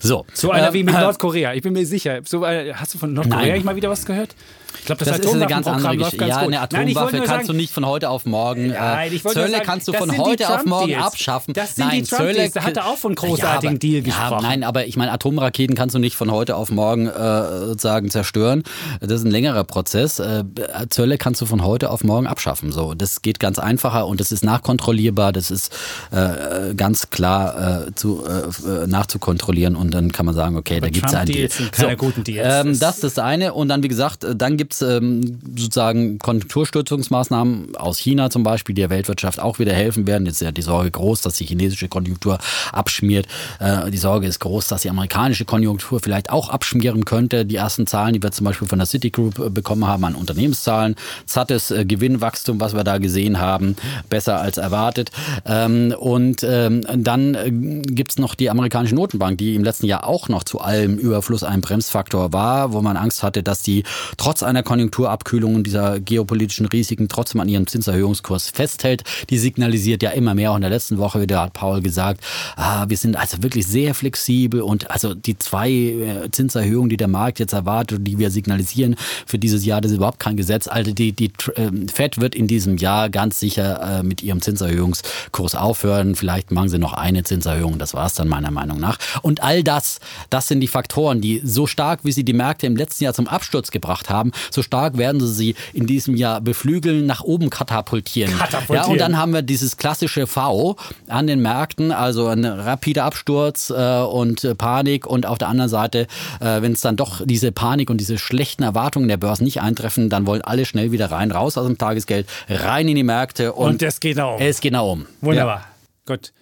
So. 0.00 0.26
So 0.32 0.50
einer 0.50 0.70
äh, 0.70 0.74
wie 0.74 0.84
mit 0.84 0.94
Nordkorea. 1.00 1.54
Ich 1.54 1.62
bin 1.62 1.72
mir 1.72 1.86
sicher. 1.86 2.20
So, 2.24 2.44
äh, 2.44 2.74
hast 2.74 2.94
du 2.94 2.98
von 2.98 3.12
Nordkorea 3.12 3.56
Nein. 3.56 3.64
mal 3.64 3.76
wieder 3.76 3.90
was 3.90 4.04
gehört? 4.04 4.34
Ich 4.78 4.84
glaube, 4.84 5.04
das, 5.04 5.18
das 5.18 5.26
ist 5.26 5.34
eine 5.34 5.46
ganz 5.46 5.66
andere 5.66 5.96
Geschichte. 5.96 6.26
Ja, 6.26 6.38
eine 6.38 6.60
Atomwaffe 6.60 7.16
Nein, 7.16 7.24
kannst 7.24 7.28
sagen, 7.28 7.46
du 7.46 7.52
nicht 7.52 7.72
von 7.72 7.86
heute 7.86 8.10
auf 8.10 8.24
morgen. 8.26 8.68
Nein, 8.68 9.12
ich 9.12 9.22
Zölle 9.22 9.50
sagen, 9.50 9.62
kannst 9.64 9.88
du 9.88 9.92
von 9.92 10.16
heute 10.16 10.48
auf 10.48 10.64
morgen 10.64 10.94
abschaffen. 10.94 11.54
Das 11.54 11.74
sind 11.74 11.86
nein, 11.86 12.02
die 12.02 12.08
Trump 12.08 12.22
Zölle, 12.22 12.50
Da 12.50 12.62
hat 12.62 12.76
er 12.76 12.86
auch 12.86 12.96
von 12.96 13.14
großartigen 13.14 13.76
ja, 13.76 13.78
Deal 13.78 14.02
gesprochen. 14.02 14.42
Ja, 14.42 14.48
nein, 14.48 14.64
aber 14.64 14.86
ich 14.86 14.96
meine, 14.96 15.12
Atomraketen 15.12 15.74
kannst 15.74 15.94
du 15.94 15.98
nicht 15.98 16.16
von 16.16 16.30
heute 16.30 16.56
auf 16.56 16.70
morgen 16.70 17.06
äh, 17.06 17.66
sozusagen 17.66 18.10
zerstören. 18.10 18.62
Das 19.00 19.12
ist 19.12 19.24
ein 19.24 19.30
längerer 19.30 19.64
Prozess. 19.64 20.18
Äh, 20.18 20.44
Zölle 20.90 21.18
kannst 21.18 21.40
du 21.40 21.46
von 21.46 21.64
heute 21.64 21.90
auf 21.90 22.04
morgen 22.04 22.26
abschaffen. 22.26 22.72
So, 22.72 22.94
das 22.94 23.22
geht 23.22 23.40
ganz 23.40 23.58
einfacher 23.58 24.06
und 24.06 24.20
das 24.20 24.32
ist 24.32 24.44
nachkontrollierbar. 24.44 25.32
Das 25.32 25.50
ist 25.50 25.74
äh, 26.10 26.74
ganz 26.74 27.10
klar 27.10 27.86
äh, 27.88 27.94
zu, 27.94 28.24
äh, 28.24 28.86
nachzukontrollieren 28.86 29.76
und 29.76 29.92
dann 29.92 30.12
kann 30.12 30.26
man 30.26 30.34
sagen, 30.34 30.56
okay, 30.56 30.76
aber 30.76 30.86
da 30.86 30.90
gibt 30.90 31.06
es 31.06 31.14
einen 31.14 31.26
Deal. 31.26 31.48
Keine 31.72 31.90
so, 31.92 31.96
guten 31.96 32.24
Deals. 32.24 32.66
Ähm, 32.66 32.78
das 32.78 32.96
ist 32.96 33.04
das 33.04 33.18
eine 33.18 33.54
und 33.54 33.68
dann 33.68 33.82
wie 33.82 33.88
gesagt, 33.88 34.26
dann 34.34 34.56
gibt 34.58 34.74
es 34.74 34.82
ähm, 34.82 35.40
sozusagen 35.56 36.18
Konjunkturstützungsmaßnahmen 36.18 37.76
aus 37.76 37.98
China 37.98 38.30
zum 38.30 38.42
Beispiel, 38.42 38.74
die 38.74 38.82
der 38.82 38.90
Weltwirtschaft 38.90 39.40
auch 39.40 39.58
wieder 39.58 39.72
helfen 39.72 40.06
werden. 40.06 40.26
Jetzt 40.26 40.36
ist 40.36 40.42
ja 40.42 40.52
die 40.52 40.62
Sorge 40.62 40.90
groß, 40.90 41.22
dass 41.22 41.34
die 41.34 41.46
chinesische 41.46 41.88
Konjunktur 41.88 42.38
abschmiert. 42.72 43.26
Äh, 43.60 43.90
die 43.90 43.98
Sorge 43.98 44.26
ist 44.26 44.40
groß, 44.40 44.68
dass 44.68 44.82
die 44.82 44.90
amerikanische 44.90 45.44
Konjunktur 45.44 46.00
vielleicht 46.00 46.30
auch 46.30 46.50
abschmieren 46.50 47.04
könnte. 47.04 47.46
Die 47.46 47.56
ersten 47.56 47.86
Zahlen, 47.86 48.12
die 48.12 48.22
wir 48.22 48.32
zum 48.32 48.44
Beispiel 48.44 48.68
von 48.68 48.78
der 48.78 48.86
Citigroup 48.86 49.38
äh, 49.38 49.50
bekommen 49.50 49.86
haben 49.86 50.04
an 50.04 50.14
Unternehmenszahlen, 50.14 50.96
zattes 51.26 51.70
äh, 51.70 51.84
Gewinnwachstum, 51.84 52.60
was 52.60 52.74
wir 52.74 52.84
da 52.84 52.98
gesehen 52.98 53.40
haben, 53.40 53.76
besser 54.10 54.40
als 54.40 54.58
erwartet. 54.58 55.10
Ähm, 55.46 55.94
und 55.98 56.42
ähm, 56.42 56.84
dann 56.96 57.34
äh, 57.34 57.50
gibt 57.50 58.12
es 58.12 58.18
noch 58.18 58.34
die 58.34 58.50
amerikanische 58.50 58.94
Notenbank, 58.94 59.38
die 59.38 59.54
im 59.54 59.64
letzten 59.64 59.86
Jahr 59.86 60.06
auch 60.06 60.28
noch 60.28 60.44
zu 60.44 60.60
allem 60.60 60.98
Überfluss 60.98 61.44
ein 61.44 61.60
Bremsfaktor 61.60 62.32
war, 62.32 62.72
wo 62.72 62.82
man 62.82 62.96
Angst 62.96 63.22
hatte, 63.22 63.42
dass 63.42 63.62
die 63.62 63.84
trotz 64.16 64.42
einer 64.48 64.62
Konjunkturabkühlung 64.62 65.54
und 65.54 65.64
dieser 65.64 66.00
geopolitischen 66.00 66.66
Risiken 66.66 67.08
trotzdem 67.08 67.40
an 67.40 67.48
ihrem 67.48 67.66
Zinserhöhungskurs 67.66 68.50
festhält. 68.50 69.04
Die 69.30 69.38
signalisiert 69.38 70.02
ja 70.02 70.10
immer 70.10 70.34
mehr. 70.34 70.52
Auch 70.52 70.56
in 70.56 70.62
der 70.62 70.70
letzten 70.70 70.98
Woche 70.98 71.20
wieder 71.20 71.42
hat 71.42 71.52
Paul 71.52 71.80
gesagt, 71.82 72.20
ah, 72.56 72.86
wir 72.88 72.96
sind 72.96 73.16
also 73.16 73.42
wirklich 73.42 73.66
sehr 73.66 73.94
flexibel 73.94 74.62
und 74.62 74.90
also 74.90 75.14
die 75.14 75.38
zwei 75.38 75.70
äh, 75.70 76.30
Zinserhöhungen, 76.30 76.88
die 76.88 76.96
der 76.96 77.08
Markt 77.08 77.38
jetzt 77.38 77.52
erwartet 77.52 77.98
und 77.98 78.04
die 78.04 78.18
wir 78.18 78.30
signalisieren 78.30 78.96
für 79.26 79.38
dieses 79.38 79.64
Jahr, 79.64 79.80
das 79.80 79.92
ist 79.92 79.98
überhaupt 79.98 80.20
kein 80.20 80.36
Gesetz. 80.36 80.66
Also 80.68 80.92
die, 80.92 81.12
die 81.12 81.32
ähm, 81.56 81.88
Fed 81.88 82.20
wird 82.20 82.34
in 82.34 82.46
diesem 82.46 82.76
Jahr 82.76 83.10
ganz 83.10 83.38
sicher 83.38 83.98
äh, 84.00 84.02
mit 84.02 84.22
ihrem 84.22 84.40
Zinserhöhungskurs 84.40 85.54
aufhören. 85.54 86.14
Vielleicht 86.14 86.50
machen 86.50 86.68
sie 86.68 86.78
noch 86.78 86.94
eine 86.94 87.22
Zinserhöhung. 87.22 87.78
Das 87.78 87.94
war 87.94 88.06
es 88.06 88.14
dann 88.14 88.28
meiner 88.28 88.50
Meinung 88.50 88.80
nach. 88.80 88.98
Und 89.22 89.42
all 89.42 89.62
das, 89.62 90.00
das 90.30 90.48
sind 90.48 90.60
die 90.60 90.68
Faktoren, 90.68 91.20
die 91.20 91.40
so 91.44 91.66
stark, 91.66 92.00
wie 92.02 92.12
sie 92.12 92.24
die 92.24 92.32
Märkte 92.32 92.66
im 92.66 92.76
letzten 92.76 93.04
Jahr 93.04 93.14
zum 93.14 93.28
Absturz 93.28 93.70
gebracht 93.70 94.08
haben, 94.10 94.32
so 94.50 94.62
stark 94.62 94.98
werden 94.98 95.20
sie 95.20 95.28
sie 95.28 95.54
in 95.72 95.86
diesem 95.86 96.16
Jahr 96.16 96.40
beflügeln, 96.40 97.06
nach 97.06 97.22
oben 97.22 97.50
katapultieren. 97.50 98.36
katapultieren. 98.36 98.84
Ja, 98.84 98.90
und 98.90 99.00
dann 99.00 99.16
haben 99.16 99.32
wir 99.32 99.42
dieses 99.42 99.76
klassische 99.76 100.26
V 100.26 100.76
an 101.06 101.26
den 101.26 101.40
Märkten, 101.40 101.92
also 101.92 102.26
ein 102.28 102.44
rapider 102.44 103.04
Absturz 103.04 103.70
äh, 103.70 104.00
und 104.00 104.58
Panik 104.58 105.06
und 105.06 105.26
auf 105.26 105.38
der 105.38 105.48
anderen 105.48 105.70
Seite, 105.70 106.06
äh, 106.40 106.62
wenn 106.62 106.72
es 106.72 106.80
dann 106.80 106.96
doch 106.96 107.22
diese 107.24 107.52
Panik 107.52 107.90
und 107.90 107.98
diese 107.98 108.18
schlechten 108.18 108.62
Erwartungen 108.62 109.08
der 109.08 109.16
Börsen 109.16 109.44
nicht 109.44 109.60
eintreffen, 109.60 110.10
dann 110.10 110.26
wollen 110.26 110.42
alle 110.42 110.64
schnell 110.64 110.92
wieder 110.92 111.10
rein, 111.10 111.30
raus 111.30 111.56
aus 111.56 111.66
dem 111.66 111.78
Tagesgeld, 111.78 112.26
rein 112.48 112.88
in 112.88 112.96
die 112.96 113.02
Märkte 113.02 113.52
und, 113.52 113.70
und 113.70 113.82
es 113.82 114.00
geht 114.00 114.16
nach 114.16 114.34
um. 114.34 114.40
Es 114.40 114.60
geht 114.60 114.72
nach 114.72 114.82
um. 114.82 115.06
Wunderbar. 115.20 115.58
Ja. 115.58 116.14
Gut. 116.14 116.32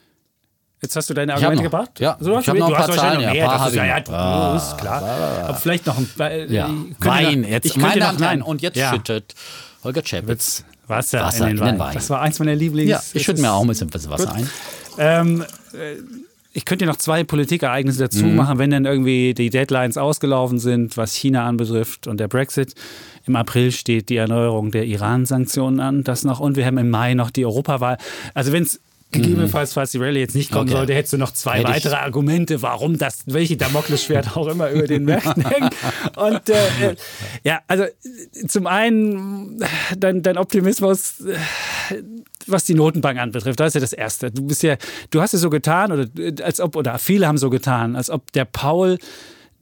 Jetzt 0.86 0.94
hast 0.94 1.10
du 1.10 1.14
deine 1.14 1.34
Argumente 1.34 1.64
noch, 1.64 1.70
gebracht? 1.72 1.98
Ja, 1.98 2.14
also, 2.14 2.38
ich 2.38 2.48
habe 2.48 2.60
noch 2.60 2.68
ein 2.68 2.74
paar 2.74 2.92
Zahlen. 2.92 3.20
Ja, 3.20 3.32
mehr, 3.32 3.46
paar 3.46 3.68
ist, 3.68 3.74
ja, 3.74 3.84
ja, 3.84 4.04
ah, 4.08 4.56
ist 4.56 4.78
klar. 4.78 5.02
Aber 5.48 5.54
vielleicht 5.56 5.84
noch 5.84 5.98
ein 5.98 6.08
äh, 6.20 6.46
ja. 6.46 6.70
Wein. 7.00 7.42
Jetzt 7.42 7.64
ich 7.66 7.74
könnte 7.74 7.98
noch, 7.98 8.16
nein. 8.20 8.40
Und 8.40 8.62
jetzt 8.62 8.76
ja. 8.76 8.92
schüttet 8.92 9.34
Holger 9.82 10.02
Chapitz 10.02 10.64
Wasser, 10.86 11.22
Wasser 11.22 11.50
in 11.50 11.56
den, 11.56 11.66
in 11.66 11.72
den 11.72 11.78
Wein. 11.80 11.94
Das 11.94 12.08
war 12.08 12.20
eins 12.20 12.38
meiner 12.38 12.54
Lieblings. 12.54 12.88
Ja, 12.88 13.02
ich 13.14 13.24
schütte 13.24 13.40
mir 13.40 13.50
auch 13.50 13.62
ein 13.62 13.66
bisschen 13.66 13.92
Wasser 13.92 14.32
ein. 14.32 14.48
Ähm, 14.96 15.42
äh, 15.72 15.96
ich 16.52 16.64
könnte 16.64 16.84
dir 16.84 16.90
noch 16.90 16.98
zwei 16.98 17.24
Politikereignisse 17.24 17.98
dazu 17.98 18.24
Mhm. 18.24 18.36
machen, 18.36 18.58
wenn 18.58 18.70
dann 18.70 18.84
irgendwie 18.84 19.34
die 19.34 19.50
Deadlines 19.50 19.98
ausgelaufen 19.98 20.60
sind, 20.60 20.96
was 20.96 21.14
China 21.14 21.46
anbetrifft 21.46 22.06
und 22.06 22.20
der 22.20 22.28
Brexit. 22.28 22.74
Im 23.26 23.34
April 23.34 23.72
steht 23.72 24.08
die 24.08 24.16
Erneuerung 24.16 24.70
der 24.70 24.84
Iran-Sanktionen 24.84 25.80
an, 25.80 26.04
das 26.04 26.22
noch. 26.22 26.38
Und 26.38 26.56
wir 26.56 26.64
haben 26.64 26.78
im 26.78 26.90
Mai 26.90 27.14
noch 27.14 27.32
die 27.32 27.44
Europawahl. 27.44 27.98
Also 28.34 28.52
wenn 28.52 28.62
es 28.62 28.80
gegebenenfalls, 29.12 29.72
falls 29.72 29.92
die 29.92 29.98
Rallye 29.98 30.20
jetzt 30.20 30.34
nicht 30.34 30.50
kommen. 30.50 30.68
Okay. 30.68 30.76
sollte, 30.76 30.94
hättest 30.94 31.12
du 31.14 31.18
noch 31.18 31.32
zwei 31.32 31.58
Hätte 31.58 31.68
ich- 31.70 31.74
weitere 31.76 31.94
Argumente, 31.96 32.62
warum 32.62 32.98
das, 32.98 33.20
welche 33.26 33.56
Damoklesschwert 33.56 34.36
auch 34.36 34.46
immer 34.48 34.70
über 34.70 34.86
den 34.86 35.04
Märkten 35.04 35.44
hängen. 35.48 35.70
Und 36.16 36.48
äh, 36.48 36.90
äh, 36.90 36.96
ja, 37.44 37.60
also 37.68 37.84
zum 38.48 38.66
einen 38.66 39.64
dein, 39.96 40.22
dein 40.22 40.36
Optimismus, 40.38 41.20
äh, 41.20 41.36
was 42.46 42.64
die 42.64 42.74
Notenbank 42.74 43.18
anbetrifft, 43.18 43.58
das 43.60 43.68
ist 43.68 43.74
ja 43.74 43.80
das 43.80 43.92
Erste. 43.92 44.30
Du 44.30 44.42
bist 44.46 44.62
ja, 44.62 44.76
du 45.10 45.20
hast 45.20 45.32
ja 45.32 45.38
so 45.38 45.50
getan, 45.50 45.92
oder 45.92 46.06
äh, 46.18 46.34
als 46.42 46.60
ob, 46.60 46.76
oder 46.76 46.98
viele 46.98 47.26
haben 47.26 47.38
so 47.38 47.50
getan, 47.50 47.96
als 47.96 48.10
ob 48.10 48.30
der 48.32 48.44
Paul 48.44 48.98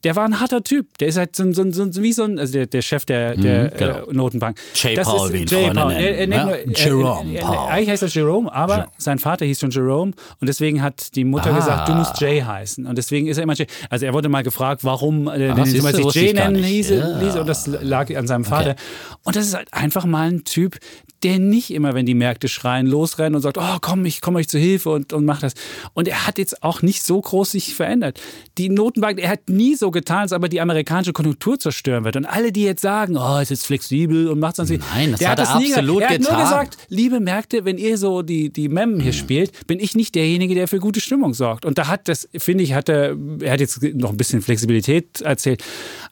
der 0.05 0.17
war 0.17 0.25
ein 0.25 0.39
harter 0.41 0.63
Typ. 0.63 0.97
Der 0.99 1.09
ist 1.09 1.17
halt 1.17 1.35
so, 1.35 1.43
ein- 1.43 1.55
so, 1.55 1.65
so, 1.73 2.03
wie 2.03 2.13
so 2.13 2.25
ein, 2.25 2.39
also 2.39 2.53
der, 2.53 2.67
der 2.67 2.83
Chef 2.83 3.05
der, 3.05 3.37
der 3.37 3.69
genau. 3.71 4.07
äh, 4.09 4.13
Notenbank. 4.13 4.59
J. 4.75 4.97
Das 4.97 5.09
Paul, 5.09 5.29
ist 5.29 5.51
wie 5.51 5.57
J. 5.65 5.75
Paul. 5.75 5.93
Er, 5.93 6.19
er 6.19 6.29
ja? 6.29 6.45
nur, 6.45 6.57
er, 6.57 6.69
Jerome 6.73 7.35
er, 7.35 7.43
Paul. 7.43 7.69
Eigentlich 7.71 7.89
heißt 7.91 8.03
er 8.03 8.09
Jerome, 8.09 8.53
aber 8.53 8.89
sein 8.99 9.19
Vater 9.19 9.45
hieß 9.47 9.59
schon 9.61 9.71
Jerome 9.71 10.13
und 10.41 10.47
deswegen 10.49 10.83
hat 10.83 11.15
die 11.17 11.25
Mutter 11.25 11.53
Ah. 11.53 11.57
gesagt, 11.57 11.89
du 11.89 11.95
musst 11.95 12.21
Jay 12.21 12.41
heißen. 12.41 12.87
Und 12.87 12.97
deswegen 12.99 13.27
ist 13.27 13.39
er 13.39 13.43
immer 13.45 13.55
Jay. 13.55 13.67
Also 13.91 14.07
er 14.07 14.13
wurde 14.13 14.29
mal 14.29 14.43
gefragt, 14.43 14.85
warum 14.85 15.29
äh, 15.29 15.47
immer 15.49 15.93
du, 15.93 16.11
sich 16.11 16.15
Jay 16.15 16.33
nennen 16.33 16.63
hieß, 16.63 16.91
Ja. 16.91 17.19
ließ 17.19 17.37
und 17.37 17.47
das 17.49 17.67
lag 17.67 18.15
an 18.15 18.27
seinem 18.27 18.45
Vater. 18.45 18.77
Und 19.25 19.37
das 19.37 19.47
ist 19.47 19.55
halt 19.55 19.73
einfach 19.73 20.05
mal 20.05 20.29
ein 20.31 20.45
Typ, 20.45 20.79
der 21.23 21.39
nicht 21.39 21.71
immer, 21.73 21.95
wenn 21.95 22.05
die 22.05 22.13
Märkte 22.15 22.49
schreien, 22.49 22.87
losrennt 22.87 23.35
und 23.35 23.41
sagt, 23.41 23.57
oh 23.57 23.79
komm, 23.81 24.05
ich 24.05 24.21
komme 24.21 24.39
euch 24.39 24.49
zu 24.49 24.59
Hilfe 24.59 24.91
und, 24.91 25.15
und 25.15 25.25
mach 25.25 25.41
das. 25.41 25.55
Und 25.95 26.07
er 26.07 26.27
hat 26.27 26.37
jetzt 26.37 26.63
auch 26.63 26.83
nicht 26.83 27.03
so 27.03 27.19
groß 27.19 27.53
sich 27.53 27.75
verändert. 27.75 28.21
Die 28.59 28.69
Notenbank, 28.69 29.19
er 29.19 29.31
hat 29.31 29.49
nie 29.49 29.75
so 29.75 29.91
getan, 29.95 30.19
als 30.19 30.33
ob 30.33 30.43
er 30.43 30.49
die 30.51 30.61
amerikanische 30.61 31.15
Konjunktur 31.15 31.59
zerstören 31.59 32.05
wird. 32.05 32.17
Und 32.17 32.27
alle, 32.27 32.53
die 32.53 32.65
jetzt 32.65 32.83
sagen, 32.83 33.17
oh, 33.17 33.39
ist 33.39 33.49
jetzt 33.51 33.65
flexibel 33.67 34.29
und 34.29 34.39
macht 34.39 34.57
sonst 34.57 34.69
nicht. 34.71 34.85
Nein, 34.95 35.13
das 35.13 35.21
der 35.21 35.31
hat 35.31 35.39
er 35.39 35.59
nie 35.59 35.69
gesagt. 35.69 35.79
absolut 35.79 36.03
Er 36.03 36.09
hat 36.11 36.21
nur 36.21 36.31
getan. 36.31 36.43
gesagt, 36.43 36.79
liebe 36.89 37.21
Märkte, 37.21 37.65
wenn 37.65 37.79
ihr 37.79 37.97
so 37.97 38.21
die, 38.21 38.53
die 38.53 38.69
Memmen 38.69 39.01
hier 39.01 39.13
spielt, 39.15 39.67
bin 39.67 39.81
ich 39.81 39.95
nicht 39.95 40.15
derjenige, 40.15 40.55
der 40.55 40.69
für 40.69 40.79
gute 40.79 41.01
Stimmung 41.01 41.33
sorgt. 41.33 41.65
Und 41.65 41.79
da 41.79 41.87
hat 41.89 42.09
das, 42.09 42.29
finde 42.37 42.65
ich, 42.65 42.75
hat 42.75 42.91
er, 42.91 43.17
er 43.41 43.53
hat 43.53 43.61
jetzt 43.61 43.83
noch 43.95 44.11
ein 44.11 44.17
bisschen 44.19 44.43
Flexibilität 44.43 45.23
erzählt. 45.23 45.65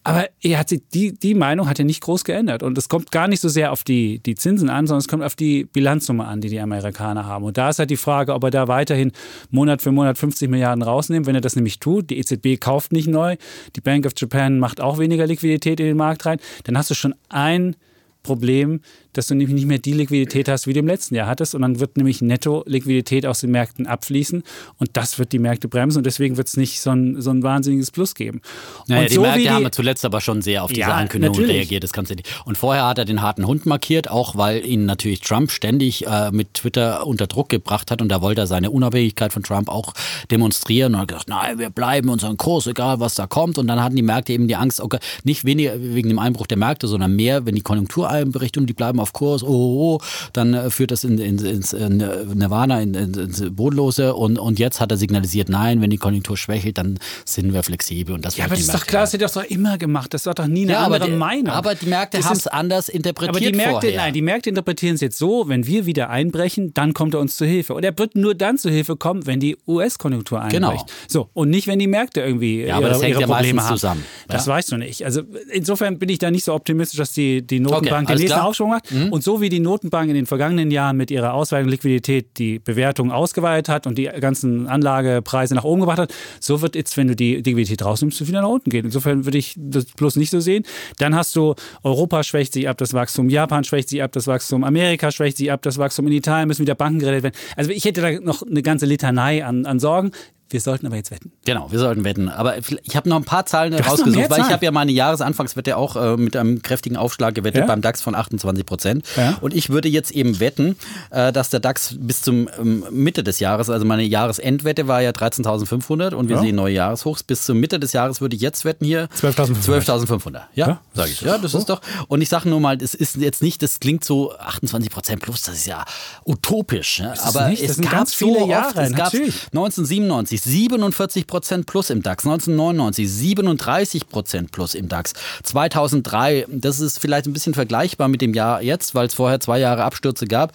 Aber 0.04 0.28
er 0.40 0.58
hat 0.58 0.68
sich, 0.68 0.82
die, 0.92 1.12
die 1.12 1.34
Meinung 1.34 1.68
hat 1.68 1.78
er 1.78 1.84
nicht 1.84 2.00
groß 2.00 2.24
geändert. 2.24 2.62
Und 2.62 2.76
es 2.76 2.88
kommt 2.88 3.12
gar 3.12 3.28
nicht 3.28 3.40
so 3.40 3.48
sehr 3.48 3.70
auf 3.70 3.84
die, 3.84 4.18
die 4.18 4.34
Zinsen 4.34 4.68
an, 4.68 4.86
sondern 4.86 5.00
es 5.00 5.08
kommt 5.08 5.22
auf 5.22 5.36
die 5.36 5.64
Bilanzsumme 5.64 6.24
an, 6.24 6.40
die 6.40 6.48
die 6.48 6.58
Amerikaner 6.58 7.26
haben. 7.26 7.44
Und 7.44 7.56
da 7.56 7.68
ist 7.68 7.78
halt 7.78 7.90
die 7.90 7.96
Frage, 7.96 8.34
ob 8.34 8.42
er 8.42 8.50
da 8.50 8.66
weiterhin 8.66 9.12
Monat 9.50 9.80
für 9.80 9.92
Monat 9.92 10.18
50 10.18 10.50
Milliarden 10.50 10.82
rausnimmt. 10.82 11.26
Wenn 11.26 11.36
er 11.36 11.40
das 11.40 11.54
nämlich 11.54 11.78
tut, 11.78 12.10
die 12.10 12.18
EZB 12.18 12.60
kauft 12.60 12.92
nicht 12.92 13.06
neu, 13.06 13.36
die 13.76 13.80
Bank 13.80 14.04
of 14.04 14.12
Japan 14.16 14.58
macht 14.58 14.80
auch 14.80 14.98
weniger 14.98 15.26
Liquidität 15.26 15.78
in 15.78 15.86
den 15.86 15.96
Markt 15.96 16.26
rein, 16.26 16.38
dann 16.64 16.76
hast 16.76 16.90
du 16.90 16.94
schon 16.94 17.14
ein 17.28 17.76
Problem, 18.24 18.80
dass 19.12 19.26
du 19.26 19.34
nämlich 19.34 19.54
nicht 19.54 19.66
mehr 19.66 19.78
die 19.78 19.92
Liquidität 19.92 20.48
hast, 20.48 20.66
wie 20.66 20.72
du 20.72 20.80
im 20.80 20.86
letzten 20.86 21.14
Jahr 21.14 21.26
hattest. 21.26 21.54
Und 21.54 21.62
dann 21.62 21.80
wird 21.80 21.96
nämlich 21.96 22.22
Netto-Liquidität 22.22 23.26
aus 23.26 23.40
den 23.40 23.50
Märkten 23.50 23.86
abfließen. 23.86 24.42
Und 24.78 24.90
das 24.94 25.18
wird 25.18 25.32
die 25.32 25.38
Märkte 25.38 25.68
bremsen. 25.68 25.98
Und 25.98 26.04
deswegen 26.04 26.36
wird 26.36 26.48
es 26.48 26.56
nicht 26.56 26.80
so 26.80 26.90
ein, 26.90 27.20
so 27.20 27.30
ein 27.30 27.42
wahnsinniges 27.42 27.90
Plus 27.90 28.14
geben. 28.14 28.40
Naja, 28.88 29.02
und 29.02 29.10
die 29.10 29.14
so 29.14 29.20
Märkte 29.22 29.50
haben 29.50 29.58
die, 29.58 29.64
ja 29.64 29.72
zuletzt 29.72 30.04
aber 30.04 30.20
schon 30.20 30.42
sehr 30.42 30.64
auf 30.64 30.70
diese 30.70 30.80
Ja, 30.80 30.94
Ankündigung 30.94 31.36
natürlich. 31.36 31.56
reagiert. 31.56 31.84
Das 31.84 31.92
kannst 31.92 32.10
du 32.10 32.14
nicht. 32.14 32.28
Und 32.44 32.56
vorher 32.56 32.86
hat 32.86 32.98
er 32.98 33.04
den 33.04 33.22
harten 33.22 33.46
Hund 33.46 33.66
markiert, 33.66 34.10
auch 34.10 34.36
weil 34.36 34.64
ihn 34.64 34.86
natürlich 34.86 35.20
Trump 35.20 35.50
ständig 35.50 36.06
äh, 36.06 36.30
mit 36.30 36.54
Twitter 36.54 37.06
unter 37.06 37.26
Druck 37.26 37.48
gebracht 37.48 37.90
hat. 37.90 38.00
Und 38.00 38.08
da 38.08 38.22
wollte 38.22 38.42
er 38.42 38.46
seine 38.46 38.70
Unabhängigkeit 38.70 39.32
von 39.32 39.42
Trump 39.42 39.68
auch 39.68 39.92
demonstrieren 40.30 40.94
und 40.94 41.00
hat 41.00 41.08
gesagt, 41.08 41.28
nein, 41.28 41.58
wir 41.58 41.70
bleiben 41.70 42.08
unseren 42.08 42.36
Kurs, 42.36 42.66
egal 42.66 43.00
was 43.00 43.14
da 43.14 43.26
kommt. 43.26 43.58
Und 43.58 43.66
dann 43.66 43.82
hatten 43.82 43.96
die 43.96 44.02
Märkte 44.02 44.32
eben 44.32 44.48
die 44.48 44.56
Angst, 44.56 44.80
okay, 44.80 44.98
nicht 45.24 45.44
weniger 45.44 45.74
wegen 45.78 46.08
dem 46.08 46.18
Einbruch 46.18 46.46
der 46.46 46.58
Märkte, 46.58 46.88
sondern 46.88 47.14
mehr, 47.14 47.46
wenn 47.46 47.54
die 47.54 47.60
Konjunktur 47.60 48.08
einbricht 48.08 48.56
und 48.56 48.66
die 48.66 48.72
bleiben 48.72 49.00
auf 49.02 49.12
Kurs, 49.12 49.42
oh, 49.42 49.46
oh, 49.48 49.96
oh 49.96 50.00
dann 50.32 50.54
äh, 50.54 50.70
führt 50.70 50.90
das 50.90 51.04
in, 51.04 51.18
in, 51.18 51.38
ins 51.38 51.72
äh, 51.72 51.88
Nirvana, 51.88 52.80
in, 52.80 52.94
in, 52.94 53.14
ins 53.14 53.42
Bodenlose. 53.50 54.14
Und, 54.14 54.38
und 54.38 54.58
jetzt 54.58 54.80
hat 54.80 54.90
er 54.90 54.96
signalisiert, 54.96 55.48
nein, 55.48 55.80
wenn 55.80 55.90
die 55.90 55.98
Konjunktur 55.98 56.36
schwächelt, 56.36 56.78
dann 56.78 56.98
sind 57.24 57.52
wir 57.52 57.62
flexibel. 57.62 58.14
Und 58.14 58.24
das 58.24 58.36
ja, 58.36 58.44
wird 58.44 58.52
aber 58.52 58.56
das 58.56 58.64
ist 58.66 58.74
doch 58.74 58.86
klar, 58.86 59.02
das 59.02 59.12
hätte 59.12 59.26
doch 59.26 59.44
immer 59.44 59.78
gemacht. 59.78 60.14
Das 60.14 60.26
war 60.26 60.34
doch 60.34 60.46
nie 60.46 60.62
eine 60.62 60.72
ja, 60.72 60.78
aber 60.80 60.96
andere 60.96 61.10
die, 61.10 61.16
Meinung. 61.16 61.52
aber 61.52 61.74
die 61.74 61.86
Märkte 61.86 62.22
haben 62.24 62.36
es 62.36 62.46
anders 62.46 62.88
interpretiert 62.88 63.36
Aber 63.36 63.40
die 63.40 63.52
Märkte, 63.52 63.72
vorher. 63.88 63.96
nein, 63.96 64.12
die 64.12 64.22
Märkte 64.22 64.50
interpretieren 64.50 64.94
es 64.94 65.00
jetzt 65.00 65.18
so, 65.18 65.48
wenn 65.48 65.66
wir 65.66 65.86
wieder 65.86 66.10
einbrechen, 66.10 66.72
dann 66.74 66.92
kommt 66.94 67.14
er 67.14 67.20
uns 67.20 67.36
zu 67.36 67.44
Hilfe. 67.44 67.74
Und 67.74 67.84
er 67.84 67.96
wird 67.98 68.14
nur 68.14 68.34
dann 68.34 68.58
zu 68.58 68.70
Hilfe 68.70 68.96
kommen, 68.96 69.26
wenn 69.26 69.40
die 69.40 69.56
US-Konjunktur 69.66 70.40
einbricht. 70.40 70.62
Genau. 70.62 70.84
So, 71.08 71.28
und 71.32 71.50
nicht, 71.50 71.66
wenn 71.66 71.78
die 71.78 71.86
Märkte 71.86 72.20
irgendwie 72.20 72.62
Ja, 72.62 72.76
aber 72.76 72.86
ihre, 72.86 72.92
das 72.94 73.02
hängt 73.02 73.20
ja 73.20 73.26
Probleme 73.26 73.62
haben. 73.64 73.74
zusammen, 73.76 74.04
Das 74.28 74.46
ja. 74.46 74.52
weißt 74.52 74.72
du 74.72 74.76
nicht. 74.76 75.04
Also 75.04 75.22
insofern 75.52 75.98
bin 75.98 76.08
ich 76.08 76.18
da 76.18 76.30
nicht 76.30 76.44
so 76.44 76.54
optimistisch, 76.54 76.98
dass 76.98 77.12
die, 77.12 77.46
die 77.46 77.60
Notenbank 77.60 78.08
alles 78.08 78.20
den 78.20 78.24
nächsten 78.24 78.38
klar. 78.38 78.48
Aufschwung 78.48 78.74
macht. 78.92 79.12
Und 79.12 79.22
so 79.22 79.40
wie 79.40 79.48
die 79.48 79.60
Notenbank 79.60 80.08
in 80.08 80.14
den 80.14 80.26
vergangenen 80.26 80.70
Jahren 80.70 80.96
mit 80.96 81.10
ihrer 81.10 81.34
Ausweitung 81.34 81.70
Liquidität 81.70 82.38
die 82.38 82.58
Bewertung 82.58 83.10
ausgeweitet 83.10 83.68
hat 83.68 83.86
und 83.86 83.98
die 83.98 84.04
ganzen 84.04 84.66
Anlagepreise 84.66 85.54
nach 85.54 85.64
oben 85.64 85.80
gebracht 85.80 85.98
hat, 85.98 86.14
so 86.40 86.60
wird 86.62 86.76
jetzt, 86.76 86.96
wenn 86.96 87.08
du 87.08 87.16
die 87.16 87.36
Liquidität 87.36 87.84
rausnimmst, 87.84 88.20
du 88.20 88.28
wieder 88.28 88.42
nach 88.42 88.48
unten 88.48 88.70
gehen. 88.70 88.84
Insofern 88.84 89.24
würde 89.24 89.38
ich 89.38 89.54
das 89.56 89.86
bloß 89.86 90.16
nicht 90.16 90.30
so 90.30 90.40
sehen. 90.40 90.64
Dann 90.98 91.14
hast 91.14 91.36
du 91.36 91.54
Europa 91.82 92.22
schwächt 92.22 92.52
sich 92.52 92.68
ab, 92.68 92.78
das 92.78 92.94
Wachstum, 92.94 93.28
Japan 93.28 93.64
schwächt 93.64 93.88
sich 93.88 94.02
ab, 94.02 94.12
das 94.12 94.26
Wachstum, 94.26 94.64
Amerika 94.64 95.10
schwächt 95.10 95.36
sich 95.36 95.50
ab, 95.50 95.62
das 95.62 95.78
Wachstum, 95.78 96.06
in 96.06 96.12
Italien 96.12 96.48
müssen 96.48 96.62
wieder 96.62 96.74
Banken 96.74 96.98
gerettet 96.98 97.22
werden. 97.22 97.34
Also 97.56 97.70
ich 97.70 97.84
hätte 97.84 98.00
da 98.00 98.10
noch 98.20 98.42
eine 98.42 98.62
ganze 98.62 98.86
Litanei 98.86 99.44
an, 99.44 99.66
an 99.66 99.78
Sorgen. 99.78 100.12
Wir 100.52 100.60
sollten 100.60 100.86
aber 100.86 100.96
jetzt 100.96 101.10
wetten. 101.10 101.32
Genau, 101.46 101.72
wir 101.72 101.78
sollten 101.78 102.04
wetten. 102.04 102.28
Aber 102.28 102.58
ich 102.58 102.94
habe 102.94 103.08
noch 103.08 103.16
ein 103.16 103.24
paar 103.24 103.46
Zahlen 103.46 103.72
äh, 103.72 103.80
rausgesucht, 103.80 104.28
weil 104.28 104.40
ich 104.40 104.50
habe 104.50 104.64
ja 104.64 104.70
meine 104.70 104.92
Jahresanfangswette 104.92 105.78
auch 105.78 105.96
äh, 105.96 106.16
mit 106.18 106.36
einem 106.36 106.60
kräftigen 106.60 106.96
Aufschlag 106.96 107.34
gewettet 107.34 107.60
ja? 107.60 107.66
beim 107.66 107.80
DAX 107.80 108.02
von 108.02 108.14
28 108.14 108.66
Prozent. 108.66 109.06
Ja? 109.16 109.38
Und 109.40 109.54
ich 109.54 109.70
würde 109.70 109.88
jetzt 109.88 110.10
eben 110.10 110.40
wetten, 110.40 110.76
äh, 111.10 111.32
dass 111.32 111.48
der 111.48 111.60
DAX 111.60 111.96
bis 111.98 112.20
zum 112.20 112.50
ähm, 112.58 112.84
Mitte 112.90 113.24
des 113.24 113.40
Jahres, 113.40 113.70
also 113.70 113.86
meine 113.86 114.02
Jahresendwette 114.02 114.88
war 114.88 115.00
ja 115.00 115.10
13.500 115.10 116.14
und 116.14 116.28
wir 116.28 116.36
ja? 116.36 116.42
sehen 116.42 116.56
neue 116.56 116.74
Jahreshochs. 116.74 117.22
Bis 117.22 117.46
zur 117.46 117.54
Mitte 117.54 117.80
des 117.80 117.94
Jahres 117.94 118.20
würde 118.20 118.36
ich 118.36 118.42
jetzt 118.42 118.66
wetten 118.66 118.84
hier 118.84 119.08
12.500. 119.20 119.86
12.500, 119.86 120.32
ja, 120.54 120.68
ja? 120.68 120.80
sage 120.92 121.10
ich. 121.10 121.20
Ja, 121.22 121.38
das 121.38 121.52
so? 121.52 121.58
ist 121.58 121.70
oh. 121.70 121.76
doch. 121.76 121.80
Und 122.08 122.20
ich 122.20 122.28
sage 122.28 122.48
nur 122.48 122.60
mal, 122.60 122.76
es 122.82 122.92
ist 122.94 123.16
jetzt 123.16 123.42
nicht, 123.42 123.62
das 123.62 123.80
klingt 123.80 124.04
so 124.04 124.36
28 124.36 124.90
Prozent 124.90 125.22
plus, 125.22 125.42
das 125.42 125.54
ist 125.54 125.66
ja 125.66 125.84
utopisch. 126.26 127.00
Ne? 127.00 127.14
Ist 127.14 127.24
aber 127.24 127.50
es, 127.50 127.60
es 127.62 127.80
gab 127.80 127.92
ganz 127.92 128.14
viele 128.14 128.40
so 128.40 128.48
Jahre. 128.48 128.68
Oft, 128.68 128.78
es 128.78 128.92
gab 128.92 129.14
1997 129.14 130.41
1999 130.44 130.52
47 130.52 131.26
Prozent 131.26 131.66
plus 131.66 131.90
im 131.90 132.02
DAX, 132.02 132.24
1999 132.24 133.10
37 133.10 134.08
Prozent 134.08 134.52
plus 134.52 134.74
im 134.74 134.88
DAX, 134.88 135.12
2003, 135.42 136.46
das 136.48 136.80
ist 136.80 136.98
vielleicht 136.98 137.26
ein 137.26 137.32
bisschen 137.32 137.54
vergleichbar 137.54 138.08
mit 138.08 138.20
dem 138.20 138.34
Jahr 138.34 138.62
jetzt, 138.62 138.94
weil 138.94 139.06
es 139.06 139.14
vorher 139.14 139.40
zwei 139.40 139.58
Jahre 139.58 139.84
Abstürze 139.84 140.26
gab, 140.26 140.52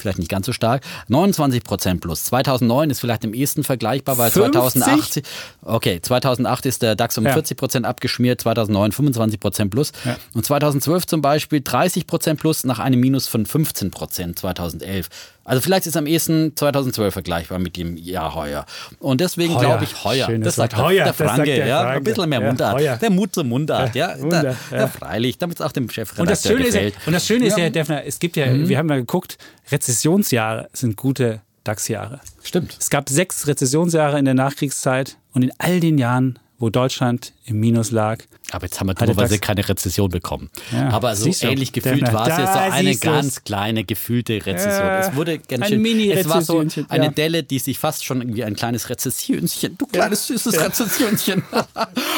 vielleicht 0.00 0.18
nicht 0.18 0.30
ganz 0.30 0.46
so 0.46 0.52
stark. 0.52 0.82
29 1.08 1.62
Prozent 1.62 2.00
plus. 2.00 2.24
2009 2.24 2.90
ist 2.90 3.00
vielleicht 3.00 3.24
im 3.24 3.34
ehesten 3.34 3.64
vergleichbar, 3.64 4.18
weil 4.18 4.30
50? 4.30 4.52
2008, 4.52 5.22
okay, 5.62 6.00
2008 6.00 6.66
ist 6.66 6.82
der 6.82 6.96
DAX 6.96 7.18
um 7.18 7.24
ja. 7.24 7.32
40 7.32 7.56
Prozent 7.56 7.86
abgeschmiert, 7.86 8.40
2009 8.40 8.92
25 8.92 9.40
Prozent 9.40 9.70
plus. 9.70 9.92
Ja. 10.04 10.16
Und 10.34 10.44
2012 10.44 11.06
zum 11.06 11.20
Beispiel 11.20 11.60
30 11.60 12.06
Prozent 12.06 12.40
plus 12.40 12.64
nach 12.64 12.78
einem 12.78 12.98
Minus 12.98 13.28
von 13.28 13.46
15 13.46 13.90
Prozent 13.90 14.38
2011. 14.38 15.08
Also 15.44 15.62
vielleicht 15.62 15.86
ist 15.86 15.96
am 15.96 16.06
ehesten 16.06 16.52
2012 16.54 17.12
vergleichbar 17.12 17.58
mit 17.58 17.76
dem 17.76 17.96
Jahr 17.96 18.34
heuer. 18.34 18.66
Und 18.98 19.20
deswegen 19.20 19.58
glaube 19.58 19.84
ich 19.84 20.04
heuer. 20.04 20.28
Das 20.38 20.54
sagt. 20.56 20.76
Heuer, 20.76 21.04
der 21.04 21.12
sagt 21.14 21.16
Franke, 21.30 21.44
der 21.56 21.66
ja, 21.66 21.80
Franke. 21.82 21.96
ein 21.96 22.04
bisschen 22.04 22.28
mehr 22.28 22.40
Ja, 22.40 22.46
Mundart. 22.46 22.74
heuer. 22.74 22.96
Der 22.98 23.10
Mut 23.10 23.34
zum 23.34 23.48
Mundart, 23.48 23.94
ja. 23.94 24.10
Ja, 24.16 24.20
Wunder, 24.22 24.42
da, 24.42 24.50
ja. 24.76 24.82
ja. 24.82 24.86
freilich, 24.88 25.38
damit 25.38 25.58
es 25.58 25.66
auch 25.66 25.72
dem 25.72 25.88
Chefredakteur 25.90 26.22
Und 26.22 26.30
das 26.30 26.42
Schöne 26.42 26.66
ist 26.68 26.74
ja, 26.74 26.80
gefällt. 26.82 27.06
und 27.06 27.12
das 27.12 27.26
Schöne 27.26 27.46
ist 27.46 27.52
Ja. 27.52 27.58
Mhm. 27.58 27.64
ja, 27.64 27.70
Defner, 27.70 28.04
es 28.04 28.18
gibt 28.18 28.36
ja, 28.36 28.46
wir 28.52 28.78
haben 28.78 28.88
ja 28.88 28.96
geguckt, 28.96 29.38
Rezessionsjahre 29.72 30.68
sind 30.72 30.96
gute 30.96 31.40
DAX-Jahre. 31.64 32.20
Stimmt. 32.42 32.76
Es 32.78 32.90
gab 32.90 33.08
sechs 33.08 33.46
Rezessionsjahre 33.46 34.18
in 34.18 34.24
der 34.24 34.34
Nachkriegszeit 34.34 35.16
und 35.32 35.42
in 35.42 35.52
all 35.58 35.80
den 35.80 35.98
Jahren, 35.98 36.38
wo 36.60 36.68
Deutschland 36.68 37.32
im 37.46 37.58
Minus 37.58 37.90
lag, 37.90 38.18
Aber 38.52 38.66
jetzt 38.66 38.78
haben 38.78 38.88
wir 38.88 38.94
dummerweise 38.94 39.38
keine 39.38 39.66
Rezession 39.66 40.10
bekommen. 40.10 40.50
Ja, 40.70 40.90
Aber 40.90 41.16
so 41.16 41.30
du. 41.30 41.46
ähnlich 41.46 41.72
gefühlt 41.72 42.12
war 42.12 42.28
es 42.28 42.36
jetzt 42.36 42.52
so 42.52 42.58
eine 42.58 42.96
ganz 42.96 43.44
kleine 43.44 43.82
gefühlte 43.82 44.34
Rezession. 44.34 44.86
Ja, 44.86 44.98
es 45.00 45.16
wurde 45.16 45.38
ganz 45.38 45.68
schön. 45.68 45.84
Es 46.10 46.28
war 46.28 46.42
so 46.42 46.58
eine 46.88 47.04
ja. 47.06 47.10
Delle, 47.10 47.42
die 47.42 47.58
sich 47.58 47.78
fast 47.78 48.04
schon 48.04 48.20
irgendwie 48.20 48.44
ein 48.44 48.54
kleines 48.54 48.90
Rezessionchen. 48.90 49.78
Du 49.78 49.86
kleines 49.86 50.26
süßes. 50.26 50.60
Rezessionchen. 50.60 51.42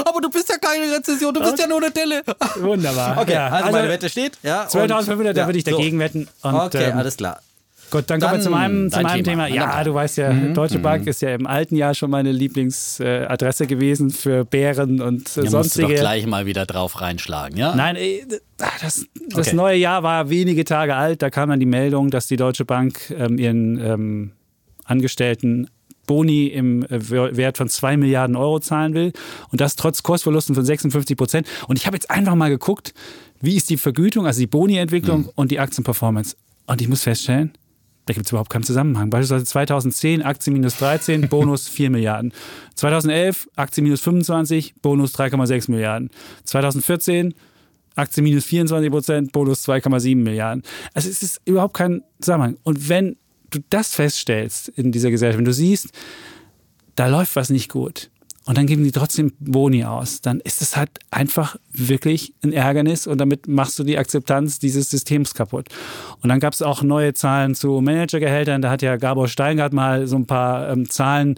Aber 0.04 0.20
du 0.20 0.28
bist 0.28 0.48
ja 0.48 0.58
keine 0.58 0.92
Rezession, 0.92 1.32
du 1.32 1.40
bist 1.40 1.58
ja 1.58 1.66
nur 1.68 1.78
eine 1.78 1.90
Delle. 1.90 2.22
Wunderbar. 2.56 3.16
Okay, 3.22 3.34
Ja, 3.34 3.48
also, 3.48 3.70
meine 3.70 3.88
Wette 3.88 4.08
steht. 4.08 4.32
Ja, 4.42 4.62
und- 4.64 4.70
12.500, 4.70 5.32
da 5.34 5.46
würde 5.46 5.58
ich 5.58 5.64
so. 5.64 5.70
dagegen 5.70 5.98
wetten. 6.00 6.28
Und, 6.42 6.54
okay, 6.54 6.90
ähm, 6.90 6.98
alles 6.98 7.16
klar. 7.16 7.40
Gut, 7.92 8.04
dann, 8.08 8.20
dann 8.20 8.30
kommen 8.30 8.40
wir 8.40 8.42
zu 8.42 8.50
meinem, 8.50 8.90
zu 8.90 9.02
meinem 9.02 9.22
Thema. 9.22 9.46
Thema. 9.46 9.54
Ja, 9.54 9.84
du 9.84 9.92
weißt 9.92 10.16
ja, 10.16 10.32
mhm. 10.32 10.54
Deutsche 10.54 10.78
Bank 10.78 11.02
mhm. 11.02 11.08
ist 11.08 11.20
ja 11.20 11.34
im 11.34 11.46
alten 11.46 11.76
Jahr 11.76 11.94
schon 11.94 12.10
meine 12.10 12.32
Lieblingsadresse 12.32 13.66
gewesen 13.66 14.08
für 14.08 14.46
Bären 14.46 15.02
und 15.02 15.36
ja, 15.36 15.42
sonstige. 15.42 15.56
Musst 15.58 15.76
du 15.76 15.82
doch 15.82 15.88
gleich 15.90 16.26
mal 16.26 16.46
wieder 16.46 16.64
drauf 16.64 17.02
reinschlagen, 17.02 17.58
ja? 17.58 17.76
Nein, 17.76 17.98
das, 18.56 19.04
das 19.28 19.48
okay. 19.48 19.56
neue 19.56 19.76
Jahr 19.76 20.02
war 20.02 20.30
wenige 20.30 20.64
Tage 20.64 20.96
alt. 20.96 21.20
Da 21.20 21.28
kam 21.28 21.50
dann 21.50 21.60
die 21.60 21.66
Meldung, 21.66 22.10
dass 22.10 22.26
die 22.26 22.36
Deutsche 22.36 22.64
Bank 22.64 23.14
ähm, 23.14 23.36
ihren 23.36 23.78
ähm, 23.78 24.32
Angestellten 24.84 25.68
Boni 26.06 26.46
im 26.46 26.84
äh, 26.84 27.10
Wert 27.36 27.58
von 27.58 27.68
2 27.68 27.98
Milliarden 27.98 28.36
Euro 28.36 28.58
zahlen 28.58 28.94
will. 28.94 29.12
Und 29.50 29.60
das 29.60 29.76
trotz 29.76 30.02
Kursverlusten 30.02 30.54
von 30.54 30.64
56 30.64 31.14
Prozent. 31.14 31.46
Und 31.68 31.78
ich 31.78 31.86
habe 31.86 31.94
jetzt 31.94 32.10
einfach 32.10 32.36
mal 32.36 32.48
geguckt, 32.48 32.94
wie 33.42 33.54
ist 33.54 33.68
die 33.68 33.76
Vergütung, 33.76 34.24
also 34.26 34.40
die 34.40 34.46
Boni-Entwicklung 34.46 35.24
mhm. 35.24 35.30
und 35.34 35.50
die 35.50 35.58
Aktienperformance. 35.58 36.36
Und 36.66 36.80
ich 36.80 36.88
muss 36.88 37.02
feststellen, 37.02 37.52
da 38.06 38.14
gibt 38.14 38.26
es 38.26 38.32
überhaupt 38.32 38.50
keinen 38.50 38.64
Zusammenhang. 38.64 39.10
Beispielsweise 39.10 39.44
2010 39.44 40.22
Aktie 40.22 40.52
minus 40.52 40.76
13, 40.78 41.28
Bonus 41.28 41.68
4 41.68 41.90
Milliarden. 41.90 42.32
2011 42.74 43.48
Aktie 43.56 43.82
minus 43.82 44.00
25, 44.00 44.74
Bonus 44.82 45.14
3,6 45.14 45.70
Milliarden. 45.70 46.10
2014 46.44 47.34
Aktie 47.94 48.22
minus 48.22 48.44
24 48.44 48.90
Prozent, 48.90 49.32
Bonus 49.32 49.68
2,7 49.68 50.16
Milliarden. 50.16 50.62
Also 50.94 51.08
es 51.08 51.22
ist 51.22 51.40
überhaupt 51.44 51.74
kein 51.74 52.02
Zusammenhang. 52.20 52.56
Und 52.62 52.88
wenn 52.88 53.16
du 53.50 53.60
das 53.70 53.94
feststellst 53.94 54.68
in 54.68 54.92
dieser 54.92 55.10
Gesellschaft, 55.10 55.38
wenn 55.38 55.44
du 55.44 55.52
siehst, 55.52 55.90
da 56.96 57.06
läuft 57.06 57.36
was 57.36 57.50
nicht 57.50 57.68
gut, 57.70 58.10
und 58.44 58.58
dann 58.58 58.66
geben 58.66 58.82
die 58.82 58.90
trotzdem 58.90 59.32
Boni 59.38 59.84
aus, 59.84 60.20
dann 60.20 60.40
ist 60.40 60.62
es 60.62 60.76
halt 60.76 60.90
einfach 61.10 61.56
wirklich 61.72 62.34
ein 62.42 62.52
Ärgernis 62.52 63.06
und 63.06 63.18
damit 63.18 63.46
machst 63.46 63.78
du 63.78 63.84
die 63.84 63.98
Akzeptanz 63.98 64.58
dieses 64.58 64.90
Systems 64.90 65.34
kaputt. 65.34 65.68
Und 66.20 66.28
dann 66.28 66.40
gab 66.40 66.52
es 66.52 66.62
auch 66.62 66.82
neue 66.82 67.14
Zahlen 67.14 67.54
zu 67.54 67.80
Managergehältern. 67.80 68.60
Da 68.60 68.70
hat 68.70 68.82
ja 68.82 68.96
Gabor 68.96 69.28
Steingart 69.28 69.72
mal 69.72 70.08
so 70.08 70.16
ein 70.16 70.26
paar 70.26 70.70
ähm, 70.70 70.90
Zahlen 70.90 71.36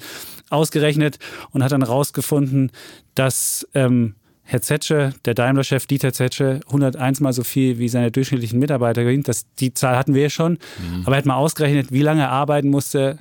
ausgerechnet 0.49 1.19
und 1.51 1.63
hat 1.63 1.73
dann 1.73 1.83
rausgefunden, 1.83 2.71
dass 3.15 3.69
ähm, 3.75 4.15
Herr 4.43 4.63
Zetsche, 4.63 5.15
der 5.25 5.35
Daimler-Chef 5.35 5.87
Dieter 5.87 6.13
Zetsche, 6.13 6.61
101 6.67 7.21
mal 7.21 7.33
so 7.33 7.43
viel 7.43 7.79
wie 7.79 7.89
seine 7.89 8.11
durchschnittlichen 8.11 8.59
Mitarbeiter 8.59 9.03
gewinnt. 9.03 9.27
Das, 9.27 9.47
die 9.59 9.73
Zahl 9.73 9.97
hatten 9.97 10.15
wir 10.15 10.23
ja 10.23 10.31
schon. 10.31 10.53
Mhm. 10.53 11.03
Aber 11.05 11.17
er 11.17 11.19
hat 11.19 11.27
mal 11.27 11.37
ausgerechnet, 11.37 11.93
wie 11.93 12.03
lange 12.03 12.23
er 12.23 12.31
arbeiten 12.31 12.69
musste, 12.69 13.19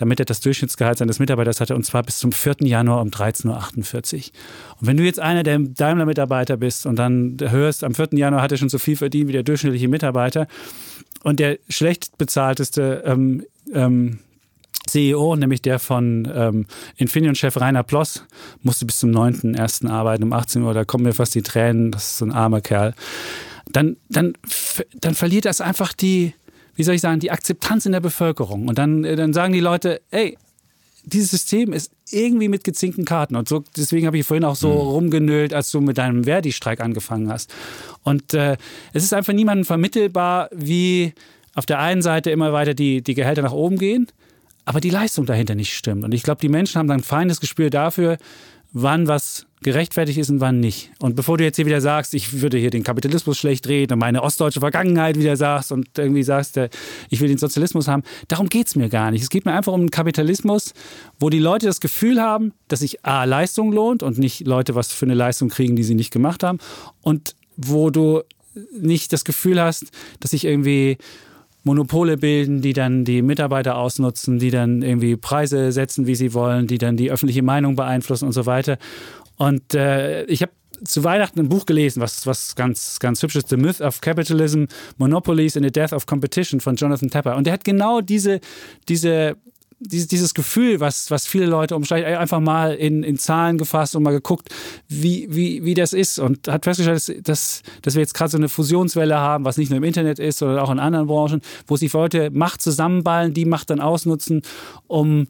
damit 0.00 0.18
er 0.18 0.24
das 0.24 0.40
Durchschnittsgehalt 0.40 0.98
seines 0.98 1.18
Mitarbeiters 1.18 1.60
hatte, 1.60 1.74
und 1.74 1.84
zwar 1.84 2.02
bis 2.02 2.18
zum 2.18 2.32
4. 2.32 2.56
Januar 2.60 3.02
um 3.02 3.08
13.48 3.08 4.16
Uhr. 4.16 4.22
Und 4.80 4.86
wenn 4.86 4.96
du 4.96 5.04
jetzt 5.04 5.20
einer 5.20 5.42
der 5.42 5.58
Daimler-Mitarbeiter 5.58 6.56
bist 6.56 6.86
und 6.86 6.96
dann 6.96 7.36
hörst, 7.38 7.84
am 7.84 7.94
4. 7.94 8.08
Januar 8.12 8.42
hat 8.42 8.50
er 8.50 8.58
schon 8.58 8.70
so 8.70 8.78
viel 8.78 8.96
verdient 8.96 9.28
wie 9.28 9.32
der 9.32 9.42
durchschnittliche 9.42 9.88
Mitarbeiter 9.88 10.48
und 11.22 11.38
der 11.38 11.58
schlecht 11.68 12.16
bezahlteste 12.16 13.02
ähm, 13.04 13.44
ähm, 13.74 14.20
CEO, 14.88 15.36
nämlich 15.36 15.60
der 15.60 15.78
von 15.78 16.30
ähm, 16.34 16.66
Infineon-Chef 16.96 17.60
Rainer 17.60 17.82
Ploss, 17.82 18.24
musste 18.62 18.86
bis 18.86 18.98
zum 18.98 19.10
9.1. 19.10 19.88
arbeiten 19.88 20.24
um 20.24 20.32
18 20.32 20.62
Uhr. 20.62 20.72
Da 20.72 20.84
kommen 20.84 21.04
mir 21.04 21.12
fast 21.12 21.34
die 21.34 21.42
Tränen. 21.42 21.92
Das 21.92 22.04
ist 22.04 22.18
so 22.18 22.24
ein 22.24 22.32
armer 22.32 22.62
Kerl. 22.62 22.94
Dann, 23.72 23.98
dann, 24.08 24.32
dann 24.94 25.14
verliert 25.14 25.44
das 25.44 25.60
einfach 25.60 25.92
die, 25.92 26.34
wie 26.80 26.84
soll 26.84 26.94
ich 26.94 27.02
sagen, 27.02 27.20
die 27.20 27.30
Akzeptanz 27.30 27.84
in 27.84 27.92
der 27.92 28.00
Bevölkerung. 28.00 28.66
Und 28.66 28.78
dann, 28.78 29.04
äh, 29.04 29.14
dann 29.14 29.34
sagen 29.34 29.52
die 29.52 29.60
Leute, 29.60 30.00
ey, 30.10 30.38
dieses 31.04 31.30
System 31.30 31.74
ist 31.74 31.92
irgendwie 32.10 32.48
mit 32.48 32.64
gezinkten 32.64 33.04
Karten. 33.04 33.36
Und 33.36 33.50
so, 33.50 33.62
deswegen 33.76 34.06
habe 34.06 34.16
ich 34.16 34.26
vorhin 34.26 34.44
auch 34.44 34.56
so 34.56 34.70
mhm. 34.70 34.78
rumgenölt, 34.78 35.52
als 35.52 35.70
du 35.70 35.82
mit 35.82 35.98
deinem 35.98 36.24
Verdi-Streik 36.24 36.80
angefangen 36.80 37.30
hast. 37.30 37.52
Und 38.02 38.32
äh, 38.32 38.56
es 38.94 39.04
ist 39.04 39.12
einfach 39.12 39.34
niemandem 39.34 39.66
vermittelbar, 39.66 40.48
wie 40.54 41.12
auf 41.54 41.66
der 41.66 41.80
einen 41.80 42.00
Seite 42.00 42.30
immer 42.30 42.54
weiter 42.54 42.72
die, 42.72 43.02
die 43.02 43.12
Gehälter 43.12 43.42
nach 43.42 43.52
oben 43.52 43.76
gehen, 43.76 44.06
aber 44.64 44.80
die 44.80 44.88
Leistung 44.88 45.26
dahinter 45.26 45.56
nicht 45.56 45.76
stimmt. 45.76 46.02
Und 46.02 46.14
ich 46.14 46.22
glaube, 46.22 46.40
die 46.40 46.48
Menschen 46.48 46.78
haben 46.78 46.88
dann 46.88 47.00
ein 47.00 47.04
feines 47.04 47.40
Gespür 47.40 47.68
dafür, 47.68 48.16
wann 48.72 49.06
was 49.06 49.44
gerechtfertigt 49.62 50.18
ist 50.18 50.30
und 50.30 50.40
wann 50.40 50.60
nicht. 50.60 50.90
Und 50.98 51.16
bevor 51.16 51.36
du 51.36 51.44
jetzt 51.44 51.56
hier 51.56 51.66
wieder 51.66 51.80
sagst, 51.80 52.14
ich 52.14 52.40
würde 52.40 52.56
hier 52.58 52.70
den 52.70 52.82
Kapitalismus 52.82 53.38
schlecht 53.38 53.68
reden 53.68 53.94
und 53.94 53.98
meine 53.98 54.22
ostdeutsche 54.22 54.60
Vergangenheit 54.60 55.18
wieder 55.18 55.36
sagst 55.36 55.70
und 55.72 55.86
irgendwie 55.98 56.22
sagst, 56.22 56.56
äh, 56.56 56.70
ich 57.10 57.20
will 57.20 57.28
den 57.28 57.38
Sozialismus 57.38 57.86
haben, 57.86 58.02
darum 58.28 58.48
geht 58.48 58.68
es 58.68 58.76
mir 58.76 58.88
gar 58.88 59.10
nicht. 59.10 59.22
Es 59.22 59.30
geht 59.30 59.44
mir 59.44 59.52
einfach 59.52 59.72
um 59.72 59.80
einen 59.80 59.90
Kapitalismus, 59.90 60.72
wo 61.18 61.28
die 61.28 61.38
Leute 61.38 61.66
das 61.66 61.80
Gefühl 61.80 62.20
haben, 62.20 62.52
dass 62.68 62.80
sich 62.80 63.04
A, 63.04 63.24
Leistung 63.24 63.72
lohnt 63.72 64.02
und 64.02 64.18
nicht 64.18 64.46
Leute 64.46 64.74
was 64.74 64.92
für 64.92 65.06
eine 65.06 65.14
Leistung 65.14 65.50
kriegen, 65.50 65.76
die 65.76 65.84
sie 65.84 65.94
nicht 65.94 66.10
gemacht 66.10 66.42
haben 66.42 66.58
und 67.02 67.34
wo 67.56 67.90
du 67.90 68.22
nicht 68.72 69.12
das 69.12 69.24
Gefühl 69.24 69.60
hast, 69.60 69.90
dass 70.20 70.30
sich 70.30 70.44
irgendwie 70.44 70.98
Monopole 71.62 72.16
bilden, 72.16 72.62
die 72.62 72.72
dann 72.72 73.04
die 73.04 73.20
Mitarbeiter 73.20 73.76
ausnutzen, 73.76 74.38
die 74.38 74.50
dann 74.50 74.82
irgendwie 74.82 75.16
Preise 75.16 75.72
setzen, 75.72 76.06
wie 76.06 76.14
sie 76.14 76.32
wollen, 76.32 76.66
die 76.66 76.78
dann 76.78 76.96
die 76.96 77.10
öffentliche 77.10 77.42
Meinung 77.42 77.76
beeinflussen 77.76 78.24
und 78.24 78.32
so 78.32 78.46
weiter. 78.46 78.78
Und 79.40 79.74
äh, 79.74 80.24
ich 80.24 80.42
habe 80.42 80.52
zu 80.84 81.02
Weihnachten 81.02 81.40
ein 81.40 81.48
Buch 81.48 81.64
gelesen, 81.64 82.02
was, 82.02 82.26
was 82.26 82.54
ganz, 82.56 82.98
ganz 82.98 83.22
hübsch 83.22 83.36
ist, 83.36 83.48
The 83.48 83.56
Myth 83.56 83.80
of 83.80 84.02
Capitalism, 84.02 84.64
Monopolies 84.98 85.56
and 85.56 85.64
the 85.64 85.72
Death 85.72 85.94
of 85.94 86.04
Competition 86.04 86.60
von 86.60 86.76
Jonathan 86.76 87.08
Tepper. 87.08 87.36
Und 87.36 87.46
der 87.46 87.54
hat 87.54 87.64
genau 87.64 88.02
diese, 88.02 88.40
diese 88.86 89.38
dieses, 89.82 90.08
dieses 90.08 90.34
Gefühl, 90.34 90.78
was, 90.80 91.10
was 91.10 91.26
viele 91.26 91.46
Leute 91.46 91.74
umschreiben, 91.74 92.14
einfach 92.14 92.40
mal 92.40 92.74
in, 92.74 93.02
in 93.02 93.16
Zahlen 93.16 93.56
gefasst 93.56 93.96
und 93.96 94.02
mal 94.02 94.10
geguckt, 94.10 94.50
wie, 94.88 95.26
wie, 95.30 95.64
wie 95.64 95.72
das 95.72 95.94
ist 95.94 96.18
und 96.18 96.46
hat 96.48 96.64
festgestellt, 96.64 97.26
dass, 97.26 97.62
dass 97.80 97.94
wir 97.94 98.02
jetzt 98.02 98.12
gerade 98.12 98.30
so 98.30 98.36
eine 98.36 98.50
Fusionswelle 98.50 99.16
haben, 99.16 99.46
was 99.46 99.56
nicht 99.56 99.70
nur 99.70 99.78
im 99.78 99.84
Internet 99.84 100.18
ist, 100.18 100.40
sondern 100.40 100.58
auch 100.58 100.70
in 100.70 100.78
anderen 100.78 101.06
Branchen, 101.06 101.40
wo 101.66 101.76
sich 101.76 101.90
Leute 101.94 102.30
Macht 102.30 102.60
zusammenballen, 102.60 103.32
die 103.32 103.46
Macht 103.46 103.70
dann 103.70 103.80
ausnutzen, 103.80 104.42
um 104.86 105.28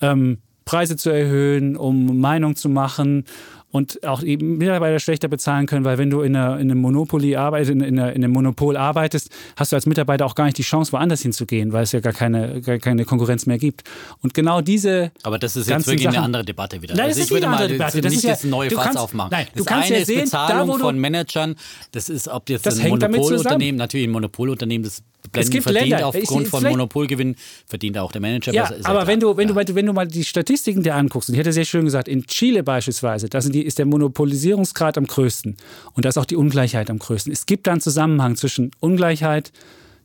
ähm, 0.00 0.38
Preise 0.64 0.96
zu 0.96 1.10
erhöhen, 1.10 1.76
um 1.76 2.20
Meinung 2.20 2.56
zu 2.56 2.68
machen 2.68 3.24
und 3.72 4.06
auch 4.06 4.20
die 4.20 4.36
Mitarbeiter 4.36 5.00
schlechter 5.00 5.28
bezahlen 5.28 5.66
können, 5.66 5.84
weil 5.84 5.96
wenn 5.96 6.10
du 6.10 6.20
in, 6.20 6.36
einer, 6.36 6.60
in 6.60 6.70
einem 6.70 6.80
Monopoly 6.80 7.36
arbeitest, 7.36 7.70
in, 7.70 7.80
in, 7.80 7.98
einer, 7.98 8.12
in, 8.12 8.22
einem 8.22 8.32
Monopol 8.32 8.76
arbeitest, 8.76 9.30
hast 9.56 9.72
du 9.72 9.76
als 9.76 9.86
Mitarbeiter 9.86 10.26
auch 10.26 10.34
gar 10.34 10.44
nicht 10.44 10.58
die 10.58 10.62
Chance, 10.62 10.92
woanders 10.92 11.22
hinzugehen, 11.22 11.72
weil 11.72 11.84
es 11.84 11.92
ja 11.92 12.00
gar 12.00 12.12
keine, 12.12 12.60
gar 12.60 12.78
keine 12.78 13.06
Konkurrenz 13.06 13.46
mehr 13.46 13.58
gibt. 13.58 13.84
Und 14.22 14.34
genau 14.34 14.60
diese. 14.60 15.10
Aber 15.22 15.38
das 15.38 15.56
ist 15.56 15.70
jetzt 15.70 15.86
wirklich 15.86 16.04
Sachen, 16.04 16.16
eine 16.16 16.24
andere 16.24 16.44
Debatte 16.44 16.82
wieder. 16.82 16.94
Nein, 16.94 17.08
das 17.08 17.16
also 17.16 17.20
ist 17.20 17.26
ich 17.26 17.32
würde 17.32 17.46
eine 17.46 17.56
andere 17.56 17.68
Debatte. 17.70 18.00
Das 18.02 18.10
nicht 18.10 18.18
ist 18.18 18.24
ja, 18.24 18.30
das 18.32 18.44
neue 18.44 18.70
Fass 18.70 18.84
kannst, 18.84 18.98
aufmachen. 18.98 19.30
Nein, 19.32 19.46
das 19.54 19.66
eine 19.66 19.98
ja 19.98 20.04
sehen, 20.04 20.18
ist 20.18 20.24
Bezahlung 20.24 20.68
da, 20.68 20.78
von 20.78 20.98
Managern. 20.98 21.56
Das 21.92 22.10
ist, 22.10 22.28
ob 22.28 22.50
jetzt 22.50 22.66
das 22.66 22.78
ein 22.78 22.90
Monopolunternehmen, 22.90 23.78
natürlich 23.78 24.06
ein 24.06 24.12
Monopolunternehmen, 24.12 24.84
das 24.84 25.02
es 25.40 25.50
gibt 25.50 25.64
verdient 25.64 25.88
Länder, 25.88 26.06
aufgrund 26.06 26.48
von 26.48 26.62
Monopolgewinn, 26.62 27.36
verdient 27.66 27.98
auch 27.98 28.12
der 28.12 28.20
Manager. 28.20 28.52
Ja, 28.52 28.70
aber 28.84 29.06
wenn 29.06 29.20
du, 29.20 29.36
wenn, 29.36 29.48
ja. 29.48 29.64
du, 29.64 29.74
wenn 29.74 29.86
du 29.86 29.92
mal 29.92 30.06
die 30.06 30.24
Statistiken 30.24 30.82
dir 30.82 30.94
anguckst, 30.94 31.28
und 31.28 31.34
ich 31.34 31.38
hätte 31.38 31.52
sehr 31.52 31.64
schön 31.64 31.84
gesagt, 31.84 32.08
in 32.08 32.26
Chile 32.26 32.62
beispielsweise, 32.62 33.28
da 33.28 33.38
ist 33.38 33.78
der 33.78 33.86
Monopolisierungsgrad 33.86 34.98
am 34.98 35.06
größten 35.06 35.56
und 35.94 36.04
da 36.04 36.08
ist 36.08 36.18
auch 36.18 36.24
die 36.24 36.36
Ungleichheit 36.36 36.90
am 36.90 36.98
größten. 36.98 37.32
Es 37.32 37.46
gibt 37.46 37.66
da 37.66 37.72
einen 37.72 37.80
Zusammenhang 37.80 38.36
zwischen 38.36 38.70
Ungleichheit, 38.80 39.52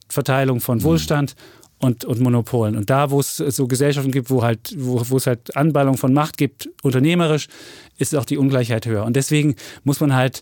Verteilung 0.09 0.61
von 0.61 0.77
mhm. 0.77 0.83
Wohlstand 0.83 1.35
und, 1.79 2.05
und 2.05 2.19
Monopolen. 2.19 2.75
Und 2.75 2.89
da, 2.89 3.11
wo 3.11 3.19
es 3.19 3.37
so 3.37 3.67
Gesellschaften 3.67 4.11
gibt, 4.11 4.29
wo, 4.29 4.43
halt, 4.43 4.75
wo, 4.77 5.01
wo 5.09 5.17
es 5.17 5.27
halt 5.27 5.55
Anballung 5.55 5.97
von 5.97 6.13
Macht 6.13 6.37
gibt, 6.37 6.69
unternehmerisch, 6.81 7.47
ist 7.97 8.15
auch 8.15 8.25
die 8.25 8.37
Ungleichheit 8.37 8.85
höher. 8.85 9.05
Und 9.05 9.15
deswegen 9.15 9.55
muss 9.83 9.99
man 9.99 10.15
halt 10.15 10.41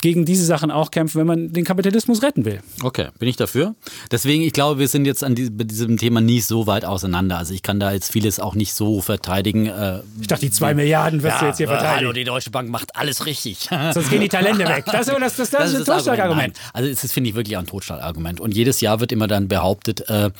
gegen 0.00 0.24
diese 0.24 0.44
Sachen 0.44 0.70
auch 0.70 0.90
kämpfen, 0.90 1.18
wenn 1.18 1.26
man 1.26 1.52
den 1.52 1.64
Kapitalismus 1.64 2.22
retten 2.22 2.44
will. 2.44 2.60
Okay, 2.82 3.08
bin 3.18 3.28
ich 3.28 3.36
dafür. 3.36 3.74
Deswegen, 4.12 4.42
ich 4.42 4.52
glaube, 4.52 4.78
wir 4.78 4.86
sind 4.86 5.06
jetzt 5.06 5.24
an 5.24 5.34
diesem 5.34 5.96
Thema 5.96 6.20
nicht 6.20 6.46
so 6.46 6.66
weit 6.68 6.84
auseinander. 6.84 7.36
Also 7.36 7.52
ich 7.52 7.62
kann 7.62 7.80
da 7.80 7.92
jetzt 7.92 8.12
vieles 8.12 8.38
auch 8.38 8.54
nicht 8.54 8.74
so 8.74 9.00
verteidigen. 9.00 9.66
Äh, 9.66 10.00
ich 10.20 10.28
dachte, 10.28 10.46
die 10.46 10.52
zwei 10.52 10.74
Milliarden 10.74 11.22
wirst 11.22 11.36
ja, 11.36 11.40
du 11.40 11.46
jetzt 11.46 11.56
hier 11.56 11.66
verteidigen. 11.66 11.96
Hallo, 11.96 12.12
die 12.12 12.24
Deutsche 12.24 12.50
Bank 12.50 12.68
macht 12.68 12.94
alles 12.94 13.26
richtig. 13.26 13.68
Sonst 13.92 14.10
gehen 14.10 14.20
die 14.20 14.28
Talente 14.28 14.66
weg. 14.68 14.84
Das, 14.86 15.06
das, 15.06 15.18
das, 15.18 15.36
das, 15.36 15.50
das 15.50 15.72
ist 15.72 15.80
ein 15.80 15.84
Totschlagargument. 15.84 16.56
Also 16.72 16.90
das 16.90 17.12
finde 17.12 17.30
ich 17.30 17.36
wirklich 17.36 17.56
ein 17.58 17.66
Totschlagargument. 17.66 18.40
Und 18.40 18.54
jedes 18.54 18.80
Jahr 18.80 19.00
wird 19.00 19.10
immer 19.10 19.26
dann 19.26 19.48
behauptet, 19.48 20.08
äh, 20.08 20.30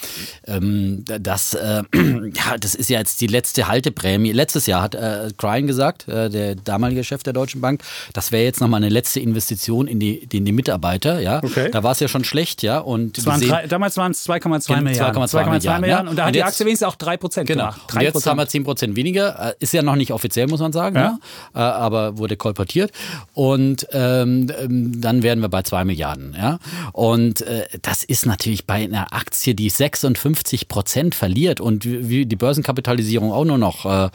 ähm, 0.46 1.04
dass, 1.04 1.54
äh, 1.54 1.82
ja, 1.92 2.58
das 2.60 2.76
ist 2.76 2.90
ja 2.90 3.00
jetzt 3.00 3.20
die 3.20 3.26
letzte 3.26 3.66
Halteprämie. 3.66 4.30
Letztes 4.30 4.66
Jahr 4.66 4.82
hat 4.82 4.94
äh, 4.94 5.30
Cryan 5.36 5.66
gesagt, 5.66 6.06
äh, 6.06 6.30
der 6.30 6.54
damalige 6.54 7.02
Chef 7.02 7.24
der 7.24 7.32
Deutschen 7.32 7.60
Bank, 7.60 7.82
das 8.12 8.30
wäre 8.30 8.44
jetzt 8.44 8.60
nochmal 8.60 8.78
eine 8.78 8.88
letzte 8.88 9.18
Investition 9.18 9.47
Investition 9.50 9.86
in 9.86 9.98
die, 9.98 10.28
in 10.32 10.44
die 10.44 10.52
Mitarbeiter. 10.52 11.20
Ja, 11.20 11.42
okay. 11.42 11.70
da 11.70 11.82
war 11.82 11.92
es 11.92 12.00
ja 12.00 12.08
schon 12.08 12.24
schlecht, 12.24 12.62
ja. 12.62 12.78
Und 12.78 13.24
waren 13.26 13.40
drei, 13.40 13.66
damals 13.66 13.96
waren 13.96 14.12
es 14.12 14.28
2,2 14.28 14.80
Milliarden. 14.82 15.22
2,2 15.22 15.50
Milliarden, 15.50 15.80
Milliarden. 15.80 15.86
Ja? 15.88 16.10
Und 16.10 16.16
da 16.16 16.26
hat 16.26 16.34
die 16.34 16.42
Aktie 16.42 16.66
wenigstens 16.66 16.88
auch 16.88 16.96
3 16.96 17.16
Prozent 17.16 17.46
genau. 17.48 17.64
gemacht. 17.64 17.80
3%. 17.90 17.96
Und 17.96 18.02
jetzt 18.02 18.26
haben 18.26 18.38
wir 18.38 18.48
10 18.48 18.64
Prozent 18.64 18.96
weniger. 18.96 19.50
Äh, 19.50 19.54
ist 19.60 19.72
ja 19.72 19.82
noch 19.82 19.96
nicht 19.96 20.12
offiziell, 20.12 20.46
muss 20.48 20.60
man 20.60 20.72
sagen, 20.72 20.96
ja. 20.96 21.18
ja? 21.54 21.60
Äh, 21.60 21.72
aber 21.72 22.18
wurde 22.18 22.36
kolportiert. 22.36 22.92
Und 23.32 23.86
ähm, 23.92 24.50
ähm 24.58 25.00
dann 25.00 25.22
wären 25.22 25.40
wir 25.40 25.48
bei 25.48 25.62
2 25.62 25.84
Milliarden. 25.84 26.34
Ja? 26.36 26.58
Und 26.92 27.40
äh, 27.42 27.66
das 27.82 28.04
ist 28.04 28.26
natürlich 28.26 28.66
bei 28.66 28.84
einer 28.84 29.12
Aktie, 29.12 29.54
die 29.54 29.70
56 29.70 30.68
Prozent 30.68 31.14
verliert 31.14 31.60
und 31.60 31.84
wie 31.84 32.26
die 32.26 32.36
Börsenkapitalisierung 32.36 33.32
auch 33.32 33.44
nur 33.44 33.58
noch 33.58 33.84
äh, 33.84 34.10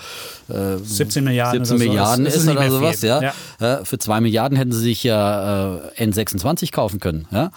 17 0.84 1.24
Milliarden, 1.24 1.66
17 1.66 1.88
Milliarden 1.88 2.26
ist, 2.26 2.36
ist 2.36 2.48
oder 2.48 2.70
sowas. 2.70 3.02
Ja? 3.02 3.34
ja. 3.60 3.84
Für 3.84 3.98
2 3.98 4.22
Milliarden 4.22 4.58
hätten 4.58 4.72
sie 4.72 4.82
sich 4.82 5.04
ja 5.04 5.23
äh, 5.98 6.04
N26 6.04 6.72
kaufen 6.72 7.00
können, 7.00 7.28
ja? 7.32 7.52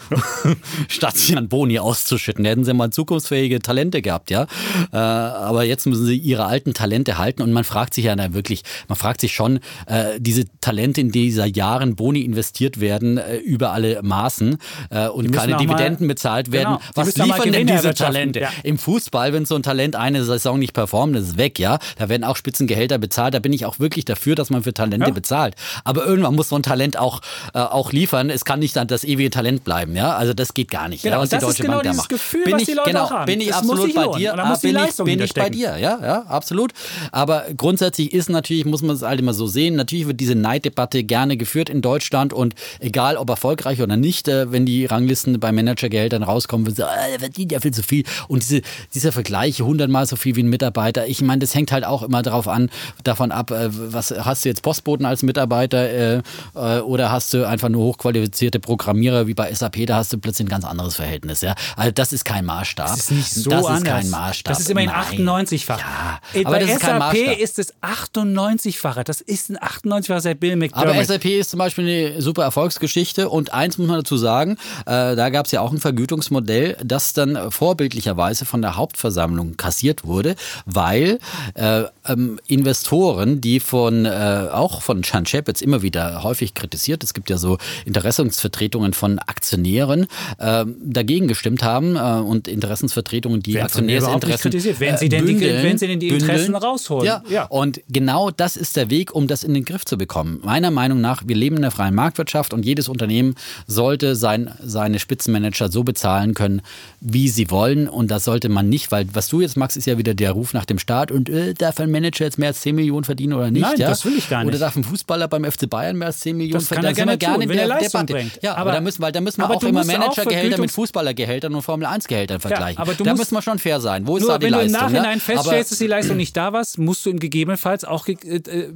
statt 0.89 1.17
sich 1.17 1.37
an 1.37 1.49
Boni 1.49 1.79
auszuschütten. 1.79 2.45
Da 2.45 2.51
hätten 2.51 2.65
sie 2.65 2.75
mal 2.75 2.91
zukunftsfähige 2.91 3.61
Talente 3.61 4.03
gehabt, 4.03 4.31
ja. 4.31 4.47
Äh, 4.93 4.97
aber 4.97 5.65
jetzt 5.65 5.87
müssen 5.87 6.07
sie 6.07 6.17
ihre 6.17 6.47
alten 6.47 6.75
Talente 6.75 7.19
halten 7.19 7.43
und 7.43 7.53
man 7.53 7.65
fragt 7.65 7.95
sich 7.95 8.05
ja 8.05 8.17
wirklich, 8.33 8.63
man 8.89 8.97
fragt 8.97 9.21
sich 9.21 9.35
schon, 9.35 9.61
äh, 9.87 10.19
diese 10.19 10.45
Talente, 10.61 11.01
in 11.01 11.11
dieser 11.11 11.47
Jahren 11.47 11.97
Boni 11.97 12.21
investiert 12.21 12.81
werden, 12.81 13.19
äh, 13.19 13.37
über 13.37 13.73
alle 13.73 14.03
Maßen 14.03 14.59
äh, 14.91 15.09
und 15.09 15.31
keine 15.33 15.57
Dividenden 15.57 16.09
bezahlt 16.09 16.53
werden. 16.53 16.77
Genau. 16.77 16.91
Was 16.95 17.17
liefern 17.17 17.53
denn 17.53 17.67
diese 17.67 17.95
Talente? 17.95 18.41
Ja. 18.41 18.51
Im 18.63 18.79
Fußball, 18.79 19.33
wenn 19.33 19.45
so 19.45 19.55
ein 19.55 19.63
Talent 19.63 19.97
eine 19.97 20.25
Saison 20.25 20.59
nicht 20.59 20.73
performt, 20.73 21.17
ist 21.17 21.29
es 21.29 21.37
weg, 21.37 21.59
ja. 21.59 21.79
Da 21.99 22.09
werden 22.09 22.25
auch 22.25 22.37
Spitzengehälter 22.37 22.99
bezahlt. 22.99 23.35
Da 23.35 23.39
bin 23.39 23.53
ich 23.53 23.67
auch 23.67 23.79
wirklich 23.79 24.05
dafür, 24.05 24.35
dass 24.35 24.51
man 24.51 24.63
für 24.63 24.75
Talente 24.75 25.07
ja. 25.07 25.13
bezahlt. 25.13 25.55
Aber 25.85 26.05
irgendwann 26.07 26.35
muss 26.35 26.49
so 26.49 26.57
ein 26.57 26.63
Talent 26.63 26.99
auch, 26.99 27.21
äh, 27.57 27.61
auch 27.61 27.91
liefern. 27.91 28.29
Es 28.29 28.45
kann 28.45 28.61
nicht 28.61 28.77
dann 28.77 28.87
das 28.87 29.03
ewige 29.03 29.31
Talent 29.31 29.65
bleiben, 29.65 29.97
ja. 29.97 30.15
Also 30.15 30.35
das 30.35 30.53
geht 30.53 30.71
gar 30.71 30.91
nicht. 30.91 31.03
Genau, 31.03 31.17
ja, 31.17 31.23
was 31.23 31.31
das 31.31 31.41
die 31.41 31.47
Deutsche 31.47 31.63
ist 31.63 31.65
genau 31.65 31.79
Bank 31.79 31.91
dieses 31.91 32.09
Gefühl, 32.09 32.45
bin 32.45 32.55
was 32.55 32.65
die 32.65 32.73
Leute 32.75 32.91
genau, 32.91 33.09
haben. 33.09 33.25
Bin 33.25 33.41
ich 33.41 33.49
das 33.49 33.57
absolut 33.57 33.95
bei 33.95 34.19
dir. 34.19 34.35
Ah, 34.35 34.57
bin 34.61 34.77
ich, 34.77 34.97
bin 34.97 35.23
ich 35.23 35.33
bei 35.33 35.49
dir, 35.49 35.79
ja, 35.79 35.99
ja, 36.03 36.23
absolut. 36.29 36.73
Aber 37.13 37.47
grundsätzlich 37.57 38.13
ist 38.13 38.29
natürlich, 38.29 38.67
muss 38.67 38.83
man 38.83 38.95
es 38.95 39.01
halt 39.01 39.21
immer 39.21 39.33
so 39.33 39.47
sehen, 39.47 39.75
natürlich 39.75 40.07
wird 40.07 40.21
diese 40.21 40.35
Neiddebatte 40.35 41.03
gerne 41.03 41.39
geführt 41.39 41.71
in 41.71 41.81
Deutschland 41.81 42.35
und 42.35 42.55
egal 42.79 43.17
ob 43.17 43.31
erfolgreich 43.31 43.81
oder 43.81 43.97
nicht, 43.97 44.29
äh, 44.29 44.53
wenn 44.53 44.67
die 44.67 44.85
Ranglisten 44.85 45.41
bei 45.41 45.51
Managergehältern 45.51 46.25
rauskommen, 46.25 46.67
wird 46.67 46.77
so, 46.77 46.83
der 46.83 47.21
verdient 47.21 47.53
ja 47.53 47.61
viel 47.61 47.73
zu 47.73 47.83
viel. 47.83 48.05
Und 48.29 48.43
diese, 48.43 48.61
dieser 48.93 49.13
Vergleich, 49.13 49.63
hundertmal 49.63 50.05
so 50.05 50.17
viel 50.17 50.37
wie 50.37 50.43
ein 50.43 50.51
Mitarbeiter, 50.51 51.07
ich 51.07 51.23
meine, 51.23 51.39
das 51.39 51.55
hängt 51.55 51.73
halt 51.73 51.87
auch 51.87 52.03
immer 52.03 52.21
darauf 52.21 52.49
an, 52.49 52.69
davon 53.03 53.33
ab, 53.33 53.51
äh, 53.51 53.71
was 53.71 54.11
hast 54.11 54.45
du 54.45 54.51
jetzt 54.51 54.63
Postboten 54.63 55.07
als 55.07 55.23
Mitarbeiter 55.23 55.89
äh, 55.89 56.23
äh, 56.55 56.81
oder 56.81 57.11
hast 57.11 57.33
du 57.33 57.46
einfach 57.47 57.69
nur 57.69 57.85
hochqualifizierte 57.85 58.61
Programmierer 58.61 59.27
wie 59.27 59.35
bei 59.35 59.53
SAP, 59.53 59.87
da 59.87 59.97
hast 59.97 60.13
du 60.13 60.19
plötzlich 60.19 60.47
ein 60.47 60.51
ganz 60.51 60.65
anderes 60.65 60.97
Verhältnis. 60.97 61.41
Ja? 61.41 61.55
Also 61.77 61.91
das 61.93 62.13
ist 62.13 62.25
kein 62.25 62.45
Maßstab. 62.45 62.89
Das 62.89 62.99
ist 62.99 63.11
nicht 63.11 63.33
so 63.33 63.51
das 63.51 63.65
anders. 63.65 63.79
ist 63.79 63.85
kein 63.85 64.11
Maßstab. 64.11 64.53
Das 64.53 64.61
ist 64.61 64.71
immerhin 64.71 64.91
98-fach. 64.91 65.79
Ja, 65.79 66.21
aber 66.45 66.59
bei 66.59 66.67
SAP 66.67 67.39
ist 67.39 67.59
es 67.59 67.75
98-fache. 67.83 69.05
Das 69.05 69.21
ist 69.21 69.51
ein 69.51 69.59
98-facher 69.59 70.21
seit 70.21 70.41
Bill 70.41 70.57
McDermott. 70.57 70.89
Aber 70.89 71.05
SAP 71.05 71.27
ist 71.27 71.51
zum 71.51 71.59
Beispiel 71.59 71.85
eine 71.85 72.23
super 72.23 72.43
Erfolgsgeschichte 72.43 73.29
und 73.29 73.53
eins 73.53 73.79
muss 73.79 73.89
man 73.89 73.99
dazu 73.99 74.17
sagen, 74.17 74.57
äh, 74.87 75.17
da 75.17 75.31
gab 75.31 75.47
es 75.47 75.53
ja 75.53 75.61
auch 75.61 75.73
ein 75.73 75.81
Vergütungsmodell, 75.81 76.77
das 76.85 77.13
dann 77.13 77.51
vorbildlicherweise 77.51 78.45
von 78.45 78.63
der 78.63 78.77
Hauptversammlung 78.77 79.57
kassiert 79.57 80.05
wurde, 80.05 80.37
weil 80.65 81.19
äh, 81.55 81.85
ähm, 82.09 82.39
Investoren, 82.47 83.41
die 83.41 83.61
von 83.61 84.05
äh, 84.05 84.49
auch 84.53 84.83
von 84.83 85.03
Chan 85.03 85.25
Chapitz 85.25 85.61
immer 85.61 85.83
wieder 85.83 86.23
häufig 86.23 86.55
kritisiert, 86.55 87.05
es 87.05 87.15
gibt 87.15 87.31
ja 87.31 87.39
so 87.39 87.59
Interessensvertretungen 87.85 88.93
von 88.93 89.19
Aktionären, 89.19 90.07
äh, 90.39 90.65
dagegen 90.83 91.29
gestimmt 91.29 91.63
haben 91.63 91.97
äh, 91.97 92.01
und 92.01 92.49
Interessensvertretungen, 92.49 93.43
die 93.43 93.61
Aktionärsinteressen 93.61 94.51
kritisiert, 94.51 94.81
wenn 94.81 94.97
sie 94.97 95.09
denn 95.09 95.25
bündeln, 95.25 95.57
die, 95.57 95.63
wenn 95.63 95.79
sie 95.79 95.87
denn 95.87 96.01
die 96.01 96.09
Interessen 96.09 96.53
bündeln. 96.53 96.63
rausholen. 96.63 97.07
Ja. 97.07 97.23
ja, 97.29 97.45
und 97.45 97.81
genau 97.89 98.31
das 98.31 98.57
ist 98.57 98.77
der 98.77 98.91
Weg, 98.91 99.15
um 99.15 99.27
das 99.27 99.45
in 99.45 99.55
den 99.55 99.65
Griff 99.65 99.85
zu 99.85 99.99
bekommen. 99.99 100.41
Meiner 100.43 100.71
Meinung 100.71 101.01
nach, 101.01 101.23
wir 101.27 101.37
leben 101.37 101.57
in 101.57 101.65
einer 101.65 101.71
freien 101.71 101.95
Marktwirtschaft 101.95 102.53
und 102.53 102.65
jedes 102.65 102.89
Unternehmen 102.89 103.35
sollte 103.67 104.17
sein, 104.17 104.53
seine 104.63 104.99
Spitzenmanager 104.99 105.71
so 105.71 105.85
bezahlen 105.85 106.35
können, 106.35 106.63
wie 107.01 107.29
sie 107.29 107.51
wollen 107.51 107.89
und 107.89 108.11
das 108.11 108.25
sollte 108.25 108.49
man 108.49 108.69
nicht, 108.69 108.91
weil 108.93 109.07
was 109.13 109.29
du 109.29 109.41
jetzt 109.41 109.57
machst, 109.57 109.77
ist 109.77 109.87
ja 109.87 109.99
wieder 109.99 110.15
der 110.15 110.33
Ruf 110.33 110.53
nach 110.53 110.65
dem 110.65 110.79
Staat 110.79 111.11
und 111.11 111.29
äh, 111.29 111.55
ein 111.79 111.91
Manager 111.97 112.25
jetzt 112.25 112.39
mehr 112.39 112.49
als 112.49 112.61
10 112.61 112.75
Millionen 112.75 113.05
verdienen 113.05 113.33
oder 113.33 113.51
nicht? 113.51 113.63
Nein, 113.63 113.79
ja? 113.79 113.89
das 113.89 114.05
will 114.05 114.17
ich 114.17 114.29
gar 114.29 114.41
nicht. 114.41 114.49
Oder 114.49 114.59
darf 114.59 114.77
ein 114.77 114.85
Fußballer 114.85 115.29
beim 115.29 115.45
FC 115.45 115.69
Bayern 115.69 115.97
mehr 115.97 116.09
als 116.09 116.21
10 116.21 116.37
Millionen 116.37 116.61
das 116.61 116.69
verdienen? 116.69 116.95
Das 116.95 116.99
kann 116.99 117.09
er 117.09 117.17
gerne, 117.17 117.39
tun, 117.39 117.49
gerne 117.49 117.63
in 117.63 117.69
der 117.69 117.79
Debatte. 117.79 118.13
Bringt. 118.13 118.43
Ja, 118.43 118.53
aber, 118.53 118.61
aber 118.61 118.73
da 118.73 118.81
müssen, 118.81 119.03
weil 119.03 119.13
da 119.13 119.21
müssen 119.21 119.41
wir 119.41 119.51
auch 119.51 119.63
immer 119.63 119.85
Managergehälter 119.85 120.61
mit 120.61 120.71
Fußballergehältern 120.71 121.55
und 121.55 121.63
Formel 121.63 121.87
1 121.87 122.07
Gehältern 122.07 122.41
vergleichen. 122.41 122.77
Ja, 122.77 122.83
aber 122.83 122.95
da 122.95 123.15
müssen 123.15 123.35
wir 123.35 123.43
schon 123.43 123.59
fair 123.59 123.81
sein. 123.81 124.07
Wo 124.07 124.17
ist 124.17 124.29
da 124.29 124.39
die 124.39 124.47
Leistung? 124.47 124.61
Wenn 124.61 124.73
du 124.73 124.77
im 124.77 124.93
Nachhinein 124.93 125.15
ne? 125.15 125.21
feststellst, 125.21 125.73
dass 125.73 125.79
die 125.79 125.87
Leistung 125.87 126.17
nicht 126.17 126.37
da 126.37 126.53
war, 126.53 126.65
musst 126.79 127.07
du 127.07 127.11
ihm 127.11 127.19
gegebenenfalls 127.19 127.85
auch 127.85 128.07
äh, 128.09 128.15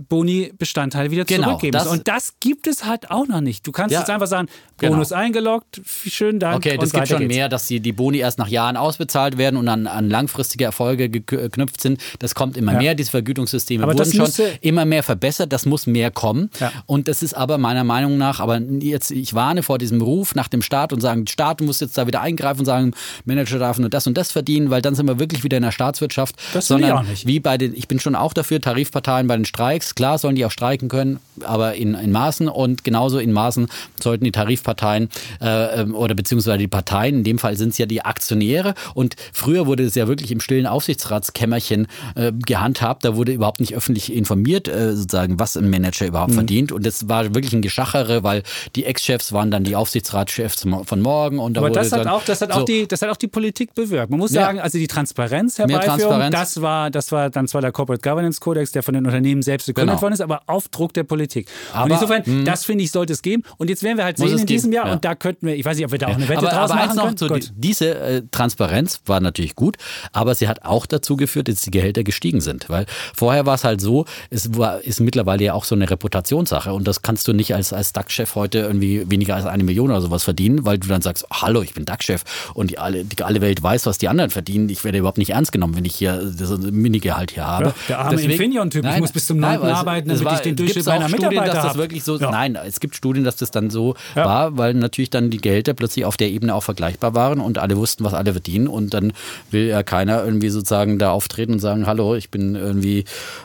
Boni-Bestandteile 0.09 1.11
wieder 1.11 1.25
genau, 1.25 1.49
zurückgeben. 1.49 1.73
Das, 1.73 1.87
und 1.87 2.09
das 2.09 2.35
gibt 2.41 2.67
es 2.67 2.85
halt 2.85 3.11
auch 3.11 3.27
noch 3.27 3.41
nicht. 3.41 3.67
Du 3.67 3.73
kannst 3.73 3.93
ja, 3.93 4.01
jetzt 4.01 4.11
einfach 4.11 4.27
sagen, 4.27 4.49
genau. 4.79 4.93
Bonus 4.93 5.11
genau. 5.11 5.21
eingeloggt, 5.21 5.81
schön 5.85 6.39
Dank. 6.39 6.57
Okay, 6.57 6.77
das 6.79 6.93
gibt 6.93 7.09
schon 7.09 7.19
geht's. 7.19 7.35
mehr, 7.35 7.49
dass 7.49 7.67
die, 7.67 7.81
die 7.81 7.93
Boni 7.93 8.19
erst 8.19 8.39
nach 8.39 8.49
Jahren 8.49 8.77
ausbezahlt 8.77 9.39
werden 9.39 9.57
und 9.57 9.69
an, 9.69 9.87
an 9.87 10.09
langfristige 10.09 10.65
Erfolge 10.65 11.09
geknüpft 11.09 11.81
sind. 11.81 12.01
Das 12.19 12.35
kommt 12.35 12.57
immer 12.57 12.73
ja. 12.73 12.79
mehr. 12.79 12.95
Diese 12.95 13.10
Vergütungssysteme 13.11 13.85
aber 13.85 13.95
wurden 13.95 14.13
schon 14.13 14.31
immer 14.61 14.85
mehr 14.85 15.03
verbessert. 15.03 15.53
Das 15.53 15.67
muss 15.67 15.87
mehr 15.87 16.11
kommen. 16.11 16.51
Ja. 16.59 16.73
Und 16.87 17.09
das 17.09 17.23
ist 17.23 17.35
aber 17.35 17.59
meiner 17.59 17.85
Meinung 17.85 18.19
nach, 18.19 18.41
aber 18.41 18.59
jetzt, 18.59 19.11
ich 19.11 19.35
warne 19.35 19.63
vor 19.63 19.79
diesem 19.79 20.01
Ruf 20.01 20.35
nach 20.35 20.49
dem 20.49 20.63
Staat 20.63 20.93
und 20.93 21.01
sagen, 21.01 21.27
Staat 21.27 21.61
muss 21.61 21.81
jetzt 21.81 21.97
da 21.99 22.07
wieder 22.07 22.21
eingreifen 22.21 22.61
und 22.61 22.67
sagen, 22.67 22.93
Manager 23.25 23.59
darf 23.59 23.79
nur 23.79 23.91
das 23.91 24.07
und 24.07 24.17
das 24.17 24.33
verdienen, 24.33 24.71
weil 24.71 24.83
dann 24.83 24.95
sind 24.95 25.07
wir 25.07 25.19
wirklich 25.19 25.45
wieder 25.45 25.57
in 25.57 25.63
der 25.63 25.73
Staatswirtschaft. 25.73 26.37
Das 26.53 26.69
sondern 26.69 26.91
ich 26.91 26.97
auch 26.97 27.03
nicht. 27.03 27.27
wie 27.27 27.41
bei 27.41 27.59
den, 27.59 27.75
ich 27.75 27.89
bin 27.89 28.01
schon 28.01 28.15
auch 28.15 28.33
dafür, 28.33 28.61
Tarifparteien 28.61 29.27
bei 29.27 29.37
den 29.37 29.45
Streiks, 29.45 29.95
klar 29.95 30.19
sollen 30.19 30.37
die 30.37 30.45
auch 30.45 30.51
streiken 30.51 30.89
können, 30.89 31.21
aber 31.45 31.75
in, 31.75 31.95
in 31.95 32.13
Maßen 32.13 32.49
und 32.49 32.85
genauso 32.85 33.19
in 33.19 33.33
Maßen 33.33 33.69
sollten 34.01 34.25
die 34.25 34.33
Tarifparteien 34.33 35.09
äh, 35.41 35.81
ähm, 35.81 35.95
oder 35.95 36.15
beziehungsweise 36.15 36.59
die 36.59 36.69
Parteien, 36.69 37.17
in 37.17 37.25
dem 37.25 37.39
Fall 37.39 37.57
sind 37.57 37.71
es 37.71 37.79
ja 37.79 37.87
die 37.87 38.03
Aktionäre 38.05 38.75
und 38.95 39.17
früher 39.33 39.67
wurde 39.67 39.85
es 39.85 39.95
ja 39.95 40.09
wirklich 40.09 40.31
im 40.33 40.41
stillen 40.41 40.67
Aufsichtsratskämmerchen 40.67 41.87
äh, 42.15 42.33
gehandhabt, 42.33 43.00
da 43.01 43.17
wurde 43.17 43.33
überhaupt 43.33 43.61
nicht 43.61 43.75
öffentlich 43.75 44.13
informiert, 44.13 44.69
äh, 44.69 44.95
sozusagen, 44.95 45.39
was 45.39 45.57
ein 45.57 45.71
Manager 45.71 46.07
überhaupt 46.07 46.31
mhm. 46.31 46.35
verdient 46.35 46.73
und 46.73 46.87
das 46.87 47.09
war 47.09 47.35
wirklich 47.35 47.53
ein 47.53 47.63
Geschachere, 47.63 48.23
weil 48.23 48.43
die 48.77 48.85
Ex-Chefs 48.85 49.33
waren 49.33 49.51
dann 49.51 49.65
die 49.65 49.77
Aufsichtsratschefs 49.77 50.67
von 50.85 51.01
morgen 51.01 51.39
und 51.39 51.55
da 51.55 51.61
aber 51.61 51.71
das 51.71 51.93
hat 51.93 52.07
auch, 52.07 52.25
das 52.25 52.41
hat 52.41 52.53
so 52.53 52.61
auch 52.61 52.65
die, 52.65 52.87
das 52.87 53.03
hat 53.03 53.11
auch 53.11 53.17
die 53.17 53.29
Politik 53.29 53.75
bewirkt. 53.75 54.11
Man 54.11 54.19
muss 54.19 54.33
ja. 54.33 54.43
sagen, 54.43 54.61
also 54.61 54.79
die 54.79 54.87
Transparenz 54.87 55.59
herbeiführen, 55.59 55.99
Transparenz. 55.99 56.35
das 56.35 56.63
war, 56.63 56.91
das 56.91 57.13
war 57.13 57.31
dann 57.31 57.49
zwar 57.49 57.61
der 57.61 57.73
Corporate 57.73 58.03
Governance 58.09 58.41
Codex, 58.41 58.73
der 58.73 58.83
von 58.83 58.95
den 58.95 59.07
Unternehmen 59.07 59.43
selbst 59.43 59.67
gegründet 59.67 59.95
genau. 59.95 60.03
worden 60.03 60.15
ist, 60.15 60.21
aber 60.21 60.43
auf 60.47 60.69
Druck 60.69 60.93
der 60.95 61.05
Politik. 61.05 61.49
Aber, 61.73 61.85
und 61.85 61.91
insofern, 61.93 62.23
mh. 62.25 62.45
das 62.45 62.65
finde 62.65 62.85
ich, 62.85 62.91
sollte 62.91 63.13
es 63.13 63.23
geben. 63.23 63.43
Und 63.59 63.71
jetzt 63.71 63.83
werden 63.83 63.97
wir 63.97 64.05
halt 64.05 64.19
sehen 64.19 64.39
in 64.39 64.47
diesem 64.47 64.73
Jahr, 64.73 64.87
ja. 64.87 64.93
und 64.93 65.05
da 65.05 65.15
könnten 65.15 65.47
wir, 65.47 65.57
ich 65.57 65.65
weiß 65.65 65.77
nicht, 65.77 65.87
ob 65.87 65.93
wir 65.93 65.99
da 65.99 66.09
auch 66.09 66.15
eine 66.15 66.29
Wette 66.29 66.39
aber, 66.39 66.49
draus 66.49 66.71
aber 66.71 66.87
machen 66.87 66.97
noch. 66.97 67.13
So, 67.17 67.29
diese 67.57 67.95
äh, 67.99 68.23
Transparenz 68.31 69.01
war 69.07 69.21
natürlich 69.21 69.55
gut, 69.55 69.77
aber 70.13 70.35
sie 70.35 70.49
hat 70.49 70.65
auch 70.65 70.87
dazu 70.87 71.17
geführt, 71.17 71.49
dass 71.49 71.63
die 71.63 71.71
Gehälter 71.71 72.05
gestiegen 72.05 72.41
sind. 72.41 72.69
Weil 72.69 72.87
vorher 73.15 73.47
war 73.47 73.55
es 73.55 73.65
halt 73.65 73.81
so, 73.81 74.07
es 74.31 74.57
war, 74.57 74.81
ist 74.81 75.01
mittlerweile 75.01 75.45
ja 75.45 75.55
auch 75.55 75.65
so 75.65 75.75
eine 75.75 75.91
Reputationssache 75.91 76.73
und 76.73 76.87
das 76.87 77.03
kannst 77.03 77.29
du 77.29 77.33
nicht 77.33 77.55
als, 77.55 77.73
als 77.73 77.93
DAX-Chef 77.93 78.35
heute 78.35 78.59
irgendwie 78.59 79.11
weniger 79.11 79.37
als 79.37 79.47
eine 79.47 79.65
Million 79.65 79.91
oder 79.91 80.01
sowas 80.01 80.25
verdienen, 80.25 80.65
weil 80.65 80.79
du 80.79 80.89
dann 80.89 81.03
sagst, 81.03 81.27
hallo, 81.33 81.63
ich 81.63 81.75
bin 81.75 81.85
DAX-Chef 81.85 82.23
und 82.55 82.71
die 82.71 82.79
alle, 82.79 83.05
die 83.05 83.23
alle 83.23 83.41
Welt 83.41 83.63
weiß, 83.63 83.87
was 83.87 83.99
die 83.99 84.09
anderen 84.09 84.31
verdienen. 84.31 84.69
Ich 84.69 84.85
werde 84.85 84.99
überhaupt 84.99 85.19
nicht 85.19 85.31
ernst 85.31 85.53
genommen, 85.53 85.77
wenn 85.77 85.85
ich 85.85 85.95
hier 85.95 86.33
so 86.37 86.55
ein 86.55 86.75
Minigehalt 86.75 87.33
hier 87.33 87.47
habe. 87.47 87.67
Ja, 87.67 87.75
der 87.89 87.99
arme 88.01 88.21
Infineon-Typ, 88.21 88.85
ich 88.85 88.99
muss 88.99 89.13
bis 89.13 89.27
zum 89.27 89.39
9. 89.39 89.61
arbeiten, 89.63 90.09
damit 90.09 90.25
war, 90.25 90.35
ich 90.35 90.41
den 90.41 90.57
Durchschnitt 90.57 90.87
meiner 90.87 91.09
Mitarbeiter 91.09 91.51
dass 91.55 91.65
das 91.65 91.77
wirklich 91.77 92.05
so, 92.05 92.19
ja. 92.19 92.31
Nein, 92.31 92.57
es 92.57 92.81
gibt 92.81 92.97
Studien, 92.97 93.25
dass 93.25 93.37
das 93.37 93.51
dann 93.51 93.71
so 93.71 93.95
ja. 94.15 94.25
war, 94.25 94.57
weil 94.57 94.75
natürlich 94.75 95.11
dann 95.11 95.31
die 95.31 95.39
Gehälter 95.39 95.75
plötzlich 95.75 96.05
auf 96.05 96.17
der 96.17 96.31
Ebene 96.31 96.55
auch 96.55 96.63
vergleichbar 96.63 97.15
waren 97.15 97.41
und 97.41 97.59
alle 97.59 97.77
wussten, 97.77 98.05
was 98.05 98.15
alle 98.15 98.33
verdienen 98.33 98.69
und 98.69 98.95
dann 98.95 99.13
will 99.51 99.67
ja 99.67 99.83
keiner 99.83 100.25
irgendwie 100.25 100.51
sozusagen 100.51 100.99
da 100.99 101.11
auftreten 101.11 101.55
und 101.55 101.59
sagen, 101.61 101.87
hallo, 101.87 102.15
ich 102.15 102.31
bin 102.31 102.55
irgendwie 102.71 103.05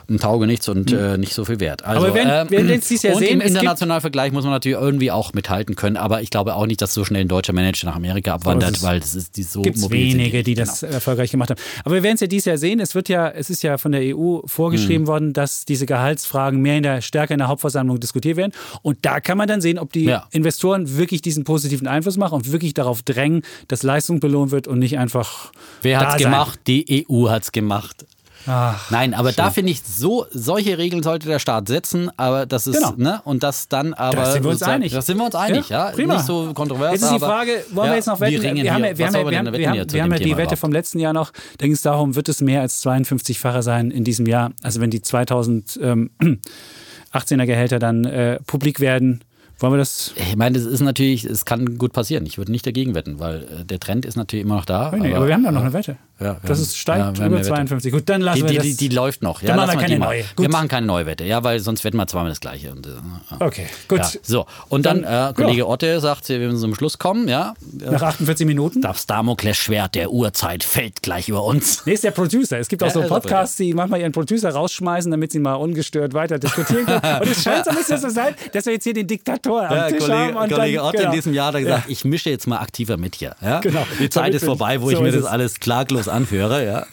ein 0.09 0.19
Taugenichts 0.19 0.69
und 0.69 0.91
mhm. 0.91 0.97
äh, 0.97 1.17
nicht 1.17 1.33
so 1.33 1.45
viel 1.45 1.59
wert. 1.59 1.83
Also, 1.83 2.05
aber 2.05 2.15
wenn, 2.15 2.27
ähm, 2.29 2.47
wenn 2.49 2.69
jetzt 2.69 2.89
dies 2.89 3.03
ja 3.03 3.13
und 3.13 3.19
sehen, 3.19 3.41
im 3.41 3.47
internationalen 3.47 4.01
Vergleich 4.01 4.31
muss 4.31 4.43
man 4.43 4.53
natürlich 4.53 4.77
irgendwie 4.77 5.11
auch 5.11 5.33
mithalten 5.33 5.75
können, 5.75 5.97
aber 5.97 6.21
ich 6.21 6.29
glaube 6.29 6.55
auch 6.55 6.65
nicht, 6.65 6.81
dass 6.81 6.93
so 6.93 7.03
schnell 7.05 7.21
ein 7.21 7.27
deutscher 7.27 7.53
Manager 7.53 7.87
nach 7.87 7.95
Amerika 7.95 8.33
abwandert, 8.33 8.81
weil 8.83 8.99
das 8.99 9.15
ist 9.15 9.37
die 9.37 9.43
so 9.43 9.61
gibt's 9.61 9.89
wenige, 9.89 10.43
die 10.43 10.53
das 10.53 10.81
genau. 10.81 10.93
erfolgreich 10.93 11.31
gemacht 11.31 11.49
haben. 11.49 11.59
Aber 11.83 11.95
wir 11.95 12.03
werden 12.03 12.15
es 12.15 12.21
ja 12.21 12.27
dieses 12.27 12.45
Jahr 12.45 12.57
sehen. 12.57 12.79
Es 12.79 12.95
wird 12.95 13.09
ja, 13.09 13.29
es 13.29 13.49
ist 13.49 13.63
ja 13.63 13.77
von 13.77 13.91
der 13.91 14.15
EU 14.15 14.39
vorgeschrieben 14.45 15.03
mhm. 15.03 15.07
worden, 15.07 15.33
dass 15.33 15.65
diese 15.65 15.85
Gehaltsfragen 15.85 16.61
mehr 16.61 16.77
in 16.77 16.83
der 16.83 17.01
stärker 17.01 17.33
in 17.33 17.39
der 17.39 17.47
Hauptversammlung 17.47 17.99
diskutiert 17.99 18.37
werden. 18.37 18.51
Und 18.81 18.99
da 19.01 19.19
kann 19.19 19.37
man 19.37 19.47
dann 19.47 19.61
sehen, 19.61 19.79
ob 19.79 19.91
die 19.91 20.05
ja. 20.05 20.27
Investoren 20.31 20.97
wirklich 20.97 21.21
diesen 21.21 21.43
positiven 21.43 21.87
Einfluss 21.87 22.17
machen 22.17 22.35
und 22.35 22.51
wirklich 22.51 22.73
darauf 22.73 23.01
drängen, 23.01 23.41
dass 23.67 23.83
Leistung 23.83 24.19
belohnt 24.19 24.51
wird 24.51 24.67
und 24.67 24.79
nicht 24.79 24.97
einfach. 24.97 25.51
Wer 25.81 25.99
hat 25.99 26.15
es 26.15 26.23
gemacht? 26.23 26.59
Die 26.67 27.05
EU 27.09 27.29
hat 27.29 27.43
es 27.43 27.51
gemacht. 27.51 28.05
Ach, 28.47 28.91
Nein, 28.91 29.13
aber 29.13 29.29
schön. 29.29 29.37
da 29.37 29.49
finde 29.51 29.71
ich, 29.71 29.81
so, 29.81 30.25
solche 30.31 30.77
Regeln 30.77 31.03
sollte 31.03 31.27
der 31.27 31.39
Staat 31.39 31.67
setzen, 31.67 32.11
aber 32.17 32.45
das 32.45 32.67
ist, 32.67 32.77
genau. 32.77 32.93
ne, 32.97 33.21
und 33.23 33.43
das 33.43 33.67
dann 33.67 33.93
aber. 33.93 34.15
Da 34.15 34.31
sind 34.31 34.43
wir 34.43 34.51
uns 34.51 34.63
einig. 34.63 34.91
Da 34.91 35.01
sind 35.01 35.17
wir 35.17 35.25
uns 35.25 35.35
einig, 35.35 35.69
ja. 35.69 35.89
ja. 35.89 35.91
Prima. 35.95 36.15
Nicht 36.15 36.25
so 36.25 36.51
kontrovers. 36.53 36.93
Jetzt 36.93 37.03
ist 37.03 37.13
die 37.13 37.19
Frage, 37.19 37.65
wollen 37.71 37.87
ja, 37.87 37.91
wir 37.91 37.97
jetzt 37.97 38.07
noch 38.07 38.19
wetten? 38.19 38.41
Wir 38.41 38.49
haben, 38.49 38.57
ja, 38.57 38.63
wir 38.65 38.83
haben, 38.83 38.97
wir 38.97 39.07
haben, 39.07 39.53
wir 39.53 39.69
haben, 39.69 39.91
wir 39.91 40.03
haben 40.03 40.11
ja 40.11 40.19
die 40.19 40.37
Wette 40.37 40.57
vom 40.57 40.71
letzten 40.71 40.99
Jahr 40.99 41.13
noch. 41.13 41.31
Da 41.57 41.65
ging 41.65 41.73
es 41.73 41.81
darum, 41.81 42.15
wird 42.15 42.29
es 42.29 42.41
mehr 42.41 42.61
als 42.61 42.85
52-fache 42.85 43.61
sein 43.61 43.91
in 43.91 44.03
diesem 44.03 44.25
Jahr? 44.25 44.51
Also 44.61 44.81
wenn 44.81 44.91
die 44.91 44.99
2018er 44.99 46.07
Gehälter 47.45 47.79
dann 47.79 48.05
äh, 48.05 48.39
publik 48.45 48.79
werden, 48.79 49.21
wollen 49.59 49.73
wir 49.73 49.77
das? 49.77 50.13
Ich 50.17 50.35
meine, 50.35 50.57
es 50.57 50.65
ist 50.65 50.81
natürlich, 50.81 51.23
es 51.23 51.45
kann 51.45 51.77
gut 51.77 51.93
passieren. 51.93 52.25
Ich 52.25 52.37
würde 52.37 52.51
nicht 52.51 52.67
dagegen 52.67 52.93
wetten, 52.93 53.19
weil 53.19 53.43
äh, 53.43 53.65
der 53.65 53.79
Trend 53.79 54.05
ist 54.05 54.17
natürlich 54.17 54.43
immer 54.43 54.55
noch 54.55 54.65
da. 54.65 54.91
Nee, 54.91 55.07
aber, 55.07 55.17
aber, 55.17 55.27
wir 55.27 55.33
haben 55.33 55.43
da 55.43 55.51
noch 55.51 55.61
eine 55.61 55.71
Wette. 55.71 55.95
Ja, 56.19 56.37
das 56.45 56.59
ist 56.59 56.77
steigt 56.77 57.19
über 57.19 57.41
52. 57.41 57.91
Gut, 57.91 58.03
dann 58.07 58.21
lassen 58.21 58.37
die, 58.37 58.43
wir 58.43 58.49
die, 58.61 58.69
das. 58.69 58.77
Die, 58.77 58.89
die 58.89 58.95
läuft 58.95 59.21
noch. 59.21 59.41
Dann 59.41 59.57
machen 59.57 59.71
wir 59.71 59.81
keine 59.81 59.99
neue. 59.99 60.19
Wir 60.19 60.25
Gut. 60.35 60.51
machen 60.51 60.67
keine 60.67 60.85
neue 60.87 61.05
Wette, 61.05 61.25
ja, 61.25 61.43
weil 61.43 61.59
sonst 61.59 61.83
wetten 61.83 61.97
wir 61.97 62.07
zweimal 62.07 62.29
das 62.29 62.39
Gleiche. 62.39 62.71
Und, 62.71 62.87
äh, 62.87 62.91
okay, 63.39 63.65
gut. 63.87 63.99
ja. 63.99 64.09
So, 64.23 64.45
und 64.69 64.85
dann, 64.85 65.01
Dann, 65.01 65.31
äh, 65.31 65.33
Kollege 65.33 65.67
Otte 65.67 65.99
sagt, 65.99 66.29
wir 66.29 66.39
müssen 66.39 66.59
zum 66.59 66.75
Schluss 66.75 66.97
kommen, 66.97 67.27
ja. 67.27 67.53
Nach 67.73 68.01
48 68.01 68.45
Minuten? 68.47 68.81
Das 68.81 69.05
Damoklesschwert 69.07 69.95
der 69.95 70.11
Urzeit 70.11 70.63
fällt 70.63 71.01
gleich 71.01 71.27
über 71.29 71.43
uns. 71.43 71.85
Nee, 71.85 71.93
ist 71.93 72.03
der 72.03 72.11
Producer. 72.11 72.59
Es 72.59 72.67
gibt 72.67 72.81
auch 72.83 72.87
Ja, 72.87 72.93
so 72.93 73.01
Podcasts, 73.03 73.57
die 73.57 73.73
manchmal 73.73 73.99
ihren 73.99 74.11
Producer 74.11 74.49
rausschmeißen, 74.51 75.11
damit 75.11 75.31
sie 75.31 75.39
mal 75.39 75.55
ungestört 75.55 76.13
weiter 76.13 76.39
diskutieren 76.39 76.85
können. 76.85 77.01
Und 77.21 77.27
es 77.29 77.43
scheint 77.43 77.65
so 77.65 77.71
ein 77.71 77.77
bisschen 77.77 77.97
so 77.99 78.09
sein, 78.09 78.35
dass 78.53 78.65
wir 78.65 78.73
jetzt 78.73 78.83
hier 78.85 78.93
den 78.93 79.07
Diktator 79.07 79.67
am 79.67 79.75
Ja, 79.75 79.87
Tisch 79.89 79.99
Kollege, 79.99 80.17
haben. 80.17 80.35
Und 80.37 80.51
Kollege 80.53 80.77
dann, 80.77 80.85
Otte 80.85 80.97
genau. 80.97 81.09
in 81.09 81.15
diesem 81.15 81.33
Jahr 81.33 81.53
hat 81.53 81.59
gesagt, 81.59 81.89
ich 81.89 82.05
mische 82.05 82.29
jetzt 82.29 82.47
mal 82.47 82.59
aktiver 82.59 82.97
mit 82.97 83.15
hier. 83.15 83.35
Ja? 83.41 83.59
Genau. 83.59 83.85
Die 83.99 84.09
Zeit 84.09 84.23
Damit 84.23 84.35
ist 84.35 84.45
vorbei, 84.45 84.81
wo 84.81 84.89
ich 84.89 84.99
mir 84.99 85.11
das 85.11 85.21
es. 85.21 85.25
alles 85.25 85.59
klaglos 85.59 86.04
anhöre. 86.07 86.65
Ja? 86.65 86.85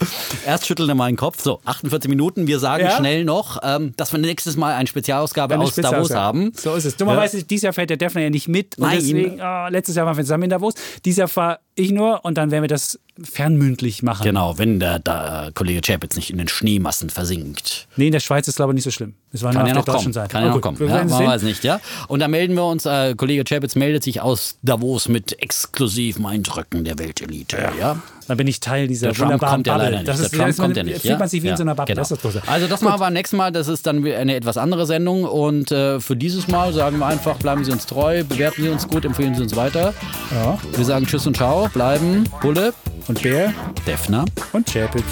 Erst 0.46 0.66
schüttelt 0.66 0.88
er 0.88 0.94
meinen 0.94 1.16
Kopf. 1.16 1.42
So, 1.42 1.60
48 1.64 2.08
Minuten. 2.08 2.46
Wir 2.46 2.58
sagen 2.58 2.84
Ja? 2.84 2.96
schnell 2.96 3.24
noch, 3.24 3.58
ähm, 3.62 3.94
dass 3.96 4.12
wir 4.12 4.18
nächstes 4.18 4.56
Mal 4.56 4.74
eine 4.74 4.86
Spezialausgabe 4.86 5.54
Eine 5.54 5.64
aus 5.64 5.74
Davos 5.74 5.84
Spezialausgabe. 6.08 6.20
haben. 6.38 6.52
So 6.56 6.74
ist 6.74 6.84
es. 6.84 6.96
Dummerweise, 6.96 7.42
dieses 7.44 7.62
Jahr 7.64 7.72
fährt 7.72 7.90
der 7.90 7.96
Defner 7.96 8.22
ja 8.22 8.30
nicht 8.30 8.48
mit. 8.48 8.76
Und 8.78 8.84
Nein. 8.86 8.98
deswegen, 9.00 9.40
ah, 9.40 9.68
letztes 9.68 9.96
Jahr 9.96 10.06
waren 10.06 10.16
wir 10.16 10.24
zusammen 10.24 10.44
in 10.44 10.50
Davos. 10.50 10.74
Dieses 11.04 11.18
Jahr 11.18 11.28
ich 11.28 11.58
nur 11.78 12.24
und 12.24 12.36
dann 12.38 12.50
werden 12.50 12.62
wir 12.64 12.68
das 12.68 12.98
fernmündlich 13.22 14.02
machen. 14.02 14.24
Genau, 14.24 14.56
wenn 14.58 14.80
der, 14.80 14.98
der 14.98 15.50
Kollege 15.54 15.80
Chapitz 15.82 16.16
nicht 16.16 16.30
in 16.30 16.38
den 16.38 16.48
Schneemassen 16.48 17.10
versinkt. 17.10 17.86
Nee, 17.96 18.06
in 18.06 18.12
der 18.12 18.20
Schweiz 18.20 18.48
ist 18.48 18.56
glaube 18.56 18.72
ich 18.72 18.76
nicht 18.76 18.84
so 18.84 18.90
schlimm. 18.90 19.14
Es 19.32 19.42
war 19.42 19.52
Kann 19.52 19.62
nur 19.62 19.68
ja 19.68 19.72
auf 19.74 19.78
noch 19.78 19.84
der 19.84 19.94
deutschen 19.94 20.04
kommen. 20.06 20.12
Seite. 20.14 20.28
Kann 20.28 20.42
ja 20.42 20.46
Oh, 20.46 20.50
noch 20.50 20.54
gut. 20.56 20.62
kommen. 20.62 20.78
Wir 20.78 20.86
Ja, 20.88 21.04
man 21.04 21.26
weiß 21.26 21.42
nicht, 21.42 21.64
ja. 21.64 21.80
Und 22.08 22.20
da 22.20 22.28
melden 22.28 22.54
wir 22.54 22.64
uns, 22.66 22.84
äh, 22.86 23.14
Kollege 23.14 23.44
Chapitz 23.44 23.74
meldet 23.76 24.02
sich 24.02 24.20
aus 24.20 24.58
Davos 24.62 25.08
mit 25.08 25.40
exklusiven 25.42 26.24
Eindrücken 26.26 26.84
der 26.84 26.98
Weltelite. 26.98 27.58
Ja. 27.78 28.00
Dann 28.28 28.36
bin 28.36 28.46
ich 28.46 28.60
Teil 28.60 28.86
dieser 28.88 29.08
Der 29.08 29.16
Trump 29.16 29.40
kommt 29.40 29.66
ja 29.66 29.72
Bubble. 29.74 29.84
leider 29.90 29.96
nicht. 29.98 30.08
Das 30.08 30.16
Der 30.18 30.26
ist, 30.26 30.30
Trump 30.32 30.46
das 30.46 30.50
ist 30.56 30.60
kommt 30.60 30.76
ja 30.76 30.82
nicht. 30.84 31.00
Fühlt 31.00 31.12
ja? 31.12 31.18
man 31.18 31.28
sich 31.28 31.42
wie 31.42 31.46
ja, 31.46 31.52
in 31.52 31.56
so 31.56 31.62
einer 31.64 31.74
Bubble. 31.74 31.94
Genau. 31.94 32.00
Das 32.02 32.10
ist 32.12 32.24
das 32.24 32.32
Große. 32.34 32.42
Also 32.50 32.66
das 32.68 32.80
machen 32.82 32.94
wir 32.94 32.98
beim 33.06 33.12
nächsten 33.12 33.36
Mal. 33.36 33.50
Das 33.52 33.68
ist 33.68 33.86
dann 33.86 34.04
eine 34.06 34.34
etwas 34.36 34.56
andere 34.56 34.86
Sendung. 34.86 35.24
Und 35.24 35.70
äh, 35.72 36.00
für 36.00 36.16
dieses 36.16 36.48
Mal 36.48 36.72
sagen 36.72 36.98
wir 36.98 37.06
einfach, 37.06 37.36
bleiben 37.38 37.64
Sie 37.64 37.72
uns 37.72 37.86
treu, 37.86 38.22
bewerten 38.24 38.62
Sie 38.62 38.68
uns 38.68 38.86
gut, 38.88 39.04
empfehlen 39.04 39.34
Sie 39.34 39.42
uns 39.42 39.56
weiter. 39.56 39.92
Ja. 40.30 40.58
Wir 40.76 40.84
sagen 40.84 41.06
Tschüss 41.06 41.26
und 41.26 41.36
Ciao, 41.36 41.61
bleiben 41.70 42.24
Bulle, 42.40 42.72
Und 43.08 43.22
Bär 43.22 43.52
Defner. 43.86 44.24
und 44.52 44.66
Chapitz. 44.66 45.04